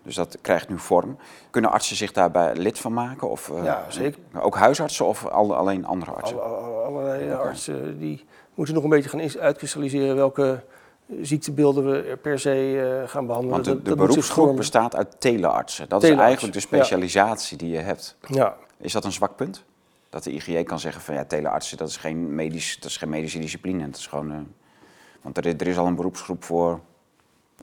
Dus 0.06 0.16
dat 0.16 0.38
krijgt 0.42 0.70
nu 0.70 0.80
vorm. 0.80 1.18
Kunnen 1.50 1.72
artsen 1.72 1.96
zich 1.96 2.12
daarbij 2.12 2.56
lid 2.56 2.80
van 2.80 2.94
maken? 2.94 3.30
Of, 3.30 3.50
uh, 3.50 3.64
ja, 3.64 3.86
zeker. 3.88 4.20
Ook 4.42 4.56
huisartsen 4.56 5.06
of 5.06 5.28
al, 5.28 5.56
alleen 5.56 5.86
andere 5.86 6.12
artsen? 6.12 6.44
Alle, 6.44 6.84
allerlei 6.84 7.32
artsen 7.32 8.00
die 8.00 8.26
moeten 8.54 8.76
nog 8.76 8.84
een 8.84 8.90
beetje 8.90 9.10
gaan 9.10 9.42
uitkristalliseren 9.42 10.16
welke 10.16 10.64
ziektebeelden 11.22 11.92
we 11.92 12.18
per 12.22 12.40
se 12.40 12.74
uh, 12.74 13.10
gaan 13.10 13.26
behandelen. 13.26 13.64
Want 13.64 13.66
de, 13.66 13.90
de 13.90 13.96
beroepsgroep 13.96 14.56
bestaat 14.56 14.96
uit 14.96 15.16
teleartsen. 15.20 15.90
Dat 15.90 16.04
is 16.04 16.10
eigenlijk 16.10 16.54
de 16.54 16.60
specialisatie 16.60 17.58
die 17.58 17.70
je 17.70 17.80
hebt. 17.80 18.16
Ja. 18.28 18.56
Is 18.78 18.94
dat 18.94 19.06
een 19.06 19.12
zwak 19.12 19.36
punt? 19.36 19.64
Dat 20.10 20.24
de 20.24 20.32
IGJ 20.32 20.64
kan 20.64 20.80
zeggen 20.80 21.02
van 21.02 21.16
ja, 21.16 21.26
teleartsen 21.26 21.78
dat 21.78 21.90
is 21.90 21.98
geen, 21.98 22.36
medisch, 22.36 22.76
dat 22.80 22.90
is 22.90 22.98
geen 22.98 23.10
medische 23.10 23.40
discipline. 23.40 23.84
Het 23.84 23.98
is 23.98 24.08
gewoon, 24.08 24.32
uh, 24.32 24.38
want 25.22 25.38
er, 25.38 25.46
er 25.46 25.68
is 25.68 25.78
al 25.78 25.86
een 25.86 25.96
beroepsgroep 25.96 26.44
voor 26.44 26.80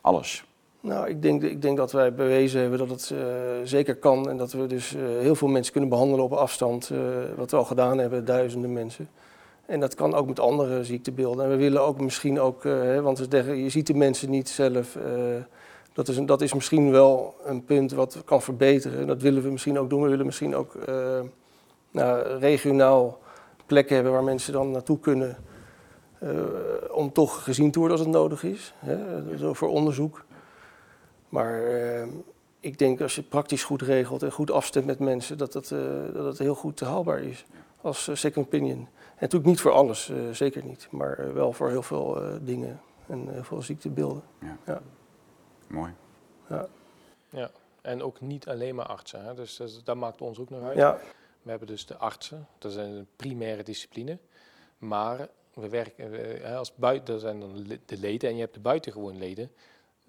alles. 0.00 0.44
Nou, 0.83 1.09
ik 1.09 1.23
denk, 1.23 1.42
ik 1.42 1.62
denk 1.62 1.77
dat 1.77 1.92
wij 1.92 2.14
bewezen 2.14 2.61
hebben 2.61 2.79
dat 2.79 2.90
het 2.90 3.11
uh, 3.12 3.21
zeker 3.64 3.97
kan 3.97 4.29
en 4.29 4.37
dat 4.37 4.53
we 4.53 4.66
dus 4.66 4.95
uh, 4.95 5.03
heel 5.21 5.35
veel 5.35 5.49
mensen 5.49 5.73
kunnen 5.73 5.90
behandelen 5.90 6.25
op 6.25 6.33
afstand, 6.33 6.90
uh, 6.92 6.99
wat 7.37 7.51
we 7.51 7.57
al 7.57 7.64
gedaan 7.64 7.99
hebben, 7.99 8.25
duizenden 8.25 8.73
mensen. 8.73 9.09
En 9.66 9.81
dat 9.81 9.95
kan 9.95 10.14
ook 10.14 10.27
met 10.27 10.40
andere 10.40 10.85
ziektebeelden. 10.85 11.45
En 11.45 11.51
we 11.51 11.57
willen 11.57 11.83
ook 11.83 12.01
misschien 12.01 12.40
ook, 12.40 12.62
want 13.03 13.18
we 13.18 13.27
zeggen, 13.31 13.57
je 13.57 13.68
ziet 13.68 13.87
de 13.87 13.95
mensen 13.95 14.31
niet 14.31 14.49
zelf. 14.49 14.99
dat, 15.92 16.09
is, 16.09 16.18
dat 16.25 16.40
is 16.40 16.55
misschien 16.55 16.90
wel 16.90 17.35
een 17.45 17.64
punt 17.64 17.92
wat 17.92 18.23
kan 18.25 18.42
verbeteren. 18.42 19.07
Dat 19.07 19.23
willen 19.23 19.42
we 19.42 19.51
misschien 19.51 19.79
ook 19.79 19.90
doen. 19.90 20.03
We 20.03 20.09
willen 20.09 20.27
misschien 20.27 20.55
ook 20.55 20.75
nou, 21.90 22.38
regionaal 22.38 23.18
plekken 23.66 23.95
hebben 23.95 24.12
waar 24.12 24.25
mensen 24.25 24.53
dan 24.53 24.71
naartoe 24.71 24.99
kunnen. 24.99 25.37
om 26.90 27.12
toch 27.12 27.45
gezien 27.45 27.71
te 27.71 27.79
worden 27.79 27.97
als 27.97 28.07
het 28.07 28.16
nodig 28.16 28.45
is, 28.45 28.75
hè, 28.79 28.97
voor 29.55 29.68
onderzoek. 29.68 30.25
Maar 31.33 31.62
uh, 31.62 32.07
ik 32.61 32.79
denk 32.79 33.01
als 33.01 33.14
je 33.14 33.21
het 33.21 33.31
praktisch 33.31 33.64
goed 33.64 33.83
regelt 33.83 34.23
en 34.23 34.33
goed 34.33 34.51
afstemt 34.51 34.87
met 34.87 34.99
mensen, 34.99 35.38
dat 35.38 35.55
het, 35.55 35.71
uh, 35.71 36.12
dat 36.12 36.25
het 36.25 36.38
heel 36.38 36.55
goed 36.55 36.81
haalbaar 36.81 37.23
is 37.23 37.45
als 37.81 38.09
uh, 38.09 38.14
second 38.14 38.47
opinion. 38.47 38.79
En 38.79 38.88
natuurlijk 39.18 39.51
niet 39.51 39.61
voor 39.61 39.71
alles, 39.71 40.12
zeker 40.33 40.64
niet, 40.64 40.88
maar 40.90 41.35
wel 41.35 41.53
voor 41.53 41.68
heel 41.68 41.83
veel 41.83 42.38
dingen 42.42 42.81
en 43.07 43.29
heel 43.29 43.45
veel 43.45 43.62
ziektebeelden. 43.62 44.23
Ja. 44.38 44.57
ja. 44.66 44.83
Mooi. 45.66 45.92
Ja. 46.49 46.68
ja, 47.29 47.51
en 47.81 48.03
ook 48.03 48.21
niet 48.21 48.49
alleen 48.49 48.75
maar 48.75 48.87
artsen, 48.87 49.25
hè? 49.25 49.35
Dus, 49.35 49.61
dat 49.85 49.97
maakt 49.97 50.21
ons 50.21 50.38
ook 50.38 50.51
nog 50.51 50.62
uit. 50.62 50.77
Ja. 50.77 50.99
We 51.42 51.51
hebben 51.51 51.68
dus 51.68 51.87
de 51.87 51.97
artsen, 51.97 52.47
dat 52.59 52.71
is 52.71 52.77
een 52.77 53.07
primaire 53.16 53.62
discipline, 53.62 54.18
maar 54.79 55.29
we 55.55 55.68
werken 55.68 56.57
als 56.57 56.75
buiten, 56.75 57.14
dat 57.14 57.21
zijn 57.21 57.40
dan 57.40 57.66
de 57.87 57.99
leden 57.99 58.29
en 58.29 58.35
je 58.35 58.40
hebt 58.40 58.55
de 58.55 58.61
buitengewoon 58.61 59.18
leden 59.18 59.51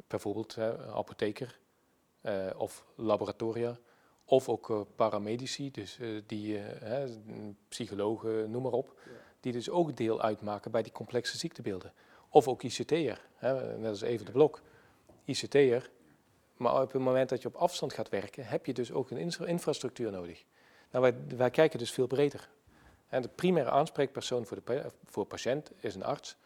bijvoorbeeld 0.07 0.57
apotheker 0.93 1.59
uh, 2.21 2.49
of 2.57 2.85
laboratoria, 2.95 3.77
of 4.25 4.49
ook 4.49 4.69
uh, 4.69 4.81
paramedici, 4.95 5.71
dus 5.71 5.99
die 6.25 6.59
psychologen, 7.67 8.51
noem 8.51 8.63
maar 8.63 8.71
op, 8.71 8.99
die 9.39 9.51
dus 9.51 9.69
ook 9.69 9.95
deel 9.95 10.21
uitmaken 10.21 10.71
bij 10.71 10.83
die 10.83 10.91
complexe 10.91 11.37
ziektebeelden. 11.37 11.93
Of 12.29 12.47
ook 12.47 12.63
ICT'er, 12.63 13.21
net 13.77 13.85
als 13.85 14.01
even 14.01 14.25
de 14.25 14.31
blok. 14.31 14.61
ICT'er, 15.25 15.91
maar 16.57 16.81
op 16.81 16.91
het 16.91 17.01
moment 17.01 17.29
dat 17.29 17.41
je 17.41 17.47
op 17.47 17.55
afstand 17.55 17.93
gaat 17.93 18.09
werken, 18.09 18.45
heb 18.45 18.65
je 18.65 18.73
dus 18.73 18.91
ook 18.91 19.11
een 19.11 19.17
infra 19.17 19.45
infrastructuur 19.45 20.11
nodig. 20.11 20.43
Nou, 20.91 21.03
wij, 21.03 21.37
wij, 21.37 21.49
kijken 21.49 21.79
dus 21.79 21.91
veel 21.91 22.07
breder. 22.07 22.49
En 23.07 23.21
de 23.21 23.27
primaire 23.27 23.71
aanspreekpersoon 23.71 24.45
voor 24.45 24.63
de 24.63 24.91
voor 25.05 25.25
patiënt 25.25 25.71
is 25.79 25.95
een 25.95 26.03
arts. 26.03 26.37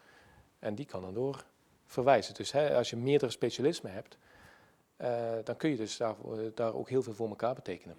En 0.58 0.74
die 0.74 0.84
kan 0.84 1.02
dan 1.02 1.14
door 1.14 1.44
verwijzen. 1.88 2.34
Dus 2.34 2.52
hè, 2.52 2.76
als 2.76 2.90
je 2.90 2.96
meerdere 2.96 3.30
specialismen 3.30 3.92
hebt, 3.92 4.18
uh, 5.00 5.08
dan 5.44 5.56
kun 5.56 5.70
je 5.70 5.76
dus 5.76 5.96
daar, 5.96 6.14
daar 6.54 6.74
ook 6.74 6.88
heel 6.88 7.02
veel 7.02 7.14
voor 7.14 7.28
elkaar 7.28 7.54
betekenen. 7.54 7.96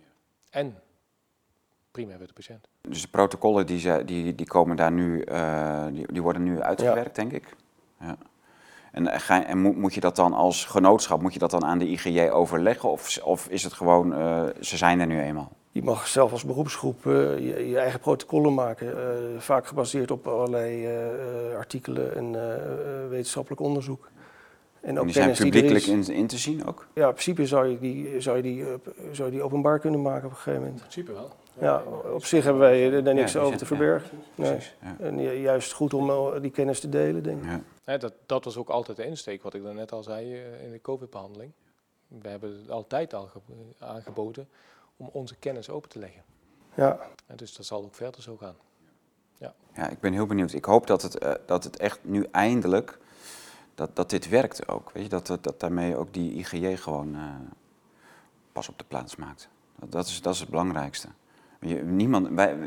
En 0.49 0.75
prima 1.91 2.17
voor 2.17 2.27
de 2.27 2.33
patiënt. 2.33 2.67
Dus 2.81 3.01
de 3.01 3.07
protocollen 3.07 3.65
die, 3.65 4.03
die, 4.03 4.35
die 4.35 4.47
komen 4.47 4.75
daar 4.75 4.91
nu, 4.91 5.25
uh, 5.25 5.85
die, 5.91 6.13
die 6.13 6.21
worden 6.21 6.43
nu 6.43 6.61
uitgewerkt, 6.61 7.15
ja. 7.15 7.23
denk 7.23 7.31
ik. 7.31 7.55
Ja. 7.99 8.17
En, 8.91 9.19
ga, 9.19 9.45
en 9.45 9.57
moet, 9.57 9.75
moet 9.75 9.93
je 9.93 9.99
dat 9.99 10.15
dan 10.15 10.33
als 10.33 10.65
genootschap, 10.65 11.21
moet 11.21 11.33
je 11.33 11.39
dat 11.39 11.51
dan 11.51 11.65
aan 11.65 11.77
de 11.77 11.87
IGJ 11.87 12.29
overleggen? 12.29 12.89
Of, 12.89 13.17
of 13.23 13.47
is 13.47 13.63
het 13.63 13.73
gewoon, 13.73 14.19
uh, 14.19 14.43
ze 14.59 14.77
zijn 14.77 14.99
er 14.99 15.07
nu 15.07 15.21
eenmaal? 15.21 15.51
Je 15.79 15.85
mag 15.85 16.07
zelf 16.07 16.31
als 16.31 16.43
beroepsgroep 16.43 17.05
uh, 17.05 17.37
je, 17.37 17.69
je, 17.69 17.77
eigen 17.77 17.99
protocollen 17.99 18.53
maken, 18.53 18.87
uh, 18.87 19.39
vaak 19.39 19.67
gebaseerd 19.67 20.11
op 20.11 20.27
allerlei 20.27 20.87
uh, 20.87 21.57
artikelen 21.57 22.15
en 22.15 22.35
wetenschappelijk 23.09 23.61
onderzoek. 23.61 24.09
En, 24.81 24.99
ook 24.99 25.05
die 25.05 25.13
zijn 25.13 25.35
publiekelijk 25.35 25.85
die 25.85 25.93
in, 25.93 26.13
in, 26.13 26.27
te 26.27 26.37
zien 26.37 26.65
ook? 26.65 26.87
Ja, 26.93 27.07
in 27.07 27.13
principe 27.13 27.47
zou 27.47 27.67
je, 27.67 27.79
die, 27.79 28.21
zou, 28.21 28.37
je 28.37 28.43
die, 28.43 28.65
zou 29.11 29.29
je 29.29 29.35
die 29.35 29.43
openbaar 29.43 29.79
kunnen 29.79 30.01
maken 30.01 30.25
op 30.25 30.31
een 30.31 30.37
gegeven 30.37 30.59
moment. 30.59 30.81
In 30.81 30.87
principe 30.87 31.13
wel. 31.13 31.31
Ja, 31.59 31.83
op 32.13 32.25
zich 32.25 32.43
hebben 32.43 32.61
wij 32.61 32.93
er 32.93 33.13
niks 33.13 33.31
ja, 33.31 33.39
over 33.39 33.57
te 33.57 33.65
verbergen. 33.65 34.09
Ja, 34.35 34.57
nee. 35.09 35.29
En 35.29 35.41
juist 35.41 35.71
goed 35.71 35.93
om 35.93 36.31
die 36.41 36.51
kennis 36.51 36.79
te 36.79 36.89
delen, 36.89 37.23
denk 37.23 37.43
ik. 37.43 37.49
Ja. 37.85 37.97
dat, 37.97 38.13
dat 38.25 38.43
was 38.43 38.57
ook 38.57 38.69
altijd 38.69 38.97
de 38.97 39.05
insteek, 39.05 39.43
wat 39.43 39.53
ik 39.53 39.73
net 39.73 39.91
al 39.91 40.03
zei 40.03 40.33
in 40.63 40.71
de 40.71 40.81
COVID-behandeling. 40.81 41.51
We 42.07 42.29
hebben 42.29 42.57
het 42.59 42.69
altijd 42.69 43.13
al 43.13 43.29
aangeboden 43.79 44.47
om 44.99 45.09
onze 45.11 45.35
kennis 45.35 45.69
open 45.69 45.89
te 45.89 45.99
leggen. 45.99 46.23
Ja. 46.73 46.99
En 47.25 47.35
dus 47.35 47.55
dat 47.55 47.65
zal 47.65 47.83
ook 47.83 47.95
verder 47.95 48.21
zo 48.21 48.37
gaan. 48.37 48.55
Ja, 49.37 49.53
ja 49.73 49.89
ik 49.89 49.99
ben 49.99 50.13
heel 50.13 50.25
benieuwd. 50.25 50.53
Ik 50.53 50.65
hoop 50.65 50.87
dat 50.87 51.01
het, 51.01 51.23
uh, 51.23 51.33
dat 51.45 51.63
het 51.63 51.77
echt 51.77 51.99
nu 52.01 52.27
eindelijk, 52.31 52.97
dat, 53.75 53.95
dat 53.95 54.09
dit 54.09 54.29
werkt 54.29 54.67
ook. 54.67 54.91
Weet 54.91 55.03
je? 55.03 55.09
Dat, 55.09 55.27
dat, 55.27 55.43
dat 55.43 55.59
daarmee 55.59 55.95
ook 55.95 56.13
die 56.13 56.33
IGJ 56.33 56.75
gewoon 56.75 57.15
uh, 57.15 57.23
pas 58.51 58.69
op 58.69 58.77
de 58.77 58.85
plaats 58.87 59.15
maakt. 59.15 59.49
Dat, 59.75 59.91
dat, 59.91 60.07
is, 60.07 60.21
dat 60.21 60.33
is 60.33 60.39
het 60.39 60.49
belangrijkste. 60.49 61.07
Je, 61.61 61.83
niemand, 61.83 62.29
wij, 62.29 62.57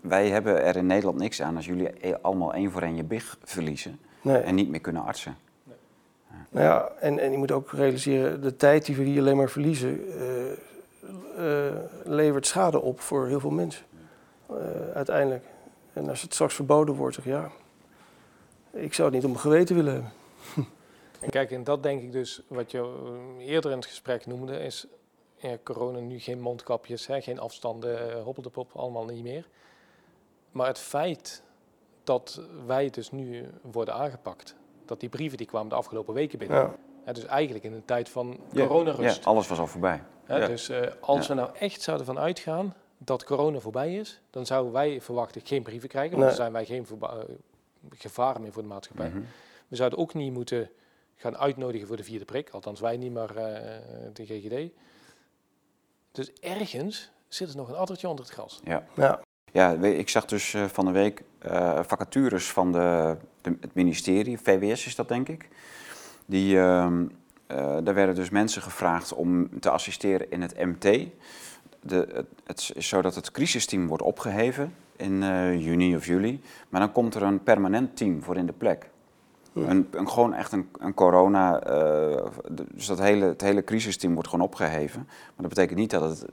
wij 0.00 0.28
hebben 0.28 0.62
er 0.62 0.76
in 0.76 0.86
Nederland 0.86 1.18
niks 1.18 1.42
aan 1.42 1.56
als 1.56 1.66
jullie 1.66 2.16
allemaal 2.16 2.54
één 2.54 2.70
voor 2.70 2.82
één 2.82 2.96
je 2.96 3.04
big 3.04 3.38
verliezen 3.42 3.98
nee. 4.20 4.38
en 4.38 4.54
niet 4.54 4.68
meer 4.68 4.80
kunnen 4.80 5.02
artsen. 5.02 5.36
Nee. 5.62 5.76
Ja. 6.30 6.36
Nou 6.50 6.64
ja, 6.64 6.88
en, 7.00 7.18
en 7.18 7.32
je 7.32 7.38
moet 7.38 7.52
ook 7.52 7.72
realiseren, 7.72 8.42
de 8.42 8.56
tijd 8.56 8.86
die 8.86 8.96
we 8.96 9.02
hier 9.02 9.20
alleen 9.20 9.36
maar 9.36 9.50
verliezen, 9.50 10.08
uh, 10.08 10.50
uh, 10.50 10.52
levert 12.04 12.46
schade 12.46 12.80
op 12.80 13.00
voor 13.00 13.26
heel 13.26 13.40
veel 13.40 13.50
mensen. 13.50 13.84
Uh, 14.50 14.56
uiteindelijk. 14.94 15.44
En 15.92 16.08
als 16.08 16.22
het 16.22 16.32
straks 16.34 16.54
verboden 16.54 16.94
wordt, 16.94 17.14
zeg 17.14 17.24
ja, 17.24 17.50
ik 18.70 18.94
zou 18.94 19.08
het 19.08 19.16
niet 19.16 19.24
om 19.24 19.30
mijn 19.30 19.42
geweten 19.42 19.74
willen 19.74 19.92
hebben. 19.92 20.12
En 21.20 21.30
kijk, 21.30 21.50
en 21.50 21.64
dat 21.64 21.82
denk 21.82 22.02
ik 22.02 22.12
dus, 22.12 22.42
wat 22.48 22.70
je 22.70 22.94
eerder 23.38 23.70
in 23.70 23.76
het 23.76 23.86
gesprek 23.86 24.26
noemde, 24.26 24.58
is 24.58 24.86
ja, 25.36 25.56
corona 25.62 25.98
nu 25.98 26.18
geen 26.18 26.40
mondkapjes, 26.40 27.06
hè, 27.06 27.20
geen 27.20 27.38
afstanden, 27.38 28.22
hoppeltepop, 28.22 28.72
allemaal 28.74 29.04
niet 29.04 29.22
meer. 29.22 29.48
Maar 30.50 30.66
het 30.66 30.78
feit 30.78 31.42
dat 32.04 32.40
wij 32.66 32.90
dus 32.90 33.10
nu 33.10 33.46
worden 33.62 33.94
aangepakt, 33.94 34.54
dat 34.84 35.00
die 35.00 35.08
brieven 35.08 35.38
die 35.38 35.46
kwamen 35.46 35.68
de 35.68 35.74
afgelopen 35.74 36.14
weken 36.14 36.38
binnen, 36.38 36.58
ja. 36.58 36.74
Ja, 37.06 37.12
dus 37.12 37.24
eigenlijk 37.24 37.64
in 37.64 37.72
een 37.72 37.84
tijd 37.84 38.08
van 38.08 38.38
coronarust. 38.54 39.16
Ja, 39.16 39.30
alles 39.30 39.48
was 39.48 39.58
al 39.58 39.66
voorbij. 39.66 40.02
Ja, 40.28 40.36
ja. 40.36 40.46
Dus 40.46 40.70
uh, 40.70 40.80
als 41.00 41.28
we 41.28 41.34
nou 41.34 41.50
echt 41.58 41.82
zouden 41.82 42.06
van 42.06 42.18
uitgaan 42.18 42.74
dat 42.98 43.24
corona 43.24 43.58
voorbij 43.58 43.96
is, 43.96 44.20
dan 44.30 44.46
zouden 44.46 44.72
wij 44.72 45.00
verwachten 45.00 45.40
geen 45.44 45.62
brieven 45.62 45.88
krijgen, 45.88 46.18
want 46.18 46.22
nee. 46.22 46.36
dan 46.36 46.44
zijn 46.44 46.52
wij 46.52 46.64
geen 46.64 46.86
uh, 47.02 47.08
gevaar 47.94 48.40
meer 48.40 48.52
voor 48.52 48.62
de 48.62 48.68
maatschappij. 48.68 49.08
Mm 49.08 49.12
-hmm. 49.12 49.26
We 49.68 49.76
zouden 49.76 49.98
ook 49.98 50.14
niet 50.14 50.32
moeten 50.32 50.70
gaan 51.16 51.36
uitnodigen 51.36 51.86
voor 51.86 51.96
de 51.96 52.04
vierde 52.04 52.24
prik, 52.24 52.50
althans 52.50 52.80
wij 52.80 52.96
niet, 52.96 53.12
maar 53.12 53.30
uh, 53.30 53.44
de 54.12 54.26
GGD. 54.26 54.72
Dus 56.12 56.32
ergens 56.32 57.10
zit 57.28 57.48
er 57.48 57.56
nog 57.56 57.68
een 57.68 57.74
addertje 57.74 58.08
onder 58.08 58.24
het 58.24 58.34
gras. 58.34 58.60
Ja. 58.64 58.86
ja. 58.94 59.20
Ja, 59.52 59.72
ik 59.72 60.08
zag 60.08 60.24
dus 60.24 60.54
van 60.66 60.84
de 60.84 60.90
week 60.90 61.22
uh, 61.46 61.82
vacatures 61.82 62.50
van 62.50 62.72
de, 62.72 63.16
de, 63.40 63.56
het 63.60 63.74
ministerie, 63.74 64.38
VWS 64.38 64.86
is 64.86 64.94
dat 64.94 65.08
denk 65.08 65.28
ik. 65.28 65.48
Die, 66.26 66.54
uh, 66.54 67.00
daar 67.82 67.94
werden 67.94 68.14
dus 68.14 68.30
mensen 68.30 68.62
gevraagd 68.62 69.14
om 69.14 69.60
te 69.60 69.70
assisteren 69.70 70.30
in 70.30 70.42
het 70.42 70.56
MT. 70.56 71.06
De, 71.80 72.24
het, 72.44 72.72
is 72.74 72.88
zo 72.88 73.02
dat 73.02 73.14
het 73.14 73.30
crisisteam 73.30 73.86
wordt 73.86 74.02
opgeheven 74.02 74.74
in 74.96 75.22
uh, 75.22 75.64
juni 75.64 75.96
of 75.96 76.06
juli. 76.06 76.40
Maar 76.68 76.80
dan 76.80 76.92
komt 76.92 77.14
er 77.14 77.22
een 77.22 77.42
permanent 77.42 77.96
team 77.96 78.22
voor 78.22 78.36
in 78.36 78.46
de 78.46 78.52
plek. 78.52 78.90
Ja. 79.52 79.68
Een, 79.68 79.88
een, 79.90 80.08
gewoon 80.08 80.34
echt 80.34 80.52
een, 80.52 80.68
een 80.78 80.94
corona. 80.94 81.70
Uh, 81.70 82.26
dus 82.72 82.86
dat 82.86 82.98
hele, 82.98 83.24
het 83.24 83.40
hele 83.40 83.64
crisisteam 83.64 84.14
wordt 84.14 84.28
gewoon 84.28 84.44
opgeheven. 84.44 85.02
Maar 85.06 85.34
dat 85.36 85.48
betekent 85.48 85.78
niet 85.78 85.90
dat, 85.90 86.02
het, 86.02 86.24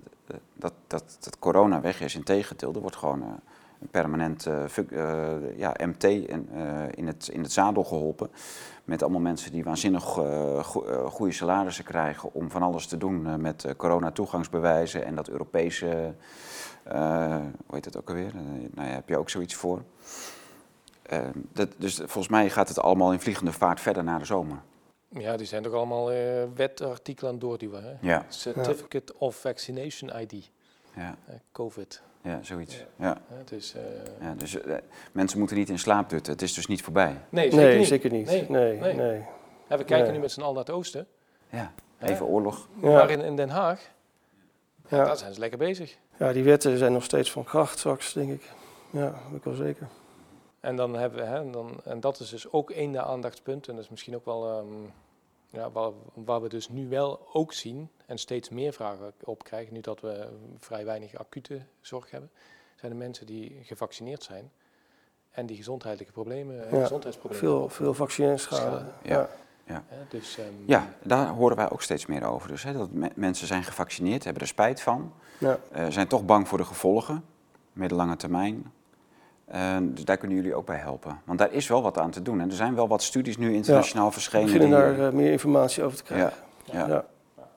dat, 0.53 0.73
dat, 0.87 1.17
dat 1.19 1.39
corona 1.39 1.81
weg 1.81 2.01
is. 2.01 2.15
Integendeel, 2.15 2.73
er 2.73 2.81
wordt 2.81 2.95
gewoon 2.95 3.19
uh, 3.19 3.27
permanent 3.91 4.47
uh, 4.47 5.57
ja, 5.57 5.75
MT 5.85 6.03
in, 6.03 6.49
in, 6.95 7.07
het, 7.07 7.27
in 7.27 7.41
het 7.41 7.51
zadel 7.51 7.83
geholpen. 7.83 8.29
Met 8.83 9.01
allemaal 9.01 9.21
mensen 9.21 9.51
die 9.51 9.63
waanzinnig 9.63 10.03
go 10.03 10.63
goede 11.09 11.33
salarissen 11.33 11.83
krijgen 11.83 12.33
om 12.33 12.51
van 12.51 12.61
alles 12.61 12.87
te 12.87 12.97
doen 12.97 13.41
met 13.41 13.73
corona-toegangsbewijzen 13.77 15.05
en 15.05 15.15
dat 15.15 15.29
Europese, 15.29 16.13
hoe 16.85 17.51
heet 17.71 17.85
het 17.85 17.97
ook 17.97 18.09
alweer? 18.09 18.31
nou 18.73 18.87
ja, 18.87 18.93
heb 18.93 19.09
je 19.09 19.17
ook 19.17 19.29
zoiets 19.29 19.55
voor. 19.55 19.83
dat, 21.51 21.69
dus 21.77 21.95
volgens 21.95 22.27
mij 22.27 22.49
gaat 22.49 22.67
het 22.67 22.79
allemaal 22.79 23.11
in 23.11 23.19
vliegende 23.19 23.51
vaart 23.51 23.79
verder 23.79 24.03
na 24.03 24.17
de 24.17 24.25
zomer. 24.25 24.61
Ja, 25.19 25.37
die 25.37 25.47
zijn 25.47 25.63
toch 25.63 25.73
allemaal 25.73 26.13
uh, 26.13 26.43
wetartikelen 26.55 27.31
aan 27.31 27.37
het 27.37 27.45
doorduwen. 27.45 27.83
Hè? 27.83 27.93
Ja. 28.01 28.25
Certificate 28.29 29.13
of 29.17 29.35
Vaccination 29.35 30.19
ID. 30.19 30.49
Ja. 30.95 31.17
Uh, 31.29 31.35
COVID. 31.51 32.01
Ja, 32.23 32.39
zoiets. 32.41 32.85
Ja. 32.95 33.17
ja 33.29 33.43
dus, 33.45 33.75
uh, 33.75 33.81
ja, 34.21 34.33
dus 34.33 34.57
mensen 35.11 35.39
moeten 35.39 35.57
niet 35.57 35.69
in 35.69 35.79
slaap 35.79 36.09
dutten. 36.09 36.33
Het 36.33 36.41
is 36.41 36.53
dus 36.53 36.67
niet 36.67 36.81
voorbij. 36.81 37.21
Nee, 37.29 37.51
zeker 37.51 37.67
nee, 37.67 37.77
niet. 37.77 37.87
Zeker 37.87 38.11
niet. 38.11 38.25
Nee, 38.25 38.49
nee. 38.49 38.79
nee. 38.79 38.93
nee. 38.93 39.21
Ja, 39.69 39.77
we 39.77 39.83
kijken 39.83 40.13
nu 40.13 40.19
met 40.19 40.31
z'n 40.31 40.41
allen 40.41 40.55
naar 40.55 40.63
het 40.63 40.73
oosten. 40.73 41.07
Ja, 41.49 41.73
even 41.99 42.25
oorlog. 42.25 42.67
Maar 42.73 43.09
in, 43.09 43.21
in 43.21 43.35
Den 43.35 43.49
Haag, 43.49 43.89
ja. 44.87 45.03
daar 45.03 45.17
zijn 45.17 45.33
ze 45.33 45.39
lekker 45.39 45.57
bezig. 45.57 45.97
Ja, 46.17 46.33
die 46.33 46.43
wetten 46.43 46.77
zijn 46.77 46.93
nog 46.93 47.03
steeds 47.03 47.31
van 47.31 47.43
kracht 47.43 47.77
straks, 47.77 48.13
denk 48.13 48.31
ik. 48.31 48.51
Ja, 48.89 49.05
dat 49.05 49.21
weet 49.29 49.37
ik 49.37 49.43
wel 49.43 49.55
zeker. 49.55 49.87
En, 50.59 50.75
dan 50.75 50.93
hebben 50.93 51.19
we, 51.19 51.25
hè, 51.25 51.49
dan, 51.49 51.79
en 51.83 51.99
dat 51.99 52.19
is 52.19 52.29
dus 52.29 52.51
ook 52.51 52.71
één 52.71 53.05
aandachtspunt. 53.05 53.67
En 53.67 53.75
dat 53.75 53.83
is 53.83 53.89
misschien 53.89 54.15
ook 54.15 54.25
wel 54.25 54.59
um, 54.59 54.91
ja, 55.53 55.71
waar, 55.71 55.91
waar, 56.13 56.41
we 56.41 56.49
dus 56.49 56.69
nu 56.69 56.89
wel 56.89 57.27
ook 57.33 57.53
zien 57.53 57.89
en 58.05 58.17
steeds 58.17 58.49
meer 58.49 58.73
vragen 58.73 59.13
op 59.23 59.43
krijgen, 59.43 59.73
nu 59.73 59.81
dat 59.81 59.99
we 60.01 60.29
vrij 60.57 60.85
weinig 60.85 61.15
acute 61.15 61.61
zorg 61.81 62.11
hebben, 62.11 62.31
zijn 62.75 62.91
de 62.91 62.97
mensen 62.97 63.25
die 63.25 63.59
gevaccineerd 63.63 64.23
zijn 64.23 64.51
en 65.31 65.45
die 65.45 65.57
gezondheidelijke 65.57 66.13
problemen, 66.13 66.55
ja, 66.55 66.81
gezondheidsproblemen. 66.81 67.49
Veel, 67.49 67.69
veel 67.69 67.93
vaccinschade. 67.93 68.85
Ja. 69.03 69.11
ja. 69.13 69.29
Ja. 69.65 69.83
dus, 70.09 70.37
um, 70.37 70.63
ja, 70.65 70.93
daar 71.03 71.27
horen 71.27 71.57
wij 71.57 71.69
ook 71.69 71.81
steeds 71.81 72.05
meer 72.05 72.25
over. 72.25 72.47
Dus 72.47 72.63
hè, 72.63 72.73
dat 72.73 72.91
me 72.91 73.09
mensen 73.15 73.47
zijn 73.47 73.63
gevaccineerd, 73.63 74.23
hebben 74.23 74.41
er 74.41 74.47
spijt 74.47 74.81
van, 74.81 75.13
ja. 75.37 75.59
uh, 75.75 75.85
zijn 75.89 76.07
toch 76.07 76.25
bang 76.25 76.47
voor 76.47 76.57
de 76.57 76.65
gevolgen, 76.65 77.25
middellange 77.73 78.15
termijn. 78.15 78.71
Uh, 79.53 79.77
dus 79.81 80.05
daar 80.05 80.17
kunnen 80.17 80.37
jullie 80.37 80.55
ook 80.55 80.65
bij 80.65 80.77
helpen. 80.77 81.21
Want 81.25 81.39
daar 81.39 81.51
is 81.51 81.67
wel 81.67 81.81
wat 81.81 81.97
aan 81.97 82.11
te 82.11 82.21
doen. 82.21 82.41
En 82.41 82.49
er 82.49 82.55
zijn 82.55 82.75
wel 82.75 82.87
wat 82.87 83.03
studies 83.03 83.37
nu 83.37 83.53
internationaal 83.53 84.05
ja, 84.05 84.11
verschenen. 84.11 84.45
We 84.45 84.53
beginnen 84.53 84.79
daar 84.79 84.99
uh, 84.99 85.13
meer 85.13 85.31
informatie 85.31 85.83
over 85.83 85.97
te 85.97 86.03
krijgen. 86.03 86.33
Ja, 86.65 86.79
ja. 86.79 86.87
ja. 86.87 87.05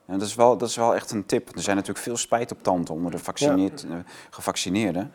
En 0.05 0.19
dat, 0.19 0.27
is 0.27 0.35
wel, 0.35 0.57
dat 0.57 0.69
is 0.69 0.75
wel 0.75 0.95
echt 0.95 1.11
een 1.11 1.25
tip. 1.25 1.55
Er 1.55 1.61
zijn 1.61 1.75
natuurlijk 1.75 2.05
veel 2.05 2.17
spijtoptanten 2.17 2.93
onder 2.93 3.11
de 3.11 3.17
uh, 3.17 3.95
gevaccineerden. 4.29 5.11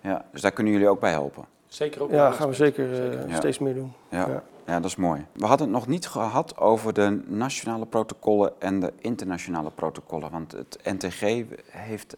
Ja, 0.00 0.24
dus 0.32 0.40
daar 0.40 0.52
kunnen 0.52 0.72
jullie 0.72 0.88
ook 0.88 1.00
bij 1.00 1.10
helpen. 1.10 1.44
Zeker 1.70 2.02
ook. 2.02 2.10
Ja, 2.10 2.30
gaan 2.30 2.48
we 2.48 2.54
zeker, 2.54 2.94
zeker. 2.94 3.34
steeds 3.34 3.58
meer 3.58 3.74
doen. 3.74 3.92
Ja. 4.08 4.42
Ja. 4.66 4.80
dat 4.80 4.90
is 4.90 4.96
mooi. 4.96 5.26
We 5.32 5.46
hadden 5.46 5.66
het 5.66 5.76
nog 5.76 5.86
niet 5.86 6.06
gehad 6.06 6.58
over 6.58 6.92
de 6.92 7.22
nationale 7.26 7.86
protocollen 7.86 8.52
en 8.58 8.80
de 8.80 8.92
internationale 8.98 9.70
protocollen. 9.70 10.30
Want 10.30 10.52
het 10.52 10.78
NTG 10.82 11.44
heeft, 11.66 12.16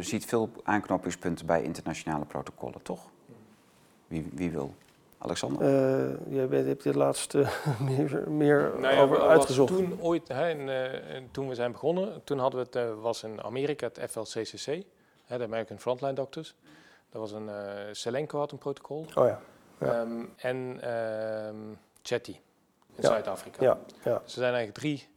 ziet 0.00 0.24
veel 0.24 0.50
aanknopingspunten 0.62 1.46
bij 1.46 1.62
internationale 1.62 2.24
protocollen, 2.24 2.82
toch? 2.82 3.00
Wie, 4.06 4.30
wie 4.34 4.50
wil? 4.50 4.74
Alexander? 5.18 5.62
Uh, 5.62 6.34
jij 6.34 6.48
bent, 6.48 6.66
hebt 6.66 6.82
dit 6.82 6.94
laatste 6.94 7.46
meer, 7.90 8.24
meer 8.30 8.72
nou 8.78 8.94
ja, 8.94 9.02
over 9.02 9.20
uitgezocht. 9.20 9.76
Toen, 9.76 10.00
ooit, 10.00 10.28
hè, 10.28 10.54
uh, 10.54 11.22
toen 11.30 11.48
we 11.48 11.54
zijn 11.54 11.72
begonnen, 11.72 12.24
toen 12.24 12.38
hadden 12.38 12.60
we 12.60 12.78
het, 12.78 12.88
uh, 12.88 13.02
was 13.02 13.22
in 13.22 13.42
Amerika 13.42 13.90
het 13.92 14.10
FLCCC, 14.10 14.84
hè, 15.24 15.38
de 15.38 15.44
American 15.44 15.78
Frontline 15.78 16.12
Doctors. 16.12 16.54
Dat 17.12 17.20
was 17.20 17.32
een, 17.32 17.50
Selenco 17.92 18.38
had 18.38 18.52
een 18.52 18.58
protocol. 18.58 19.06
Oh 19.14 19.26
ja. 19.26 19.40
ja. 19.80 20.00
Um, 20.00 20.32
en 20.36 20.90
um, 21.46 21.78
Chetty 22.02 22.30
in 22.30 23.02
ja. 23.02 23.08
Zuid-Afrika. 23.08 23.64
Ja. 23.64 23.78
Ja. 24.04 24.18
Dus 24.18 24.32
er 24.32 24.40
zijn 24.40 24.54
eigenlijk 24.54 24.78
drie 24.78 25.08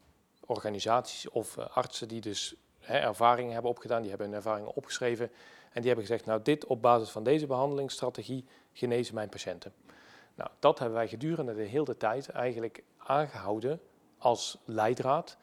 organisaties 0.46 1.30
of 1.30 1.58
artsen 1.58 2.08
die 2.08 2.22
dus 2.22 2.56
hè, 2.80 2.98
ervaringen 2.98 3.54
hebben 3.54 3.72
opgedaan, 3.72 4.02
die 4.02 4.10
hebben 4.10 4.28
hun 4.28 4.36
ervaringen 4.36 4.76
opgeschreven. 4.76 5.26
En 5.72 5.82
die 5.82 5.86
hebben 5.86 6.06
gezegd, 6.06 6.26
nou 6.26 6.42
dit 6.42 6.66
op 6.66 6.82
basis 6.82 7.10
van 7.10 7.24
deze 7.24 7.46
behandelingsstrategie 7.46 8.46
genezen 8.74 9.16
mijn 9.16 9.30
patiënten. 9.30 9.74
Nou, 10.36 10.50
dat 10.60 10.80
hebben 10.80 10.98
wij 10.98 11.08
gedurende 11.08 11.56
de 11.56 11.62
hele 11.62 11.98
tijd 11.98 12.30
eigenlijk 12.30 12.84
aangehouden 12.98 13.82
als 14.18 14.58
leidraad. 14.66 15.38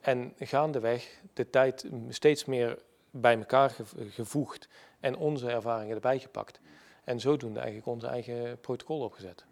En 0.00 0.34
gaandeweg 0.38 1.20
de 1.32 1.50
tijd 1.50 1.86
steeds 2.08 2.44
meer 2.44 2.78
bij 3.12 3.38
elkaar 3.38 3.74
gevoegd 4.08 4.68
en 5.00 5.16
onze 5.16 5.50
ervaringen 5.50 5.94
erbij 5.94 6.18
gepakt. 6.18 6.60
En 7.04 7.20
zodoende 7.20 7.58
eigenlijk 7.58 7.88
onze 7.88 8.06
eigen 8.06 8.60
protocol 8.60 9.00
opgezet. 9.00 9.44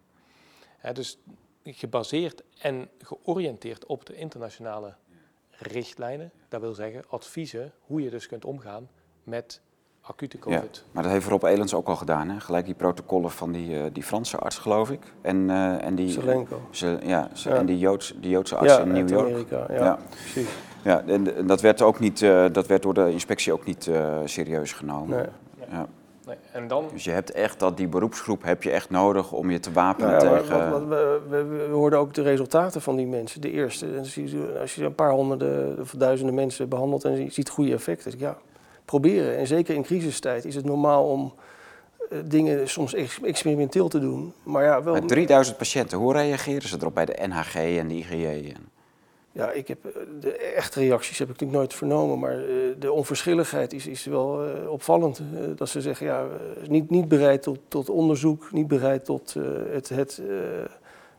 He, 0.77 0.93
dus 0.93 1.17
gebaseerd 1.63 2.43
en 2.59 2.89
georiënteerd 2.99 3.85
op 3.85 4.05
de 4.05 4.15
internationale 4.15 4.95
richtlijnen. 5.49 6.31
Dat 6.49 6.61
wil 6.61 6.73
zeggen 6.73 7.03
adviezen 7.09 7.71
hoe 7.79 8.01
je 8.01 8.09
dus 8.09 8.27
kunt 8.27 8.45
omgaan 8.45 8.89
met 9.23 9.61
acute 10.01 10.39
COVID. 10.39 10.75
Ja, 10.75 10.91
maar 10.91 11.03
dat 11.03 11.11
heeft 11.11 11.27
Rob 11.27 11.43
Elens 11.43 11.73
ook 11.73 11.87
al 11.87 11.95
gedaan, 11.95 12.29
hè? 12.29 12.39
gelijk 12.39 12.65
die 12.65 12.73
protocollen 12.73 13.31
van 13.31 13.51
die, 13.51 13.69
uh, 13.69 13.83
die 13.93 14.03
Franse 14.03 14.37
arts, 14.37 14.57
geloof 14.57 14.91
ik. 14.91 15.13
En, 15.21 15.49
uh, 15.49 15.85
en 15.85 15.95
die, 15.95 16.09
Zelenko. 16.09 16.61
Ze, 16.71 16.97
ja, 17.03 17.29
ze, 17.33 17.49
ja, 17.49 17.55
en 17.55 17.65
die, 17.65 17.77
Joods, 17.77 18.13
die 18.19 18.29
Joodse 18.29 18.55
arts 18.55 18.73
ja, 18.73 18.79
in 18.79 18.91
New 18.91 19.09
York. 19.09 19.27
Amerika, 19.27 19.65
ja, 19.69 19.83
ja. 19.83 19.99
precies. 20.09 20.49
Ja, 20.83 21.03
en, 21.07 21.35
en, 21.35 21.47
dat 21.47 21.61
werd, 21.61 21.81
ook 21.81 21.99
niet, 21.99 22.21
uh, 22.21 22.45
dat 22.51 22.67
werd 22.67 22.81
door 22.81 22.93
de 22.93 23.11
inspectie 23.11 23.53
ook 23.53 23.65
niet 23.65 23.89
serieus 24.25 24.73
genomen. 24.73 25.17
Nee. 25.17 25.67
Ja. 25.71 25.87
Nee. 26.25 26.35
En 26.51 26.67
dan... 26.67 26.85
Dus 26.93 27.03
je 27.03 27.11
hebt 27.11 27.31
echt 27.31 27.59
dat, 27.59 27.77
die 27.77 27.87
beroepsgroep 27.87 28.43
heb 28.43 28.63
je 28.63 28.71
echt 28.71 28.89
nodig 28.89 29.31
om 29.31 29.51
je 29.51 29.59
te 29.59 29.71
wapenen 29.71 30.19
tegen... 30.19 30.69
Wat, 30.69 30.69
wat, 30.69 30.87
we, 30.87 31.21
we, 31.29 31.43
we, 31.43 31.67
hoorden 31.71 31.99
ook 31.99 32.13
de 32.13 32.21
resultaten 32.21 32.81
van 32.81 32.95
die 32.95 33.07
mensen, 33.07 33.41
de 33.41 33.51
eerste. 33.51 33.85
En 33.85 34.59
als 34.59 34.75
je 34.75 34.83
een 34.83 34.95
paar 34.95 35.11
honderden 35.11 35.79
of 35.79 35.91
duizenden 35.97 36.35
mensen 36.35 36.69
behandelt 36.69 37.03
en 37.03 37.23
je 37.23 37.31
ziet 37.31 37.49
goede 37.49 37.73
effecten, 37.73 38.13
ja, 38.17 38.37
proberen. 38.85 39.37
En 39.37 39.47
zeker 39.47 39.75
in 39.75 39.83
crisistijd 39.83 40.45
is 40.45 40.55
het 40.55 40.65
normaal 40.65 41.09
om 41.09 41.33
uh, 42.11 42.19
dingen 42.25 42.69
soms 42.69 42.93
ex 42.93 43.21
experimenteel 43.21 43.87
te 43.87 43.99
doen. 43.99 44.33
Maar 44.43 44.63
ja, 44.63 44.83
wel... 44.83 44.93
Met 44.93 45.07
3000 45.07 45.57
patiënten, 45.57 45.97
hoe 45.97 46.13
reageren 46.13 46.67
ze 46.67 46.77
erop 46.79 46.95
bij 46.95 47.05
de 47.05 47.17
NHG 47.27 47.55
en 47.55 47.87
de 47.87 47.95
IGJ? 47.95 48.25
En... 48.25 48.70
Ja, 49.33 49.51
ik 49.51 49.67
heb, 49.67 49.79
de 50.19 50.37
echte 50.37 50.79
reacties 50.79 51.17
heb 51.17 51.27
ik 51.27 51.33
natuurlijk 51.33 51.59
nooit 51.59 51.73
vernomen, 51.73 52.19
maar 52.19 52.49
uh, 52.49 52.75
de 52.79 52.91
onverschilligheid 52.91 53.73
is, 53.73 53.87
is 53.87 54.05
wel 54.05 54.47
uh, 54.47 54.71
opvallend. 54.71 55.21
dat 55.55 55.69
ze 55.69 55.81
zeggen, 55.81 56.05
ja, 56.05 56.25
niet, 56.67 56.89
niet 56.89 57.07
bereid 57.07 57.41
tot, 57.41 57.59
tot 57.67 57.89
onderzoek, 57.89 58.51
niet 58.51 58.67
bereid 58.67 59.05
tot 59.05 59.35
het, 59.69 59.89
het 59.89 60.21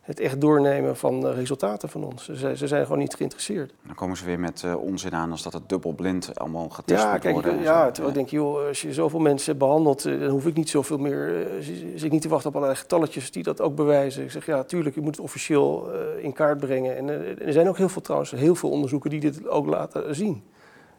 het 0.03 0.21
echt 0.21 0.41
doornemen 0.41 0.97
van 0.97 1.27
resultaten 1.27 1.89
van 1.89 2.05
ons. 2.05 2.25
Ze, 2.25 2.57
ze, 2.57 2.67
zijn 2.67 2.83
gewoon 2.83 2.99
niet 2.99 3.15
geïnteresseerd. 3.15 3.75
Dan 3.87 3.95
komen 3.95 4.17
ze 4.17 4.25
weer 4.25 4.39
met 4.41 4.63
uh, 4.65 4.83
onzin 4.83 5.15
aan 5.15 5.31
als 5.31 5.43
dat 5.43 5.53
het 5.53 5.69
dubbelblind 5.69 6.39
allemaal 6.39 6.69
getest 6.69 7.03
ja, 7.03 7.13
moet 7.13 7.21
kijk, 7.21 7.35
worden. 7.35 7.63
Ja, 7.63 7.85
terwijl 7.85 8.09
ik 8.09 8.15
denk, 8.15 8.29
joh, 8.29 8.67
als 8.67 8.83
je 8.83 8.93
zoveel 8.93 9.21
mensen 9.21 9.47
hebt 9.47 9.59
behandeld, 9.59 10.03
dan 10.03 10.29
hoef 10.29 10.47
ik 10.47 10.55
niet 10.55 10.69
zoveel 10.69 10.99
meer, 10.99 11.47
uh, 11.57 11.63
zit 11.95 12.05
ik 12.05 12.11
niet 12.11 12.23
te 12.23 12.29
wachten 12.29 12.49
op 12.49 12.57
allerlei 12.57 12.81
getalletjes 12.81 13.31
die 13.31 13.43
dat 13.43 13.61
ook 13.61 13.75
bewijzen. 13.75 14.23
Ik 14.23 14.31
zeg, 14.31 14.47
ja, 14.47 14.65
tuurlijk, 14.65 14.95
je 14.95 15.01
moet 15.01 15.17
het 15.17 15.25
officieel 15.25 15.91
uh, 15.95 16.25
in 16.25 16.33
kaart 16.33 16.59
brengen. 16.59 16.97
En 16.97 17.09
er 17.47 17.53
zijn 17.53 17.69
ook 17.69 17.77
heel 17.77 17.89
veel 17.89 18.03
trouwens, 18.03 18.31
heel 18.31 18.55
veel 18.55 18.71
onderzoeken 18.71 19.11
die 19.11 19.21
dit 19.21 19.49
ook 19.49 19.67
laten 19.67 20.15
zien. 20.15 20.43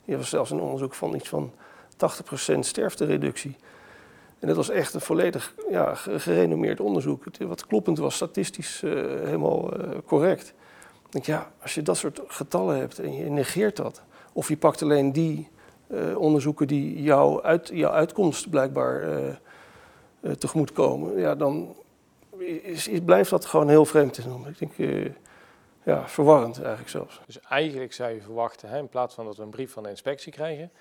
Er 0.05 0.17
was 0.17 0.29
zelfs 0.29 0.51
een 0.51 0.59
onderzoek 0.59 0.93
van 0.93 1.15
iets 1.15 1.29
van 1.29 1.51
80% 2.55 2.59
sterftereductie. 2.59 3.55
En 4.43 4.49
dat 4.49 4.57
was 4.57 4.69
echt 4.69 4.93
een 4.93 5.01
volledig 5.01 5.55
ja, 5.69 5.95
gerenommeerd 5.95 6.79
onderzoek. 6.79 7.23
Wat 7.39 7.67
kloppend 7.67 7.97
was, 7.97 8.15
statistisch 8.15 8.81
uh, 8.81 8.91
helemaal 9.03 9.79
uh, 9.79 9.97
correct. 10.05 10.53
Ik 11.05 11.11
denk, 11.11 11.25
ja, 11.25 11.51
als 11.61 11.73
je 11.75 11.81
dat 11.81 11.97
soort 11.97 12.21
getallen 12.27 12.77
hebt 12.77 12.99
en 12.99 13.15
je 13.15 13.29
negeert 13.29 13.75
dat, 13.75 14.01
of 14.33 14.47
je 14.47 14.57
pakt 14.57 14.81
alleen 14.81 15.11
die 15.11 15.49
uh, 15.87 16.17
onderzoeken 16.17 16.67
die 16.67 17.01
jouw, 17.01 17.41
uit, 17.41 17.69
jouw 17.73 17.91
uitkomst 17.91 18.49
blijkbaar 18.49 19.05
tegemoet 20.37 20.71
komen, 20.71 21.19
ja, 21.19 21.35
dan 21.35 21.75
is, 22.63 22.87
is, 22.87 22.99
blijft 23.05 23.29
dat 23.29 23.45
gewoon 23.45 23.69
heel 23.69 23.85
vreemd 23.85 24.13
te 24.13 24.27
noemen. 24.27 24.55
Ik 24.59 24.59
denk, 24.77 25.03
ja, 25.83 26.07
verwarrend 26.07 26.57
eigenlijk 26.57 26.89
zelfs. 26.89 27.21
Dus 27.25 27.39
eigenlijk 27.39 27.93
zou 27.93 28.11
je 28.11 28.21
verwachten, 28.21 28.69
hè, 28.69 28.77
in 28.77 28.89
plaats 28.89 29.15
van 29.15 29.25
dat 29.25 29.37
we 29.37 29.43
een 29.43 29.49
brief 29.49 29.71
van 29.71 29.83
de 29.83 29.89
inspectie 29.89 30.31
krijgen, 30.31 30.71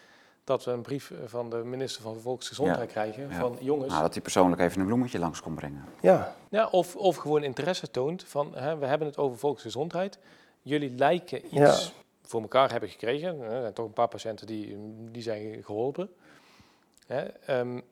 dat 0.44 0.64
we 0.64 0.70
een 0.70 0.82
brief 0.82 1.12
van 1.24 1.50
de 1.50 1.56
minister 1.56 2.02
van 2.02 2.20
Volksgezondheid 2.20 2.86
ja. 2.86 2.92
krijgen. 2.92 3.28
Ja. 3.28 3.38
Van 3.38 3.56
jongens. 3.60 3.88
Nou, 3.88 4.02
dat 4.02 4.12
hij 4.12 4.22
persoonlijk 4.22 4.60
even 4.60 4.80
een 4.80 4.86
bloemetje 4.86 5.18
langs 5.18 5.40
kon 5.40 5.54
brengen. 5.54 5.84
Ja. 6.00 6.34
ja 6.48 6.66
of, 6.66 6.96
of 6.96 7.16
gewoon 7.16 7.42
interesse 7.42 7.90
toont 7.90 8.24
van 8.24 8.54
hè, 8.54 8.76
we 8.78 8.86
hebben 8.86 9.08
het 9.08 9.18
over 9.18 9.38
volksgezondheid. 9.38 10.18
Jullie 10.62 10.90
lijken 10.90 11.44
iets 11.44 11.84
ja. 11.84 12.02
voor 12.22 12.40
elkaar 12.40 12.70
hebben 12.70 12.88
gekregen. 12.88 13.40
Er 13.40 13.60
zijn 13.60 13.72
toch 13.72 13.86
een 13.86 13.92
paar 13.92 14.08
patiënten 14.08 14.46
die, 14.46 14.76
die 15.10 15.22
zijn 15.22 15.64
geholpen. 15.64 16.10
Hè, 17.06 17.58
um, 17.58 17.82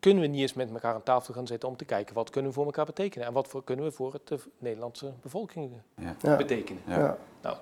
kunnen 0.00 0.22
we 0.22 0.28
niet 0.28 0.40
eens 0.40 0.52
met 0.52 0.70
elkaar 0.70 0.94
aan 0.94 1.02
tafel 1.02 1.34
gaan 1.34 1.46
zitten 1.46 1.68
om 1.68 1.76
te 1.76 1.84
kijken 1.84 2.14
wat 2.14 2.30
kunnen 2.30 2.50
we 2.50 2.56
voor 2.56 2.66
elkaar 2.66 2.84
betekenen 2.84 3.26
en 3.26 3.32
wat 3.32 3.48
voor, 3.48 3.64
kunnen 3.64 3.84
we 3.84 3.92
voor 3.92 4.12
het, 4.12 4.28
de 4.28 4.38
Nederlandse 4.58 5.12
bevolking 5.22 5.72
ja. 6.20 6.36
betekenen. 6.36 6.82
Ja. 6.86 7.18
Nou, 7.42 7.56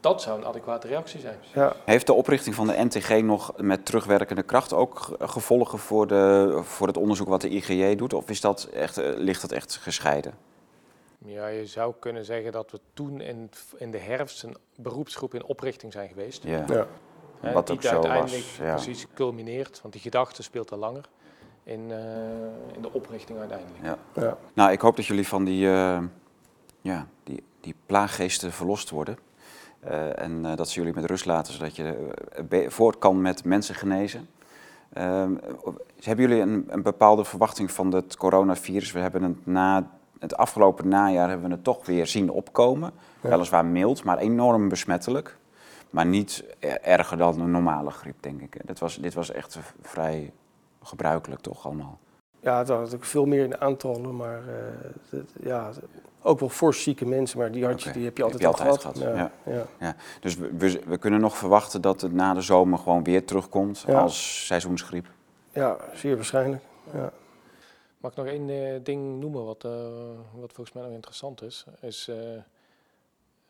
Dat 0.00 0.22
zou 0.22 0.38
een 0.38 0.46
adequate 0.46 0.86
reactie 0.86 1.20
zijn. 1.20 1.38
Ja. 1.54 1.72
Heeft 1.84 2.06
de 2.06 2.12
oprichting 2.12 2.54
van 2.54 2.66
de 2.66 2.84
NTG 2.84 3.22
nog 3.22 3.52
met 3.56 3.86
terugwerkende 3.86 4.42
kracht 4.42 4.72
ook 4.72 4.98
ge- 4.98 5.16
gevolgen 5.28 5.78
voor, 5.78 6.06
de, 6.06 6.58
voor 6.62 6.86
het 6.86 6.96
onderzoek 6.96 7.28
wat 7.28 7.40
de 7.40 7.48
IGJ 7.48 7.96
doet? 7.96 8.12
Of 8.14 8.28
is 8.30 8.40
dat 8.40 8.64
echt, 8.64 8.98
eh, 8.98 9.10
ligt 9.16 9.40
dat 9.40 9.52
echt 9.52 9.76
gescheiden? 9.76 10.34
Ja, 11.24 11.46
je 11.46 11.66
zou 11.66 11.94
kunnen 11.98 12.24
zeggen 12.24 12.52
dat 12.52 12.70
we 12.70 12.80
toen 12.94 13.20
in, 13.20 13.50
in 13.76 13.90
de 13.90 13.98
herfst 13.98 14.42
een 14.42 14.56
beroepsgroep 14.76 15.34
in 15.34 15.44
oprichting 15.44 15.92
zijn 15.92 16.08
geweest. 16.08 16.42
Ja. 16.42 16.64
Ja. 16.68 16.86
Wat 17.52 17.66
die 17.66 17.76
ook 17.76 17.82
zo 17.82 17.92
uiteindelijk 17.92 18.30
was, 18.44 18.56
ja. 18.56 18.74
precies 18.74 19.06
culmineert, 19.14 19.78
want 19.82 19.92
die 19.94 20.02
gedachte 20.02 20.42
speelt 20.42 20.72
al 20.72 20.78
langer 20.78 21.04
in, 21.64 21.90
eh, 21.90 21.98
in 22.74 22.82
de 22.82 22.92
oprichting 22.92 23.38
uiteindelijk. 23.38 23.78
Ja. 23.84 23.98
Ja. 24.22 24.36
Nou, 24.54 24.72
ik 24.72 24.80
hoop 24.80 24.96
dat 24.96 25.06
jullie 25.06 25.26
van 25.28 25.44
die, 25.44 25.66
eh, 25.66 25.98
ja, 26.80 27.06
die, 27.24 27.42
die 27.60 27.74
plaaggeesten 27.86 28.52
verlost 28.52 28.90
worden. 28.90 29.18
Eh, 29.80 30.18
en 30.18 30.44
eh, 30.44 30.56
dat 30.56 30.68
ze 30.68 30.78
jullie 30.78 30.94
met 30.94 31.04
rust 31.04 31.24
laten, 31.24 31.52
zodat 31.52 31.76
je 31.76 32.12
eh, 32.50 32.68
voort 32.68 32.98
kan 32.98 33.20
met 33.20 33.44
mensen 33.44 33.74
genezen. 33.74 34.28
Ehm, 34.92 35.34
hebben 36.00 36.28
jullie 36.28 36.42
een, 36.42 36.64
een 36.68 36.82
bepaalde 36.82 37.24
verwachting 37.24 37.70
van 37.70 37.94
het 37.94 38.16
coronavirus? 38.16 38.92
We 38.92 38.98
hebben 38.98 39.22
het 39.22 39.46
na 39.46 39.90
het 40.18 40.36
afgelopen 40.36 40.88
najaar 40.88 41.28
hebben 41.28 41.48
we 41.48 41.54
het 41.54 41.64
toch 41.64 41.86
weer 41.86 42.06
zien 42.06 42.30
opkomen. 42.30 42.92
Ja. 43.20 43.28
Weliswaar 43.28 43.64
mild, 43.64 44.04
maar 44.04 44.18
enorm 44.18 44.68
besmettelijk. 44.68 45.38
Maar 45.90 46.06
niet 46.06 46.44
erger 46.82 47.16
dan 47.16 47.40
een 47.40 47.50
normale 47.50 47.90
griep, 47.90 48.16
denk 48.20 48.40
ik. 48.40 48.66
Dit 48.66 48.78
was, 48.78 48.96
dit 48.96 49.14
was 49.14 49.30
echt 49.30 49.58
vrij 49.82 50.32
gebruikelijk, 50.82 51.40
toch 51.40 51.66
allemaal? 51.66 51.98
Ja, 52.40 52.58
het 52.58 52.68
was 52.68 52.78
natuurlijk 52.78 53.04
veel 53.04 53.26
meer 53.26 53.44
in 53.44 53.60
aantallen, 53.60 54.16
maar 54.16 54.42
ja, 55.40 55.70
ook 56.22 56.40
wel 56.40 56.48
fors 56.48 56.82
zieke 56.82 57.06
mensen, 57.06 57.38
maar 57.38 57.52
die, 57.52 57.64
had 57.64 57.82
je, 57.82 57.90
die 57.92 58.04
heb 58.04 58.16
je 58.16 58.22
altijd, 58.22 58.42
heb 58.42 58.54
je 58.54 58.62
al 58.62 58.68
altijd 58.68 58.96
gehad. 58.96 59.14
gehad, 59.14 59.30
Ja, 59.44 59.66
ja. 59.78 59.96
Dus 60.20 60.36
we, 60.36 60.80
we, 60.86 60.98
kunnen 60.98 61.20
nog 61.20 61.36
verwachten 61.36 61.80
dat 61.80 62.00
het 62.00 62.12
na 62.12 62.34
de 62.34 62.40
zomer 62.40 62.78
gewoon 62.78 63.04
weer 63.04 63.24
terugkomt 63.24 63.84
Ja. 63.86 64.00
als 64.00 64.46
seizoensgriep. 64.46 65.06
ja, 65.52 65.76
zeer 65.94 66.16
waarschijnlijk. 66.16 66.62
Ja. 66.92 67.12
Mag 67.98 68.10
ik 68.10 68.16
nog 68.16 68.26
één 68.26 68.50
eh, 68.50 68.80
ding 68.82 69.20
noemen 69.20 69.44
wat, 69.44 69.64
eh, 69.64 69.70
wat 70.34 70.52
volgens 70.52 70.72
mij 70.72 70.84
nog 70.84 70.92
interessant 70.92 71.42
is? 71.42 71.64
is 71.80 72.08
eh, 72.08 72.16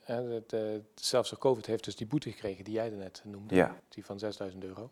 hè, 0.01 0.23
het, 0.23 0.53
eh, 0.53 0.61
zelfs 0.95 1.31
de 1.31 1.39
COVID 1.39 1.67
heeft 1.67 1.85
dus 1.85 1.97
die 1.97 2.07
boete 2.07 2.31
gekregen 2.31 2.65
die 2.65 2.75
jij 2.75 2.89
net 2.89 3.23
noemde, 3.25 3.55
Ja. 3.55 3.77
die 3.89 4.05
van 4.05 4.19
6000 4.19 4.65
euro. 4.65 4.91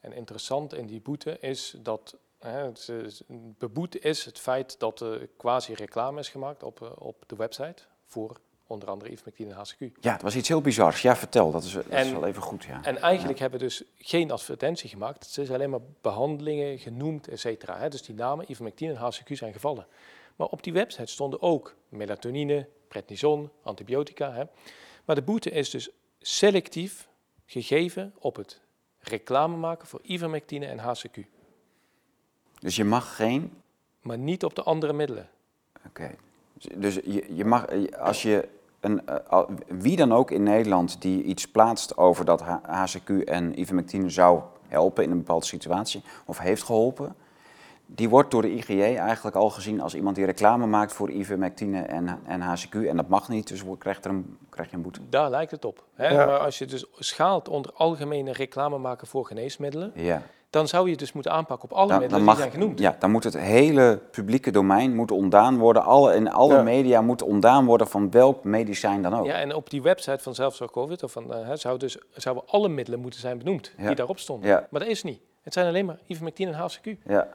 En 0.00 0.12
interessant 0.12 0.74
in 0.74 0.86
die 0.86 1.00
boete 1.00 1.38
is 1.40 1.76
dat 1.82 2.16
hè, 2.50 2.64
het 2.64 2.88
is- 2.88 3.22
beboet 3.58 4.04
is 4.04 4.24
het 4.24 4.38
feit 4.38 4.78
dat 4.78 5.00
er 5.00 5.28
quasi 5.36 5.74
reclame 5.74 6.20
is 6.20 6.28
gemaakt 6.28 6.62
op, 6.62 6.82
eh, 6.82 6.90
op 6.98 7.22
de 7.26 7.36
website 7.36 7.82
voor 8.06 8.36
onder 8.66 8.88
andere 8.88 9.10
Ivermectine 9.10 9.50
en 9.50 9.56
HCQ. 9.56 9.96
Ja, 10.00 10.12
het 10.12 10.22
was 10.22 10.36
iets 10.36 10.48
heel 10.48 10.60
bizars. 10.60 11.02
Ja, 11.02 11.16
vertel. 11.16 11.50
Dat 11.50 11.62
is, 11.64 11.72
dat 11.72 11.84
is 11.86 11.90
En- 11.92 12.12
wel 12.12 12.26
even 12.26 12.42
goed, 12.42 12.64
ja. 12.64 12.82
En 12.84 12.98
eigenlijk 12.98 13.38
hebben 13.38 13.58
we 13.58 13.64
dus 13.64 13.82
geen 13.96 14.30
advertentie 14.30 14.88
gemaakt. 14.88 15.26
Het 15.26 15.38
is 15.38 15.50
alleen 15.50 15.70
maar 15.70 15.80
behandelingen 16.00 16.78
genoemd, 16.78 17.28
et 17.28 17.40
cetera. 17.40 17.78
hè. 17.78 17.88
Dus 17.88 18.02
die 18.02 18.14
namen, 18.14 18.50
ivermectine 18.50 18.92
en 18.92 18.98
HCQ, 18.98 19.36
zijn 19.36 19.52
gevallen. 19.52 19.86
Maar 20.36 20.46
op 20.48 20.62
die 20.62 20.72
website 20.72 21.06
stonden 21.12 21.42
ook 21.42 21.74
melatonine, 21.88 22.68
prednison, 22.88 23.50
antibiotica. 23.62 24.32
Hè. 24.32 24.44
Maar 25.04 25.16
de 25.16 25.22
boete 25.22 25.50
is 25.50 25.70
dus 25.70 25.90
selectief 26.18 27.08
gegeven 27.46 28.14
op 28.18 28.36
het 28.36 28.60
reclame 28.98 29.56
maken 29.56 29.88
voor 29.88 30.00
ivermectine 30.02 30.66
en 30.66 30.78
HCQ. 30.78 31.18
Dus 32.64 32.76
je 32.76 32.84
mag 32.84 33.16
geen... 33.16 33.52
Maar 34.02 34.18
niet 34.18 34.44
op 34.44 34.54
de 34.54 34.62
andere 34.62 34.92
middelen. 34.92 35.28
Oké. 35.86 36.10
Dus 36.74 36.94
je, 36.94 37.34
je 37.34 37.44
mag, 37.44 37.66
als 37.98 38.22
je... 38.22 38.48
Een, 38.80 39.06
eh, 39.06 39.42
wie 39.68 39.96
dan 39.96 40.12
ook 40.12 40.30
in 40.30 40.42
Nederland 40.42 41.02
die 41.02 41.22
iets 41.22 41.48
plaatst 41.48 41.96
over 41.96 42.24
dat 42.24 42.42
HCQ 42.62 43.24
en 43.24 43.60
ivermectine 43.60 44.10
zou 44.10 44.42
helpen 44.68 45.04
in 45.04 45.10
een 45.10 45.16
bepaalde 45.18 45.46
situatie, 45.46 46.02
of 46.24 46.38
heeft 46.38 46.62
geholpen, 46.62 47.14
die 47.86 48.08
wordt 48.08 48.30
door 48.30 48.42
de 48.42 48.54
IGJ 48.54 48.80
eigenlijk 48.82 49.36
al 49.36 49.50
gezien 49.50 49.80
als 49.80 49.94
iemand 49.94 50.16
die 50.16 50.24
reclame 50.24 50.66
maakt 50.66 50.92
voor 50.92 51.10
ivermectine 51.10 51.80
en, 51.82 52.20
en 52.26 52.40
HCQ. 52.40 52.74
En 52.74 52.96
dat 52.96 53.08
mag 53.08 53.28
niet, 53.28 53.48
dus 53.48 53.62
krijgt 53.78 54.04
er 54.04 54.10
een, 54.10 54.38
krijg 54.48 54.70
je 54.70 54.76
een 54.76 54.82
boete. 54.82 55.00
Daar 55.08 55.30
lijkt 55.30 55.50
het 55.50 55.64
op. 55.64 55.84
Hè. 55.94 56.08
Ja. 56.08 56.26
Maar 56.26 56.38
als 56.38 56.58
je 56.58 56.66
dus 56.66 56.86
schaalt 56.98 57.48
onder 57.48 57.72
algemene 57.74 58.32
reclame 58.32 58.78
maken 58.78 59.06
voor 59.06 59.26
geneesmiddelen, 59.26 59.92
Ja. 59.94 60.22
Dan 60.54 60.68
zou 60.68 60.90
je 60.90 60.96
dus 60.96 61.12
moeten 61.12 61.32
aanpakken 61.32 61.70
op 61.70 61.76
alle 61.76 61.88
Dan, 61.88 61.98
middelen 61.98 62.24
dan 62.24 62.34
die 62.34 62.42
zijn 62.42 62.54
genoemd. 62.54 62.78
ja, 62.78 62.96
dan 62.98 63.10
moet 63.10 63.24
het 63.24 63.38
hele 63.38 64.00
publieke 64.10 64.50
domein 64.50 64.94
moet 64.94 65.10
ontdaan 65.10 65.58
worden. 65.58 65.82
Alle, 65.84 66.14
in 66.14 66.30
alle 66.32 66.54
Ja. 66.54 66.62
media 66.62 67.00
moet 67.00 67.22
ontdaan 67.22 67.64
worden 67.64 67.88
van 67.88 68.10
welk 68.10 68.44
medicijn 68.44 69.02
dan 69.02 69.14
ook. 69.14 69.26
Ja, 69.26 69.34
en 69.34 69.54
op 69.54 69.70
die 69.70 69.82
website 69.82 70.18
van 70.22 70.34
Zelfzorg 70.34 70.70
COVID, 70.70 71.02
of 71.02 71.12
van, 71.12 71.34
eh, 71.34 71.46
hè, 71.46 71.56
zou 71.56 71.78
dus, 71.78 71.98
zouden 72.14 72.44
alle 72.46 72.68
middelen 72.68 73.00
moeten 73.00 73.20
zijn 73.20 73.38
benoemd 73.38 73.72
Ja. 73.76 73.86
die 73.86 73.94
daarop 73.96 74.18
stonden. 74.18 74.48
Ja. 74.50 74.66
Maar 74.70 74.80
dat 74.80 74.88
is 74.88 75.02
niet. 75.02 75.20
Het 75.42 75.52
zijn 75.52 75.66
alleen 75.66 75.86
maar 75.86 75.98
ivermectine 76.06 76.52
en 76.52 76.56
HCQ. 76.58 76.96
Ja, 77.06 77.28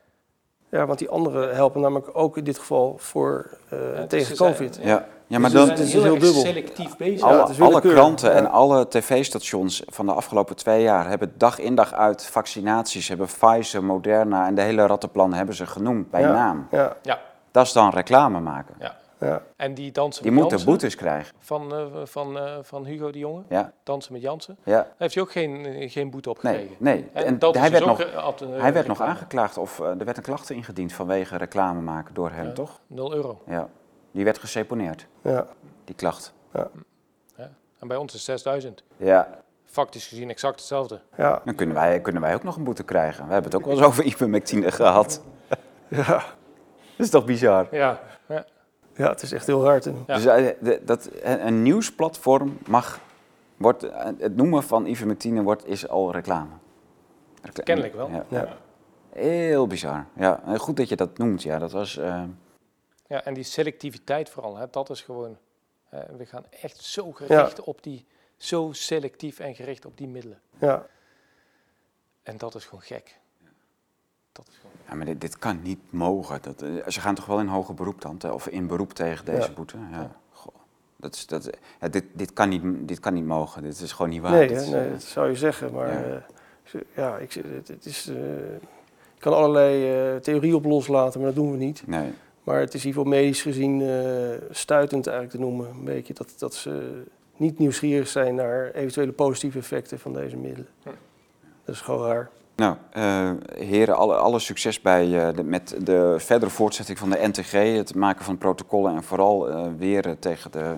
ja, 0.72 0.86
want 0.86 1.00
die 1.00 1.10
anderen 1.10 1.56
helpen 1.56 1.82
namelijk 1.82 2.10
ook 2.14 2.38
in 2.38 2.44
dit 2.44 2.58
geval 2.60 2.94
voor, 2.98 3.58
eh, 3.70 3.80
het 3.94 4.10
tegen 4.10 4.36
zijn- 4.36 4.52
COVID. 4.52 4.80
ja. 4.84 5.08
Ja 5.30 5.40
maar 5.40 5.50
Dus 5.52 5.62
we 5.62 5.68
dan, 5.68 5.78
is 5.78 5.94
heel, 5.94 6.04
heel 6.04 6.20
dubbel. 6.20 6.42
selectief 6.42 6.98
bezig. 6.98 7.22
Alle, 7.60 7.82
kranten 7.82 8.30
Ja. 8.32 8.36
en 8.36 8.50
alle 8.52 8.88
tv-stations 8.88 9.84
van 9.88 10.06
de 10.06 10.14
afgelopen 10.14 10.56
twee 10.56 10.82
jaar 10.82 11.08
hebben 11.10 11.34
dag 11.38 11.60
in 11.60 11.76
dag 11.76 11.94
uit 11.94 12.26
vaccinaties, 12.26 13.08
hebben 13.08 13.28
Pfizer, 13.28 13.84
Moderna 13.84 14.48
en 14.48 14.56
de 14.56 14.62
hele 14.62 14.86
rattenplan 14.86 15.34
hebben 15.34 15.56
ze 15.56 15.66
genoemd 15.66 16.10
bij 16.12 16.22
Ja. 16.22 16.32
naam. 16.32 16.68
Ja, 16.72 16.96
Ja, 17.02 17.20
Dat 17.52 17.66
is 17.66 17.74
dan 17.74 17.90
reclame 17.90 18.40
maken. 18.40 18.76
ja. 18.80 18.96
ja. 19.20 19.42
En 19.56 19.74
die 19.74 19.92
dansen 19.92 20.24
Die 20.24 20.32
met 20.32 20.42
moeten 20.42 20.58
Jansen 20.58 20.78
boetes 20.80 20.96
krijgen. 21.00 21.36
van, 21.40 21.74
eh, 21.76 21.82
van, 22.04 22.38
eh, 22.38 22.54
van 22.62 22.86
Hugo 22.86 23.12
de 23.12 23.20
Jonge, 23.20 23.42
Ja, 23.50 23.72
dansen 23.84 24.14
met 24.14 24.22
Jansen, 24.22 24.58
ja. 24.64 24.74
daar 24.76 24.88
heeft 24.98 25.14
hij 25.14 25.24
ook 25.24 25.32
geen, 25.32 25.66
eh, 25.66 25.92
geen 25.92 26.10
boete 26.10 26.30
op 26.30 26.44
Nee, 26.44 26.54
gekregen. 26.54 26.76
nee. 26.80 27.10
En, 27.14 27.26
En 27.26 27.40
dat 27.40 27.54
hij 27.58 27.70
dus 27.70 27.80
werd 27.80 27.92
ook, 27.92 27.98
nog- 27.98 28.16
ad- 28.24 28.44
Hij 28.50 28.74
werd 28.74 28.88
nog 28.88 29.02
aangeklaagd 29.02 29.58
of 29.58 29.80
er 29.80 30.06
werd 30.06 30.18
een 30.18 30.24
klacht 30.24 30.50
ingediend 30.50 30.94
vanwege 30.94 31.38
reclame 31.38 31.82
maken 31.82 32.14
door 32.14 32.30
hem, 32.32 32.46
Ja. 32.46 32.52
toch? 32.52 32.80
0 32.88 33.14
euro. 33.14 33.42
Ja. 33.48 33.68
Die 34.12 34.24
werd 34.24 34.38
geseponeerd, 34.38 35.08
ja. 35.22 35.48
die 35.84 35.96
klacht. 35.96 36.34
En 37.80 37.88
bij 37.88 37.98
ons 37.98 38.14
is 38.14 38.24
6000. 38.24 38.84
Ja, 38.98 39.40
Factisch 39.66 40.08
gezien 40.08 40.30
exact 40.30 40.56
hetzelfde. 40.60 41.02
ja. 41.18 41.42
dan 41.46 41.56
kunnen 41.56 41.76
wij, 41.76 42.02
kunnen 42.02 42.22
wij 42.22 42.34
ook 42.36 42.44
nog 42.44 42.56
een 42.56 42.64
boete 42.64 42.84
krijgen. 42.84 43.28
We 43.28 43.34
hebben 43.34 43.52
het 43.52 43.60
ook 43.60 43.66
wel 43.68 43.78
eens 43.78 43.86
over 43.86 44.04
ivermectine 44.06 44.72
gehad. 44.72 45.24
ja. 45.88 46.06
Dat 46.08 47.06
is 47.06 47.10
toch 47.10 47.26
bizar? 47.26 47.68
Ja, 47.72 48.00
ja. 48.28 48.46
Ja, 48.96 49.10
het 49.10 49.22
is 49.22 49.32
echt 49.32 49.46
heel 49.46 49.80
doen. 49.80 50.04
Ja. 50.08 50.16
Dus 50.16 50.26
eh, 50.26 50.78
dat, 50.86 51.10
een 51.22 51.48
een 51.48 51.62
nieuwsplatform 51.64 52.58
mag, 52.68 53.00
wordt, 53.58 53.84
eh, 53.84 54.06
het 54.18 54.36
noemen 54.36 54.64
van 54.64 54.86
ivermectine 54.86 55.42
wordt, 55.44 55.68
is 55.68 55.88
al 55.88 56.12
reclame. 56.12 56.52
Recla- 57.42 57.64
Kennelijk 57.64 57.96
wel. 57.96 58.10
Ja. 58.10 58.26
Ja. 58.28 58.48
Heel 59.10 59.68
bizar. 59.68 60.06
Ja, 60.16 60.42
eh, 60.46 60.56
goed 60.56 60.78
dat 60.78 60.90
je 60.90 60.96
dat 60.96 61.18
noemt. 61.18 61.44
Ja, 61.44 61.60
dat 61.60 61.72
was, 61.72 61.98
eh, 61.98 62.24
Ja, 63.10 63.24
en 63.24 63.34
die 63.34 63.44
selectiviteit 63.44 64.30
vooral, 64.30 64.56
hè, 64.58 64.66
dat 64.72 64.90
is 64.90 65.02
gewoon... 65.02 65.38
eh, 65.90 66.00
we 66.18 66.26
gaan 66.26 66.46
echt 66.62 66.78
zo 66.84 67.12
gericht 67.12 67.62
op 67.62 67.84
die... 67.84 68.06
Zo 68.38 68.70
selectief 68.72 69.40
en 69.40 69.56
gericht 69.56 69.86
op 69.86 69.98
die 69.98 70.08
middelen. 70.08 70.40
Ja. 70.60 70.86
En 72.24 72.38
dat 72.38 72.56
is 72.56 72.66
gewoon 72.66 72.82
gek. 72.82 73.20
Dat 74.32 74.48
is 74.48 74.56
gewoon... 74.56 74.76
ja, 74.88 74.96
maar 74.96 75.06
dit, 75.06 75.22
dit 75.22 75.38
kan 75.40 75.62
niet 75.62 75.80
mogen. 75.90 76.42
Dat, 76.42 76.62
eh, 76.62 76.88
ze 76.88 77.02
gaan 77.02 77.16
toch 77.16 77.26
wel 77.26 77.40
in 77.40 77.48
hoger 77.48 77.74
beroep 77.74 78.02
dan? 78.02 78.18
te- 78.18 78.34
Of 78.34 78.48
in 78.48 78.68
beroep 78.68 78.94
tegen 78.94 79.26
deze 79.26 79.48
Ja. 79.48 79.54
boete? 79.54 79.78
Ja. 79.92 80.16
Goh. 80.32 80.56
Dat 80.96 81.16
is, 81.16 81.26
dat, 81.28 81.50
ja, 81.82 81.88
dit, 81.88 82.04
dit, 82.14 82.34
kan 82.34 82.50
niet, 82.50 82.62
dit 82.88 83.00
kan 83.00 83.14
niet 83.14 83.26
mogen. 83.26 83.62
Dit 83.62 83.80
is 83.80 83.92
gewoon 83.92 84.10
niet 84.12 84.22
waar. 84.22 84.32
Nee, 84.32 84.50
hè, 84.50 84.62
is, 84.62 84.68
nee, 84.68 84.86
eh, 84.86 84.92
dat 84.92 85.04
zou 85.04 85.30
je 85.30 85.36
zeggen. 85.36 85.74
Maar 85.74 86.10
Ja. 86.10 86.26
ja, 86.72 86.80
ja 86.96 87.18
ik, 87.18 87.32
zeg, 87.32 87.44
het, 87.44 87.68
het 87.68 87.86
is, 87.86 88.08
eh, 88.08 88.16
je 88.16 89.20
kan 89.20 89.34
allerlei 89.34 89.92
eh 90.16 90.22
theorieën 90.22 90.56
op 90.56 90.66
loslaten, 90.66 91.20
maar 91.22 91.30
dat 91.34 91.44
doen 91.44 91.52
we 91.52 91.58
niet. 91.58 91.88
nee. 91.88 92.14
Maar 92.50 92.60
het 92.60 92.74
is 92.74 92.82
in 92.82 92.88
ieder 92.88 93.04
geval 93.04 93.20
medisch 93.20 93.42
gezien 93.42 93.82
eh, 93.82 94.48
stuitend 94.50 95.08
eigenlijk 95.08 95.38
te 95.38 95.50
noemen. 95.50 95.70
Een 95.70 95.84
beetje 95.84 96.14
dat, 96.14 96.34
dat 96.38 96.56
ze 96.56 97.04
niet 97.38 97.60
nieuwsgierig 97.60 98.08
zijn 98.08 98.36
naar 98.36 98.72
eventuele 98.72 99.12
positieve 99.12 99.58
effecten 99.58 100.00
van 100.00 100.14
deze 100.14 100.38
middelen. 100.38 100.68
Dat 101.66 101.76
is 101.76 101.82
gewoon 101.82 102.08
raar. 102.08 102.30
Nou, 102.56 102.76
eh, 102.92 103.32
heren, 103.56 103.96
alle, 103.96 104.16
alle 104.16 104.40
succes 104.40 104.82
bij, 104.82 105.28
eh, 105.28 105.36
de, 105.36 105.44
met 105.44 105.76
de 105.84 106.16
verdere 106.18 106.52
voortzetting 106.52 106.98
van 106.98 107.10
de 107.10 107.28
NTG, 107.28 107.52
het 107.52 107.96
maken 107.96 108.26
van 108.26 108.38
protocollen 108.38 108.96
en 108.96 109.04
vooral 109.04 109.50
eh 109.50 109.68
weer 109.78 110.20
tegen 110.20 110.52
de 110.52 110.76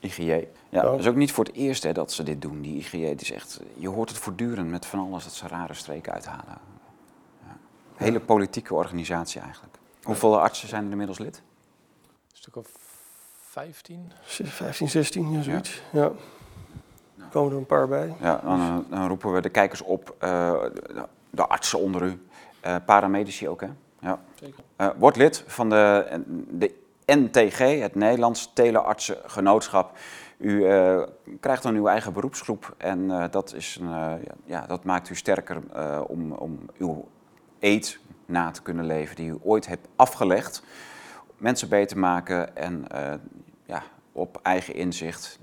IGJ. 0.00 0.30
Ja, 0.30 0.46
Ja. 0.68 0.82
dat 0.82 0.98
is 0.98 1.06
ook 1.06 1.16
niet 1.16 1.32
voor 1.32 1.44
het 1.44 1.54
eerst 1.54 1.82
hè, 1.82 1.92
dat 1.92 2.12
ze 2.12 2.22
dit 2.22 2.42
doen, 2.42 2.60
die 2.60 2.76
IGJ. 2.76 3.04
Het 3.04 3.20
is 3.20 3.32
echt, 3.32 3.60
je 3.74 3.88
hoort 3.88 4.08
het 4.08 4.18
voortdurend 4.18 4.70
met 4.70 4.86
van 4.86 4.98
alles 4.98 5.24
dat 5.24 5.32
ze 5.32 5.48
rare 5.48 5.74
streken 5.74 6.12
uithalen. 6.12 6.58
Ja. 7.46 7.56
Hele 7.94 8.20
politieke 8.20 8.74
organisatie 8.74 9.40
eigenlijk. 9.40 9.77
Hoeveel 10.08 10.40
artsen 10.40 10.68
zijn 10.68 10.84
er 10.84 10.90
inmiddels 10.90 11.18
lid? 11.18 11.42
Een 12.06 12.36
stuk 12.36 12.56
of 12.56 12.66
15. 13.40 14.12
15, 14.24 14.88
16, 14.88 15.32
ja, 15.32 15.42
zoiets. 15.42 15.82
Ja. 15.92 16.10
Er 17.18 17.26
komen 17.30 17.52
er 17.52 17.58
een 17.58 17.66
paar 17.66 17.88
bij. 17.88 18.14
Ja, 18.20 18.40
dan, 18.44 18.60
eh, 18.60 18.76
dan 18.98 19.08
roepen 19.08 19.32
we 19.32 19.40
de 19.40 19.48
kijkers 19.48 19.82
op, 19.82 20.14
eh, 20.18 20.62
de, 21.30 21.46
artsen 21.46 21.78
onder 21.78 22.02
u, 22.02 22.26
eh, 22.60 22.76
paramedici 22.86 23.48
ook 23.48 23.60
hè. 23.60 23.68
Ja. 24.00 24.20
Zeker. 24.34 24.64
Eh, 24.76 24.88
word 24.96 25.16
lid 25.16 25.44
van 25.46 25.70
de, 25.70 26.22
de 26.48 26.74
NTG, 27.06 27.58
het 27.58 27.94
Nederlands 27.94 28.50
Teleartsengenootschap. 28.52 29.96
U 30.38 30.60
krijgt 31.40 31.62
dan 31.62 31.74
uw 31.74 31.86
eigen 31.86 32.12
beroepsgroep 32.12 32.74
en 32.76 33.28
dat, 33.30 33.54
is 33.54 33.78
een, 33.80 34.20
ja, 34.44 34.66
dat 34.66 34.84
maakt 34.84 35.10
u 35.10 35.14
sterker 35.14 35.62
om, 36.06 36.32
om 36.32 36.58
uw 36.78 37.08
eet 37.60 37.98
na 38.28 38.50
te 38.50 38.62
kunnen 38.62 38.86
leven 38.86 39.16
die 39.16 39.30
u 39.30 39.38
ooit 39.42 39.66
hebt 39.66 39.88
afgelegd. 39.96 40.62
Mensen 41.36 41.68
beter 41.68 41.98
maken 41.98 42.56
en 42.56 42.86
ja, 43.66 43.82
op 44.12 44.40
eigen 44.42 44.74
inzicht 44.74 45.38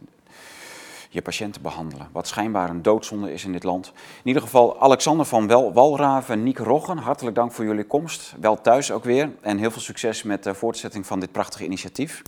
je 1.15 1.21
patiënten 1.21 1.61
behandelen. 1.61 2.09
Wat 2.11 2.27
schijnbaar 2.27 2.69
een 2.69 2.81
doodzonde 2.81 3.33
is 3.33 3.45
in 3.45 3.51
dit 3.51 3.63
land. 3.63 3.87
In 3.95 4.27
ieder 4.27 4.41
geval 4.41 4.81
Alexander 4.81 5.25
van 5.25 5.47
Wel 5.47 5.73
Walraven, 5.73 6.43
Niek 6.43 6.57
Roggen, 6.57 6.97
hartelijk 6.97 7.35
dank 7.35 7.51
voor 7.51 7.65
jullie 7.65 7.83
komst. 7.83 8.35
Wel 8.39 8.61
thuis 8.61 8.91
ook 8.91 9.03
weer 9.03 9.31
en 9.41 9.57
heel 9.57 9.71
veel 9.71 9.81
succes 9.81 10.23
met 10.23 10.43
de 10.43 10.53
voortzetting 10.53 11.05
van 11.05 11.19
dit 11.19 11.31
prachtige 11.31 11.65
initiatief. 11.65 12.21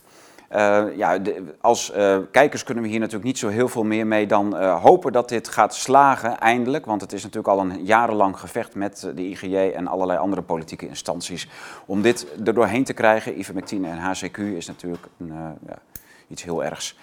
Uh, 0.55 0.85
ja, 0.95 1.17
als 1.61 1.91
uh, 1.95 2.17
kijkers 2.31 2.63
kunnen 2.63 2.83
we 2.83 2.89
hier 2.89 2.99
natuurlijk 2.99 3.25
niet 3.25 3.37
zo 3.37 3.47
heel 3.47 3.67
veel 3.67 3.83
meer 3.83 4.07
mee 4.07 4.27
dan 4.27 4.55
uh, 4.55 4.83
hopen 4.83 5.11
dat 5.11 5.29
dit 5.29 5.47
gaat 5.47 5.75
slagen 5.75 6.39
eindelijk. 6.39 6.85
Want 6.85 7.01
het 7.01 7.13
is 7.13 7.23
natuurlijk 7.23 7.47
al 7.47 7.59
een 7.59 7.85
jarenlang 7.85 8.39
gevecht 8.39 8.75
met 8.75 9.11
de 9.15 9.21
IGJ 9.21 9.55
en 9.55 9.87
allerlei 9.87 10.19
andere 10.19 10.41
politieke 10.41 10.87
instanties. 10.87 11.47
Om 11.85 12.01
dit 12.01 12.27
er 12.45 12.53
doorheen 12.53 12.83
te 12.83 12.93
krijgen, 12.93 13.39
ivermectine 13.39 13.89
en 13.89 13.97
HCQ, 13.97 14.37
is 14.37 14.67
natuurlijk 14.67 15.07
een, 15.19 15.33
ja, 15.67 15.79
iets 16.27 16.43
heel 16.43 16.63
ergs. 16.63 16.97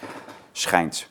Schijnt. 0.53 1.09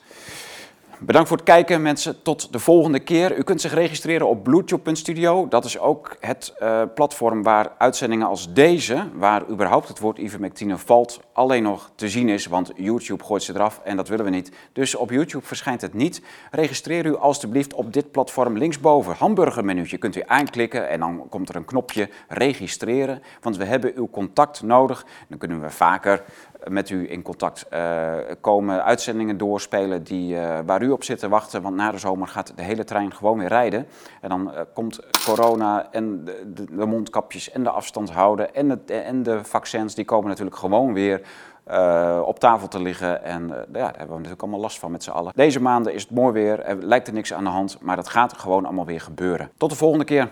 Bedankt 0.98 1.28
voor 1.28 1.36
het 1.36 1.46
kijken, 1.46 1.82
mensen. 1.82 2.22
Tot 2.22 2.52
de 2.52 2.58
volgende 2.58 3.00
keer. 3.00 3.36
U 3.38 3.42
kunt 3.42 3.60
zich 3.60 3.74
registreren 3.74 4.28
op 4.28 4.42
bluetooth.studio. 4.42 5.48
Dat 5.48 5.64
is 5.64 5.78
ook 5.78 6.16
het 6.20 6.54
platform 6.94 7.42
waar 7.42 7.72
uitzendingen 7.78 8.26
als 8.26 8.52
deze, 8.52 9.08
waar 9.14 9.48
überhaupt 9.48 9.88
het 9.88 9.98
woord 9.98 10.18
ivermectine 10.18 10.78
valt, 10.78 11.20
alleen 11.34 11.62
nog 11.62 11.90
te 11.94 12.08
zien 12.08 12.28
is. 12.28 12.46
Want 12.46 12.72
YouTube 12.76 13.24
gooit 13.24 13.42
ze 13.42 13.54
eraf 13.54 13.80
en 13.84 13.96
dat 13.96 14.08
willen 14.08 14.24
we 14.24 14.30
niet. 14.30 14.52
Dus 14.72 14.94
op 14.94 15.10
YouTube 15.10 15.46
verschijnt 15.46 15.80
het 15.80 15.94
niet. 15.94 16.22
Registreer 16.50 17.06
u 17.06 17.16
alstublieft 17.16 17.74
op 17.74 17.92
dit 17.92 18.10
platform 18.10 18.58
linksboven. 18.58 19.14
Hamburgermenuutje 19.14 19.98
kunt 19.98 20.16
u 20.16 20.22
aanklikken 20.26 20.88
en 20.88 21.00
dan 21.00 21.26
komt 21.28 21.48
er 21.48 21.56
een 21.56 21.64
knopje 21.64 22.08
registreren. 22.28 23.22
Want 23.40 23.56
we 23.56 23.64
hebben 23.64 23.92
uw 23.94 24.08
contact 24.10 24.62
nodig. 24.62 25.06
Dan 25.28 25.38
kunnen 25.38 25.60
we 25.60 25.70
vaker 25.70 26.24
met 26.68 26.90
u 26.90 27.10
in 27.10 27.22
contact 27.22 27.66
uh, 27.72 28.12
komen, 28.40 28.84
uitzendingen 28.84 29.36
doorspelen 29.36 30.02
die, 30.02 30.34
uh, 30.34 30.58
waar 30.66 30.82
u 30.82 30.90
op 30.90 31.04
zit 31.04 31.18
te 31.18 31.28
wachten. 31.28 31.62
Want 31.62 31.76
na 31.76 31.90
de 31.90 31.98
zomer 31.98 32.28
gaat 32.28 32.52
de 32.56 32.62
hele 32.62 32.84
trein 32.84 33.14
gewoon 33.14 33.38
weer 33.38 33.48
rijden. 33.48 33.86
En 34.20 34.28
dan 34.28 34.50
uh, 34.54 34.60
komt 34.74 35.00
corona 35.24 35.88
en 35.92 36.24
de, 36.54 36.86
mondkapjes 36.86 37.50
en 37.50 37.62
de 37.62 37.70
afstand 37.70 38.10
houden 38.10 38.54
en, 38.54 38.70
het, 38.70 38.90
en 38.90 39.22
de 39.22 39.44
vaccins, 39.44 39.94
die 39.94 40.04
komen 40.04 40.28
natuurlijk 40.28 40.56
gewoon 40.56 40.92
weer 40.92 41.20
op 42.24 42.38
tafel 42.38 42.68
te 42.68 42.82
liggen. 42.82 43.24
En 43.24 43.48
ja, 43.48 43.64
daar 43.72 43.84
hebben 43.84 44.08
we 44.08 44.14
natuurlijk 44.14 44.42
allemaal 44.42 44.60
last 44.60 44.78
van 44.78 44.90
met 44.90 45.02
z'n 45.02 45.10
allen. 45.10 45.32
Deze 45.34 45.60
maanden 45.60 45.94
is 45.94 46.02
het 46.02 46.10
mooi 46.10 46.32
weer, 46.32 46.60
er 46.60 46.76
lijkt 46.76 47.06
er 47.06 47.14
niks 47.14 47.32
aan 47.32 47.44
de 47.44 47.50
hand, 47.50 47.78
maar 47.80 47.96
dat 47.96 48.08
gaat 48.08 48.38
gewoon 48.38 48.64
allemaal 48.64 48.86
weer 48.86 49.00
gebeuren. 49.00 49.50
Tot 49.56 49.70
de 49.70 49.76
volgende 49.76 50.04
keer. 50.04 50.30